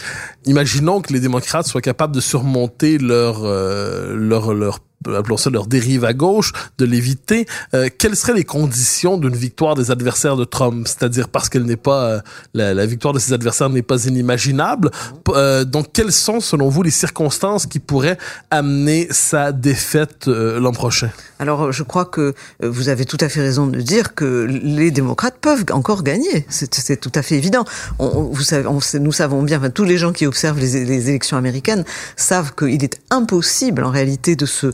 Imaginons 0.47 1.01
que 1.01 1.13
les 1.13 1.21
démocrates 1.21 1.67
soient 1.67 1.81
capables 1.81 2.15
de 2.15 2.21
surmonter 2.21 2.99
leur 2.99 3.45
euh, 3.45 4.15
leur 4.17 4.55
leur 4.55 4.81
appelons 5.07 5.37
ça 5.37 5.51
leur 5.51 5.67
dérive 5.67 6.05
à 6.05 6.13
gauche, 6.13 6.53
de 6.79 6.85
l'éviter. 6.85 7.47
Euh, 7.75 7.89
quelles 7.97 8.17
seraient 8.17 8.35
les 8.35 8.45
conditions 8.45 9.17
d'une 9.17 9.37
victoire 9.37 9.75
des 9.75 9.91
adversaires 9.91 10.37
de 10.37 10.45
Trump? 10.45 10.87
C'est-à-dire 10.87 11.29
parce 11.29 11.49
qu'elle 11.49 11.65
n'est 11.65 11.77
pas 11.77 12.05
euh, 12.05 12.21
la, 12.55 12.87
victoire 12.87 13.15
de 13.15 13.19
ses 13.19 13.33
adversaires 13.33 13.71
n'est 13.71 13.83
pas 13.83 14.05
inimaginable. 14.07 14.91
Euh, 15.29 15.65
donc, 15.65 15.93
quelles 15.93 16.13
sont 16.13 16.41
selon 16.41 16.69
vous 16.69 16.83
les 16.83 16.91
circonstances 16.91 17.67
qui 17.67 17.79
pourraient 17.79 18.19
amener 18.51 19.09
sa 19.11 19.53
défaite 19.53 20.29
euh, 20.29 20.59
l'an 20.61 20.73
prochain? 20.73 21.11
Alors, 21.39 21.71
je 21.71 21.83
crois 21.83 22.05
que 22.05 22.35
vous 22.61 22.89
avez 22.89 23.05
tout 23.05 23.19
à 23.21 23.29
fait 23.29 23.41
raison 23.41 23.67
de 23.67 23.81
dire 23.81 24.15
que 24.15 24.47
les 24.49 24.91
démocrates 24.91 25.39
peuvent 25.41 25.65
encore 25.71 26.03
gagner. 26.03 26.47
C'est 26.49 27.01
tout 27.01 27.13
à 27.15 27.23
fait 27.23 27.37
évident. 27.37 27.65
On, 27.99 28.25
vous 28.25 28.43
savez, 28.43 28.67
on, 28.67 28.81
nous 29.01 29.13
savons 29.13 29.43
bien, 29.43 29.59
enfin, 29.59 29.71
tous 29.71 29.85
les 29.85 29.99
gens 29.99 30.13
qui 30.13 30.27
observent 30.27 30.59
les, 30.59 30.85
les 30.85 31.09
élections 31.09 31.37
américaines 31.37 31.85
savent 32.17 32.55
qu'il 32.55 32.83
est 32.83 33.01
impossible 33.11 33.85
en 33.85 33.91
réalité 33.91 34.35
de 34.35 34.47
se 34.47 34.67
euh, 34.67 34.73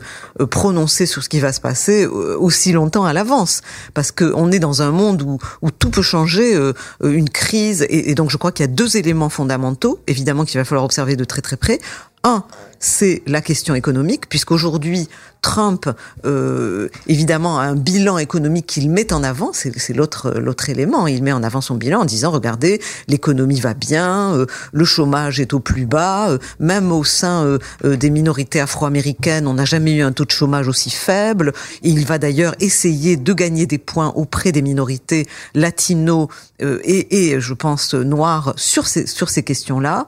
prononcer 0.49 1.05
sur 1.05 1.23
ce 1.23 1.29
qui 1.29 1.39
va 1.39 1.51
se 1.53 1.61
passer 1.61 2.05
euh, 2.05 2.37
aussi 2.37 2.71
longtemps 2.71 3.05
à 3.05 3.13
l'avance, 3.13 3.61
parce 3.93 4.11
qu'on 4.11 4.51
est 4.51 4.59
dans 4.59 4.81
un 4.81 4.91
monde 4.91 5.21
où, 5.21 5.37
où 5.61 5.71
tout 5.71 5.89
peut 5.89 6.01
changer, 6.01 6.55
euh, 6.55 6.73
une 7.03 7.29
crise, 7.29 7.85
et, 7.89 8.11
et 8.11 8.15
donc 8.15 8.29
je 8.29 8.37
crois 8.37 8.51
qu'il 8.51 8.65
y 8.65 8.69
a 8.69 8.71
deux 8.71 8.97
éléments 8.97 9.29
fondamentaux, 9.29 9.99
évidemment 10.07 10.45
qu'il 10.45 10.59
va 10.59 10.65
falloir 10.65 10.85
observer 10.85 11.15
de 11.15 11.23
très 11.23 11.41
très 11.41 11.57
près. 11.57 11.79
Un, 12.23 12.43
c'est 12.79 13.21
la 13.27 13.41
question 13.41 13.75
économique, 13.75 14.27
puisqu'aujourd'hui, 14.29 15.07
Trump, 15.45 15.87
euh, 16.25 16.89
évidemment, 17.05 17.59
a 17.59 17.65
un 17.65 17.75
bilan 17.75 18.17
économique 18.17 18.65
qu'il 18.65 18.89
met 18.89 19.13
en 19.13 19.23
avant, 19.23 19.51
c'est 19.53 19.93
l'autre 19.93 20.33
l'autre 20.39 20.71
élément. 20.71 21.05
Il 21.05 21.21
met 21.21 21.33
en 21.33 21.43
avant 21.43 21.61
son 21.61 21.75
bilan 21.75 22.01
en 22.01 22.05
disant, 22.05 22.31
regardez, 22.31 22.81
l'économie 23.07 23.59
va 23.59 23.75
bien, 23.75 24.33
euh, 24.33 24.47
le 24.73 24.85
chômage 24.85 25.39
est 25.39 25.53
au 25.53 25.59
plus 25.59 25.85
bas, 25.85 26.31
euh, 26.31 26.39
même 26.59 26.91
au 26.91 27.03
sein 27.03 27.45
euh, 27.45 27.59
euh, 27.83 27.95
des 27.95 28.09
minorités 28.09 28.59
afro-américaines, 28.59 29.45
on 29.45 29.53
n'a 29.53 29.65
jamais 29.65 29.93
eu 29.93 30.01
un 30.01 30.11
taux 30.11 30.25
de 30.25 30.31
chômage 30.31 30.67
aussi 30.67 30.89
faible. 30.89 31.53
Il 31.83 32.07
va 32.07 32.17
d'ailleurs 32.17 32.55
essayer 32.59 33.15
de 33.15 33.33
gagner 33.33 33.67
des 33.67 33.77
points 33.77 34.13
auprès 34.15 34.51
des 34.51 34.63
minorités 34.63 35.27
latino 35.53 36.27
et, 36.59 37.29
et, 37.29 37.39
je 37.39 37.53
pense, 37.53 37.93
noires 37.93 38.53
sur 38.55 38.87
ces, 38.87 39.05
sur 39.05 39.29
ces 39.29 39.43
questions-là. 39.43 40.07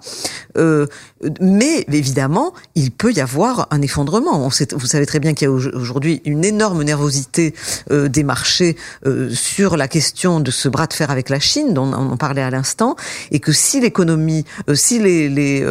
mais 1.41 1.85
évidemment, 1.91 2.53
il 2.75 2.91
peut 2.91 3.11
y 3.11 3.19
avoir 3.19 3.67
un 3.69 3.81
effondrement. 3.81 4.39
On 4.45 4.49
sait, 4.49 4.73
vous 4.73 4.87
savez 4.87 5.05
très 5.05 5.19
bien 5.19 5.26
qu'il 5.33 5.47
y 5.47 5.49
a 5.49 5.51
aujourd'hui 5.51 6.21
une 6.25 6.45
énorme 6.45 6.83
nervosité 6.83 7.53
euh, 7.91 8.07
des 8.07 8.23
marchés 8.23 8.75
euh, 9.05 9.29
sur 9.29 9.77
la 9.77 9.87
question 9.87 10.39
de 10.39 10.51
ce 10.51 10.69
bras 10.69 10.87
de 10.87 10.93
fer 10.93 11.11
avec 11.11 11.29
la 11.29 11.39
Chine, 11.39 11.73
dont 11.73 11.91
on 11.93 12.17
parlait 12.17 12.41
à 12.41 12.49
l'instant, 12.49 12.95
et 13.31 13.39
que 13.39 13.51
si 13.51 13.79
l'économie, 13.79 14.45
euh, 14.69 14.75
si 14.75 14.99
les, 14.99 15.29
les, 15.29 15.65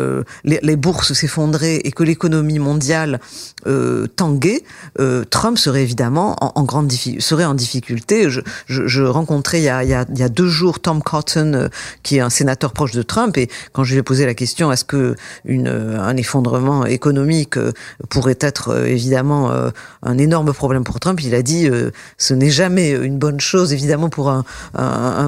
les, 0.45 0.77
bourses 0.77 1.13
s'effondraient 1.13 1.77
et 1.77 1.93
que 1.93 2.03
l'économie 2.03 2.59
mondiale 2.59 3.21
tanguait, 4.17 4.63
Trump 5.31 5.59
serait 5.59 5.83
évidemment 5.83 6.37
en, 6.41 6.53
en, 6.55 6.65
grande 6.65 6.93
serait 7.19 7.45
en 7.45 7.55
difficulté. 7.55 8.31
Je, 8.31 8.41
je, 8.67 8.87
je 8.87 9.03
rencontrais 9.03 9.61
il 9.61 9.65
y, 9.65 9.69
a, 9.69 9.83
il, 9.83 9.91
y 9.91 9.95
a, 9.95 10.05
il 10.09 10.19
y, 10.19 10.23
a, 10.23 10.29
deux 10.29 10.49
jours 10.49 10.81
Tom 10.81 11.03
Cotton, 11.03 11.69
qui 12.03 12.19
est 12.19 12.21
un 12.21 12.31
sénateur 12.31 12.73
proche 12.73 12.93
de 12.93 13.03
Trump, 13.03 13.37
et 13.39 13.49
quand 13.73 13.85
je 13.85 13.93
lui 13.93 14.01
ai 14.01 14.03
posé 14.03 14.27
la 14.27 14.35
question, 14.35 14.71
est-ce 14.71 14.85
que 14.85 15.17
une, 15.45 15.69
un 15.69 16.17
effondrement 16.17 16.87
économique 16.87 17.59
pourrait 18.09 18.39
être 18.41 18.87
évidemment 18.87 19.46
euh, 19.51 19.71
un 20.03 20.19
énorme 20.19 20.53
problème 20.53 20.85
pour 20.85 21.01
Trump. 21.01 21.21
Il 21.23 21.35
a 21.35 21.43
dit 21.43 21.69
euh, 21.69 21.91
ce 22.19 22.35
n'est 22.35 22.51
jamais 22.51 22.91
une 22.91 23.19
bonne 23.19 23.41
chose, 23.41 23.73
évidemment, 23.73 24.09
pour 24.09 24.31
un, 24.31 24.45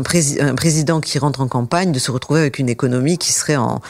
président 0.03 1.01
qui 1.01 1.19
rentre 1.19 1.41
en 1.41 1.49
campagne 1.49 1.93
de 1.93 1.99
se 1.99 2.11
retrouver 2.11 2.41
avec 2.41 2.59
une 2.59 2.69
économie 2.69 3.19
qui 3.19 3.33
serait 3.33 3.57
en 3.57 3.81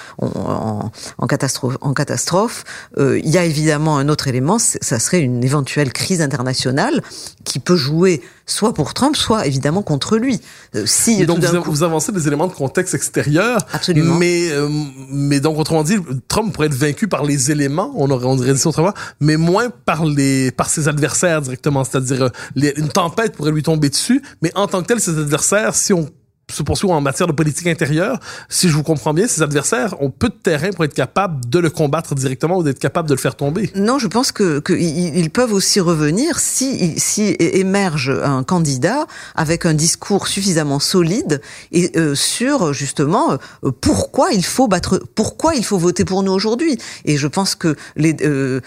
catastrophe. 1.28 1.76
En 1.80 1.92
catastrophe. 1.94 2.64
Euh, 2.98 3.18
il 3.18 3.30
y 3.30 3.38
a 3.38 3.44
évidemment 3.44 3.98
un 3.98 4.08
autre 4.08 4.28
élément, 4.28 4.58
ça 4.58 4.98
serait 4.98 5.20
une 5.20 5.44
éventuelle 5.44 5.92
crise 5.92 6.20
internationale 6.22 7.02
qui 7.44 7.58
peut 7.58 7.76
jouer 7.76 8.22
soit 8.48 8.74
pour 8.74 8.94
Trump, 8.94 9.14
soit 9.14 9.46
évidemment 9.46 9.82
contre 9.82 10.16
lui. 10.16 10.40
Euh, 10.74 10.84
si 10.86 11.24
donc 11.26 11.38
vous, 11.38 11.60
coup... 11.60 11.70
vous, 11.70 11.82
avancez 11.82 12.12
des 12.12 12.26
éléments 12.26 12.46
de 12.46 12.52
contexte 12.52 12.94
extérieur, 12.94 13.58
absolument. 13.72 14.16
Mais 14.16 14.50
euh, 14.50 14.68
mais 15.10 15.40
donc 15.40 15.58
autrement 15.58 15.84
dit, 15.84 15.96
Trump 16.26 16.52
pourrait 16.52 16.66
être 16.66 16.74
vaincu 16.74 17.08
par 17.08 17.24
les 17.24 17.50
éléments, 17.50 17.92
on 17.96 18.10
aurait 18.10 18.26
on 18.26 18.36
dirait 18.36 18.56
ça 18.56 18.68
autrement, 18.68 18.92
mais 19.20 19.36
moins 19.36 19.70
par 19.70 20.04
les 20.04 20.50
par 20.50 20.68
ses 20.68 20.88
adversaires 20.88 21.42
directement, 21.42 21.84
c'est-à-dire 21.84 22.22
euh, 22.22 22.72
une 22.76 22.88
tempête 22.88 23.36
pourrait 23.36 23.52
lui 23.52 23.62
tomber 23.62 23.90
dessus, 23.90 24.22
mais 24.42 24.50
en 24.54 24.66
tant 24.66 24.82
que 24.82 24.86
tel 24.86 25.00
ses 25.00 25.18
adversaires, 25.18 25.74
si 25.74 25.92
on 25.92 26.08
se 26.50 26.62
poursuivre 26.62 26.94
en 26.94 27.00
matière 27.00 27.26
de 27.26 27.32
politique 27.32 27.66
intérieure, 27.66 28.18
si 28.48 28.68
je 28.68 28.74
vous 28.74 28.82
comprends 28.82 29.12
bien, 29.12 29.26
ses 29.26 29.42
adversaires 29.42 30.00
ont 30.00 30.10
peu 30.10 30.28
de 30.28 30.34
terrain 30.34 30.70
pour 30.70 30.84
être 30.84 30.94
capables 30.94 31.48
de 31.48 31.58
le 31.58 31.70
combattre 31.70 32.14
directement 32.14 32.58
ou 32.58 32.62
d'être 32.62 32.78
capables 32.78 33.08
de 33.08 33.14
le 33.14 33.20
faire 33.20 33.34
tomber. 33.34 33.70
Non, 33.74 33.98
je 33.98 34.06
pense 34.06 34.32
que, 34.32 34.58
que 34.58 34.72
ils 34.72 35.30
peuvent 35.30 35.52
aussi 35.52 35.80
revenir 35.80 36.38
si, 36.38 36.96
émerge 37.38 38.10
un 38.24 38.42
candidat 38.42 39.06
avec 39.34 39.66
un 39.66 39.74
discours 39.74 40.26
suffisamment 40.26 40.80
solide 40.80 41.40
et 41.72 41.92
euh, 41.96 42.14
sur 42.14 42.72
justement 42.72 43.32
euh, 43.32 43.70
pourquoi 43.80 44.30
il 44.32 44.44
faut 44.44 44.68
battre, 44.68 45.02
pourquoi 45.14 45.54
il 45.54 45.64
faut 45.64 45.78
voter 45.78 46.04
pour 46.04 46.22
nous 46.22 46.32
aujourd'hui. 46.32 46.78
Et 47.04 47.16
je 47.16 47.26
pense 47.26 47.54
que 47.54 47.76
euh, 47.98 48.60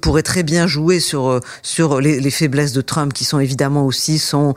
pourraient 0.00 0.22
très 0.22 0.42
bien 0.42 0.66
jouer 0.66 1.00
sur 1.00 1.40
les, 2.00 2.20
les 2.20 2.30
faiblesses 2.30 2.72
de 2.72 2.80
Trump 2.80 3.12
qui 3.12 3.24
sont 3.24 3.40
évidemment 3.40 3.84
aussi 3.84 4.18
son 4.18 4.54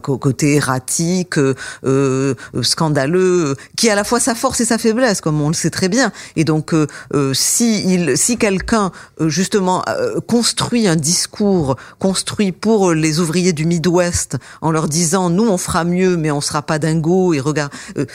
côté 0.00 0.54
erratique 0.54 1.23
euh, 1.38 1.54
euh, 1.84 2.34
scandaleux, 2.62 3.56
qui 3.76 3.88
est 3.88 3.90
à 3.90 3.94
la 3.94 4.04
fois 4.04 4.20
sa 4.20 4.34
force 4.34 4.60
et 4.60 4.64
sa 4.64 4.78
faiblesse, 4.78 5.20
comme 5.20 5.40
on 5.40 5.48
le 5.48 5.54
sait 5.54 5.70
très 5.70 5.88
bien. 5.88 6.12
Et 6.36 6.44
donc, 6.44 6.74
euh, 6.74 6.86
euh 7.14 7.32
si 7.34 7.84
il, 7.92 8.16
si 8.16 8.36
quelqu'un 8.36 8.92
justement 9.20 9.82
construit 10.26 10.86
un 10.86 10.96
discours 10.96 11.76
construit 11.98 12.52
pour 12.52 12.92
les 12.92 13.20
ouvriers 13.20 13.52
du 13.52 13.64
Midwest 13.64 14.36
en 14.60 14.70
leur 14.70 14.88
disant 14.88 15.30
nous 15.30 15.46
on 15.48 15.58
fera 15.58 15.84
mieux, 15.84 16.16
mais 16.16 16.30
on 16.30 16.40
sera 16.40 16.62
pas 16.62 16.78
dingo 16.78 17.34
et 17.34 17.40
regarde, 17.40 17.72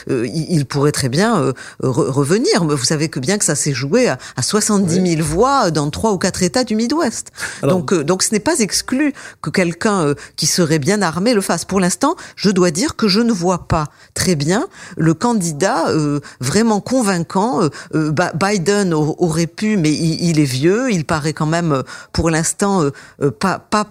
il 0.08 0.66
pourrait 0.66 0.92
très 0.92 1.10
bien 1.10 1.54
re 1.82 2.14
revenir. 2.14 2.64
Vous 2.64 2.86
savez 2.86 3.10
que 3.10 3.20
bien 3.20 3.38
que 3.38 3.46
ça 3.46 3.56
s'est 3.56 3.74
joué 3.74 4.08
à, 4.08 4.18
à 4.36 4.42
70 4.42 4.94
000 4.94 5.06
oui. 5.06 5.16
voix 5.16 5.72
dans 5.72 5.90
trois 5.90 6.12
ou 6.14 6.18
quatre 6.18 6.44
États 6.44 6.64
du 6.64 6.76
Midwest. 6.76 7.32
Alors, 7.62 7.78
donc, 7.78 7.94
donc 7.94 8.24
ce 8.24 8.32
n'est 8.34 8.40
pas 8.40 8.60
exclu 8.60 9.14
que 9.42 9.50
quelqu'un 9.50 10.14
qui 10.36 10.48
serait 10.48 10.80
bien 10.80 11.02
armé 11.02 11.34
le 11.34 11.42
fasse. 11.42 11.66
Pour 11.66 11.80
l'instant, 11.80 12.16
je 12.36 12.50
dois 12.50 12.72
dire 12.72 12.96
que 13.00 13.08
je 13.08 13.22
ne 13.22 13.32
vois 13.32 13.68
pas 13.68 13.86
très 14.14 14.36
bien 14.36 14.68
le 14.98 15.14
candidat 15.14 15.88
euh, 15.88 16.20
vraiment 16.42 16.82
convaincant. 16.82 17.64
Euh, 17.64 17.70
euh 17.96 18.12
Biden 18.36 18.94
aurait 18.94 19.48
pu, 19.48 19.78
mais 19.78 19.94
il, 19.94 20.40
est 20.40 20.44
vieux, 20.44 20.92
il 20.92 21.06
paraît 21.06 21.32
quand 21.32 21.46
même 21.46 21.84
pour 22.12 22.30
l'instant 22.30 22.84
pas, 23.40 23.60
pas, 23.60 23.88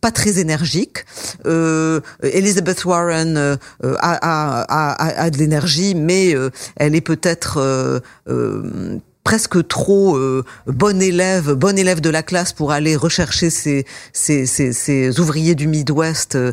pas 0.00 0.10
très 0.10 0.38
énergique. 0.40 1.04
Elizabeth 2.22 2.84
Warren 2.84 3.36
a, 3.36 3.56
a, 4.00 5.24
a, 5.24 5.30
de 5.30 5.38
l'énergie, 5.38 5.94
mais 5.94 6.34
elle 6.76 6.94
est 6.94 7.00
peut-être 7.00 8.02
presque 9.24 9.66
trop 9.68 10.16
euh, 10.16 10.44
bon 10.66 11.00
élève, 11.00 11.52
bon 11.52 11.78
élève 11.78 12.00
de 12.00 12.10
la 12.10 12.22
classe 12.22 12.52
pour 12.52 12.72
aller 12.72 12.96
rechercher 12.96 13.50
ces, 13.50 13.84
ces, 14.12 14.46
ces, 14.46 14.72
ces 14.72 15.20
ouvriers 15.20 15.54
du 15.54 15.66
Midwest 15.66 16.36
euh, 16.36 16.52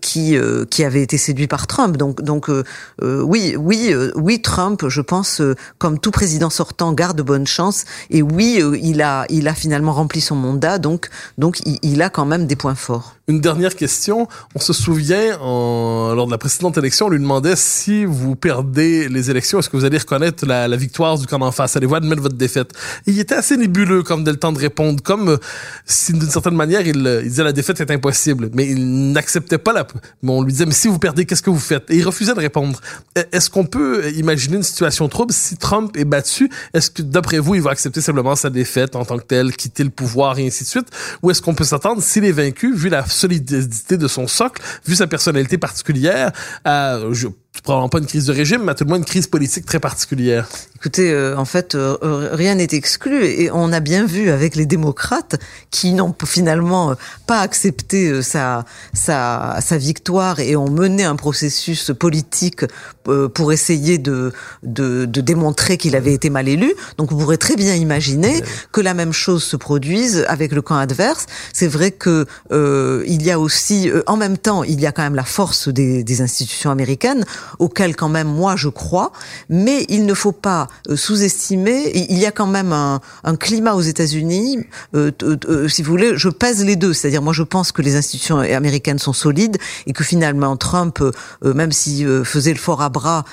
qui 0.00 0.36
euh, 0.36 0.64
qui 0.64 0.84
avaient 0.84 1.02
été 1.02 1.18
séduits 1.18 1.48
par 1.48 1.66
Trump. 1.66 1.96
Donc 1.96 2.22
donc 2.22 2.48
euh, 2.48 2.62
euh, 3.02 3.22
oui 3.22 3.56
oui 3.58 3.94
oui 4.14 4.40
Trump, 4.40 4.88
je 4.88 5.00
pense 5.00 5.42
comme 5.78 5.98
tout 5.98 6.10
président 6.10 6.50
sortant 6.50 6.92
garde 6.92 7.20
bonne 7.20 7.46
chance 7.46 7.84
et 8.10 8.22
oui 8.22 8.62
il 8.80 9.02
a 9.02 9.26
il 9.28 9.48
a 9.48 9.54
finalement 9.54 9.92
rempli 9.92 10.20
son 10.20 10.36
mandat 10.36 10.78
donc 10.78 11.08
donc 11.38 11.60
il, 11.82 12.02
a 12.02 12.10
quand 12.10 12.24
même 12.24 12.46
des 12.46 12.56
points 12.56 12.74
forts. 12.74 13.16
Une 13.28 13.40
dernière 13.40 13.74
question. 13.74 14.28
On 14.54 14.60
se 14.60 14.72
souvient, 14.72 15.36
en, 15.40 16.14
lors 16.14 16.26
de 16.26 16.30
la 16.30 16.38
précédente 16.38 16.78
élection, 16.78 17.06
on 17.06 17.08
lui 17.08 17.18
demandait 17.18 17.56
si 17.56 18.04
vous 18.04 18.36
perdez 18.36 19.08
les 19.08 19.30
élections, 19.30 19.58
est-ce 19.58 19.68
que 19.68 19.76
vous 19.76 19.84
allez 19.84 19.98
reconnaître 19.98 20.46
la, 20.46 20.68
la 20.68 20.76
victoire 20.76 21.18
du 21.18 21.26
camp 21.26 21.42
en 21.42 21.50
face? 21.50 21.76
Allez-vous 21.76 21.95
admettre 21.96 22.22
votre 22.22 22.36
défaite. 22.36 22.70
Il 23.06 23.18
était 23.18 23.34
assez 23.34 23.56
nébuleux 23.56 24.02
comme 24.02 24.24
dès 24.24 24.30
le 24.30 24.36
temps 24.38 24.52
de 24.52 24.58
répondre, 24.58 25.02
comme 25.02 25.30
euh, 25.30 25.36
si 25.84 26.12
d'une 26.12 26.28
certaine 26.30 26.54
manière 26.54 26.86
il, 26.86 27.06
euh, 27.06 27.20
il 27.22 27.28
disait 27.28 27.44
la 27.44 27.52
défaite 27.52 27.80
est 27.80 27.90
impossible, 27.90 28.50
mais 28.54 28.66
il 28.68 29.12
n'acceptait 29.12 29.58
pas 29.58 29.72
la. 29.72 29.86
Mais 30.22 30.30
on 30.30 30.42
lui 30.42 30.52
disait 30.52 30.66
mais 30.66 30.72
si 30.72 30.88
vous 30.88 30.98
perdez, 30.98 31.24
qu'est-ce 31.26 31.42
que 31.42 31.50
vous 31.50 31.58
faites? 31.58 31.90
Et 31.90 31.96
il 31.96 32.02
refusait 32.06 32.34
de 32.34 32.40
répondre. 32.40 32.80
E- 33.18 33.24
Est-ce 33.32 33.50
qu'on 33.50 33.64
peut 33.66 34.10
imaginer 34.12 34.56
une 34.56 34.62
situation 34.62 35.08
trouble 35.08 35.32
si 35.32 35.56
Trump 35.56 35.96
est 35.96 36.04
battu? 36.04 36.50
Est-ce 36.74 36.90
que 36.90 37.02
d'après 37.02 37.38
vous 37.38 37.54
il 37.54 37.62
va 37.62 37.70
accepter 37.70 38.00
simplement 38.00 38.36
sa 38.36 38.50
défaite 38.50 38.96
en 38.96 39.04
tant 39.04 39.18
que 39.18 39.24
tel, 39.24 39.54
quitter 39.56 39.84
le 39.84 39.90
pouvoir 39.90 40.38
et 40.38 40.46
ainsi 40.46 40.64
de 40.64 40.68
suite? 40.68 40.88
Ou 41.22 41.30
est-ce 41.30 41.42
qu'on 41.42 41.54
peut 41.54 41.64
s'attendre 41.64 42.02
s'il 42.02 42.24
est 42.24 42.32
vaincu, 42.32 42.74
vu 42.74 42.88
la 42.88 43.06
solidité 43.06 43.96
de 43.96 44.08
son 44.08 44.26
socle, 44.26 44.62
vu 44.86 44.94
sa 44.94 45.06
personnalité 45.06 45.58
particulière, 45.58 46.32
à 46.64 46.98
je, 47.12 47.28
probablement 47.62 47.88
pas 47.88 47.98
une 47.98 48.06
crise 48.06 48.26
de 48.26 48.32
régime, 48.32 48.62
mais 48.64 48.72
à 48.72 48.74
tout 48.74 48.84
le 48.84 48.88
moins 48.88 48.98
une 48.98 49.04
crise 49.04 49.26
politique 49.26 49.66
très 49.66 49.80
particulière. 49.80 50.48
Écoutez, 50.76 51.10
euh, 51.10 51.36
en 51.36 51.44
fait, 51.44 51.74
euh, 51.74 51.96
euh, 52.02 52.28
rien 52.32 52.54
n'est 52.56 52.68
exclu 52.72 53.24
et 53.24 53.50
on 53.50 53.72
a 53.72 53.80
bien 53.80 54.04
vu 54.06 54.30
avec 54.30 54.56
les 54.56 54.66
démocrates 54.66 55.36
qui 55.70 55.92
n'ont 55.92 56.14
finalement 56.24 56.90
euh, 56.90 56.94
pas 57.26 57.40
accepté 57.40 58.22
sa, 58.22 58.64
sa, 58.92 59.58
sa 59.60 59.78
victoire 59.78 60.38
et 60.38 60.54
ont 60.54 60.70
mené 60.70 61.04
un 61.04 61.16
processus 61.16 61.92
politique 61.98 62.64
euh, 63.08 63.28
pour 63.28 63.52
essayer 63.52 63.98
de, 63.98 64.32
de, 64.62 65.06
de 65.06 65.20
démontrer 65.20 65.76
qu'il 65.78 65.96
avait 65.96 66.12
été 66.12 66.30
mal 66.30 66.48
élu. 66.48 66.74
Donc 66.98 67.10
vous 67.10 67.18
pourrez 67.18 67.38
très 67.38 67.56
bien 67.56 67.74
imaginer 67.74 68.42
que 68.70 68.80
la 68.80 68.94
même 68.94 69.12
chose 69.12 69.42
se 69.42 69.56
produise 69.56 70.24
avec 70.28 70.52
le 70.52 70.62
camp 70.62 70.76
adverse. 70.76 71.26
C'est 71.52 71.68
vrai 71.68 71.90
que 71.90 72.26
euh, 72.52 73.02
il 73.06 73.22
y 73.22 73.30
a 73.30 73.40
aussi, 73.40 73.90
euh, 73.90 74.02
en 74.06 74.16
même 74.16 74.38
temps, 74.38 74.62
il 74.62 74.80
y 74.80 74.86
a 74.86 74.92
quand 74.92 75.02
même 75.02 75.14
la 75.14 75.24
force 75.24 75.68
des, 75.68 76.04
des 76.04 76.20
institutions 76.20 76.70
américaines 76.70 77.24
auxquelles 77.58 77.96
quand 77.96 78.08
même 78.08 78.28
moi 78.28 78.56
je 78.56 78.68
crois, 78.68 79.12
mais 79.48 79.84
il 79.88 80.06
ne 80.06 80.14
faut 80.14 80.32
pas 80.32 80.68
euh, 80.88 80.96
sous-estimer. 80.96 81.92
Il 81.94 82.18
y 82.18 82.26
a 82.26 82.32
quand 82.32 82.46
même 82.46 82.72
un, 82.72 83.00
un 83.24 83.36
climat 83.36 83.74
aux 83.74 83.80
États-Unis, 83.82 84.66
euh, 84.94 85.10
euh, 85.22 85.36
euh, 85.48 85.68
si 85.68 85.82
vous 85.82 85.90
voulez, 85.90 86.16
je 86.16 86.28
pèse 86.28 86.64
les 86.64 86.76
deux. 86.76 86.92
C'est-à-dire 86.92 87.22
moi 87.22 87.32
je 87.32 87.42
pense 87.42 87.72
que 87.72 87.82
les 87.82 87.96
institutions 87.96 88.38
américaines 88.38 88.98
sont 88.98 89.12
solides 89.12 89.56
et 89.86 89.92
que 89.92 90.04
finalement 90.04 90.56
Trump, 90.56 91.00
euh, 91.00 91.12
même 91.54 91.72
s'il 91.72 92.06
euh, 92.06 92.24
faisait 92.24 92.52
le 92.52 92.58
fort 92.58 92.82
à 92.82 92.88
bras, 92.88 93.24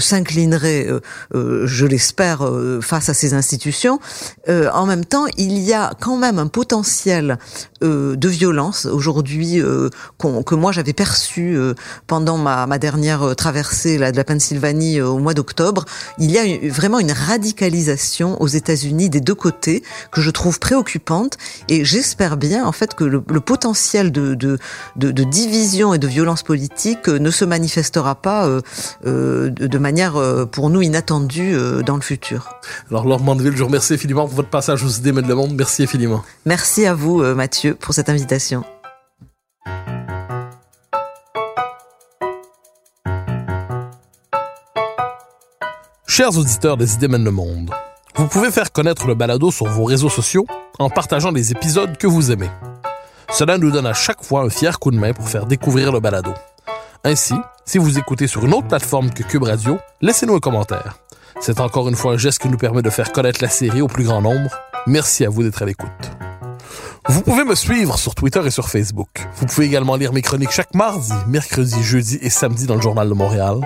s'inclinerait, 0.00 0.86
je 1.32 1.86
l'espère, 1.86 2.46
face 2.82 3.08
à 3.08 3.14
ces 3.14 3.32
institutions. 3.32 4.00
En 4.48 4.84
même 4.84 5.06
temps, 5.06 5.24
il 5.38 5.58
y 5.58 5.72
a 5.72 5.94
quand 5.98 6.18
même 6.18 6.38
un 6.38 6.46
potentiel 6.46 7.38
de 7.80 8.28
violence 8.28 8.84
aujourd'hui 8.84 9.62
que 10.18 10.54
moi 10.54 10.72
j'avais 10.72 10.92
perçu 10.92 11.56
pendant 12.06 12.36
ma, 12.36 12.66
ma 12.66 12.78
dernière 12.78 13.34
traversée 13.42 13.98
là, 13.98 14.12
de 14.12 14.16
la 14.16 14.24
Pennsylvanie 14.24 15.00
euh, 15.00 15.08
au 15.08 15.18
mois 15.18 15.34
d'octobre. 15.34 15.84
Il 16.18 16.30
y 16.30 16.38
a 16.38 16.44
une- 16.44 16.68
vraiment 16.70 17.00
une 17.00 17.10
radicalisation 17.12 18.40
aux 18.40 18.46
États-Unis 18.46 19.08
des 19.10 19.20
deux 19.20 19.34
côtés 19.34 19.82
que 20.12 20.20
je 20.20 20.30
trouve 20.30 20.58
préoccupante 20.60 21.38
et 21.68 21.84
j'espère 21.84 22.36
bien 22.36 22.64
en 22.64 22.72
fait 22.72 22.94
que 22.94 23.04
le, 23.04 23.22
le 23.28 23.40
potentiel 23.40 24.12
de, 24.12 24.34
de, 24.34 24.58
de, 24.96 25.10
de 25.10 25.24
division 25.24 25.92
et 25.94 25.98
de 25.98 26.06
violence 26.06 26.42
politique 26.44 27.08
euh, 27.08 27.18
ne 27.18 27.30
se 27.30 27.44
manifestera 27.44 28.14
pas 28.14 28.46
euh, 28.46 28.60
euh, 29.06 29.50
de, 29.50 29.66
de 29.66 29.78
manière 29.78 30.14
pour 30.52 30.70
nous 30.70 30.82
inattendue 30.82 31.52
euh, 31.54 31.82
dans 31.82 31.96
le 31.96 32.02
futur. 32.02 32.48
Alors, 32.90 33.06
Laure 33.06 33.20
Mandeville, 33.22 33.54
je 33.54 33.58
vous 33.58 33.66
remercie 33.66 33.94
infiniment 33.94 34.26
pour 34.26 34.36
votre 34.36 34.50
passage 34.50 34.84
aux 34.84 34.88
idées 35.00 35.12
Mènent 35.12 35.28
le 35.28 35.34
monde. 35.34 35.54
Merci 35.56 35.82
infiniment. 35.82 36.22
Merci 36.46 36.86
à 36.86 36.94
vous 36.94 37.22
Mathieu 37.34 37.74
pour 37.74 37.92
cette 37.94 38.08
invitation. 38.08 38.62
Chers 46.14 46.36
auditeurs 46.36 46.76
des 46.76 46.92
idées 46.92 47.08
mènent 47.08 47.24
le 47.24 47.30
monde, 47.30 47.70
vous 48.16 48.26
pouvez 48.26 48.50
faire 48.50 48.70
connaître 48.70 49.06
le 49.06 49.14
balado 49.14 49.50
sur 49.50 49.64
vos 49.64 49.84
réseaux 49.84 50.10
sociaux 50.10 50.44
en 50.78 50.90
partageant 50.90 51.30
les 51.30 51.52
épisodes 51.52 51.96
que 51.96 52.06
vous 52.06 52.30
aimez. 52.30 52.50
Cela 53.30 53.56
nous 53.56 53.70
donne 53.70 53.86
à 53.86 53.94
chaque 53.94 54.22
fois 54.22 54.42
un 54.42 54.50
fier 54.50 54.78
coup 54.78 54.90
de 54.90 54.98
main 54.98 55.14
pour 55.14 55.26
faire 55.26 55.46
découvrir 55.46 55.90
le 55.90 56.00
balado. 56.00 56.34
Ainsi, 57.02 57.32
si 57.64 57.78
vous 57.78 57.98
écoutez 57.98 58.26
sur 58.26 58.44
une 58.44 58.52
autre 58.52 58.68
plateforme 58.68 59.08
que 59.08 59.22
Cube 59.22 59.44
Radio, 59.44 59.78
laissez-nous 60.02 60.34
un 60.34 60.38
commentaire. 60.38 60.98
C'est 61.40 61.60
encore 61.60 61.88
une 61.88 61.96
fois 61.96 62.12
un 62.12 62.18
geste 62.18 62.40
qui 62.40 62.50
nous 62.50 62.58
permet 62.58 62.82
de 62.82 62.90
faire 62.90 63.10
connaître 63.12 63.40
la 63.40 63.48
série 63.48 63.80
au 63.80 63.88
plus 63.88 64.04
grand 64.04 64.20
nombre. 64.20 64.50
Merci 64.86 65.24
à 65.24 65.30
vous 65.30 65.42
d'être 65.42 65.62
à 65.62 65.64
l'écoute. 65.64 65.88
Vous 67.08 67.22
pouvez 67.22 67.44
me 67.44 67.54
suivre 67.54 67.96
sur 67.96 68.14
Twitter 68.14 68.42
et 68.44 68.50
sur 68.50 68.68
Facebook. 68.68 69.26
Vous 69.36 69.46
pouvez 69.46 69.64
également 69.64 69.96
lire 69.96 70.12
mes 70.12 70.20
chroniques 70.20 70.52
chaque 70.52 70.74
mardi, 70.74 71.14
mercredi, 71.26 71.82
jeudi 71.82 72.18
et 72.20 72.28
samedi 72.28 72.66
dans 72.66 72.74
le 72.74 72.82
Journal 72.82 73.08
de 73.08 73.14
Montréal. 73.14 73.60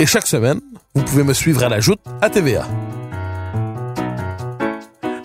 Et 0.00 0.06
chaque 0.06 0.26
semaine, 0.26 0.60
vous 0.96 1.02
pouvez 1.02 1.22
me 1.22 1.34
suivre 1.34 1.62
à 1.62 1.68
la 1.68 1.78
joute 1.78 2.00
à 2.22 2.30
TVA. 2.30 2.66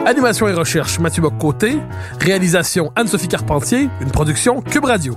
Animation 0.05 0.49
et 0.49 0.53
recherche 0.53 0.99
Mathieu 0.99 1.21
Bock-Côté. 1.21 1.77
Réalisation 2.19 2.91
Anne-Sophie 2.97 3.29
Carpentier. 3.29 3.87
Une 4.01 4.11
production 4.11 4.61
Cube 4.61 4.83
Radio. 4.83 5.15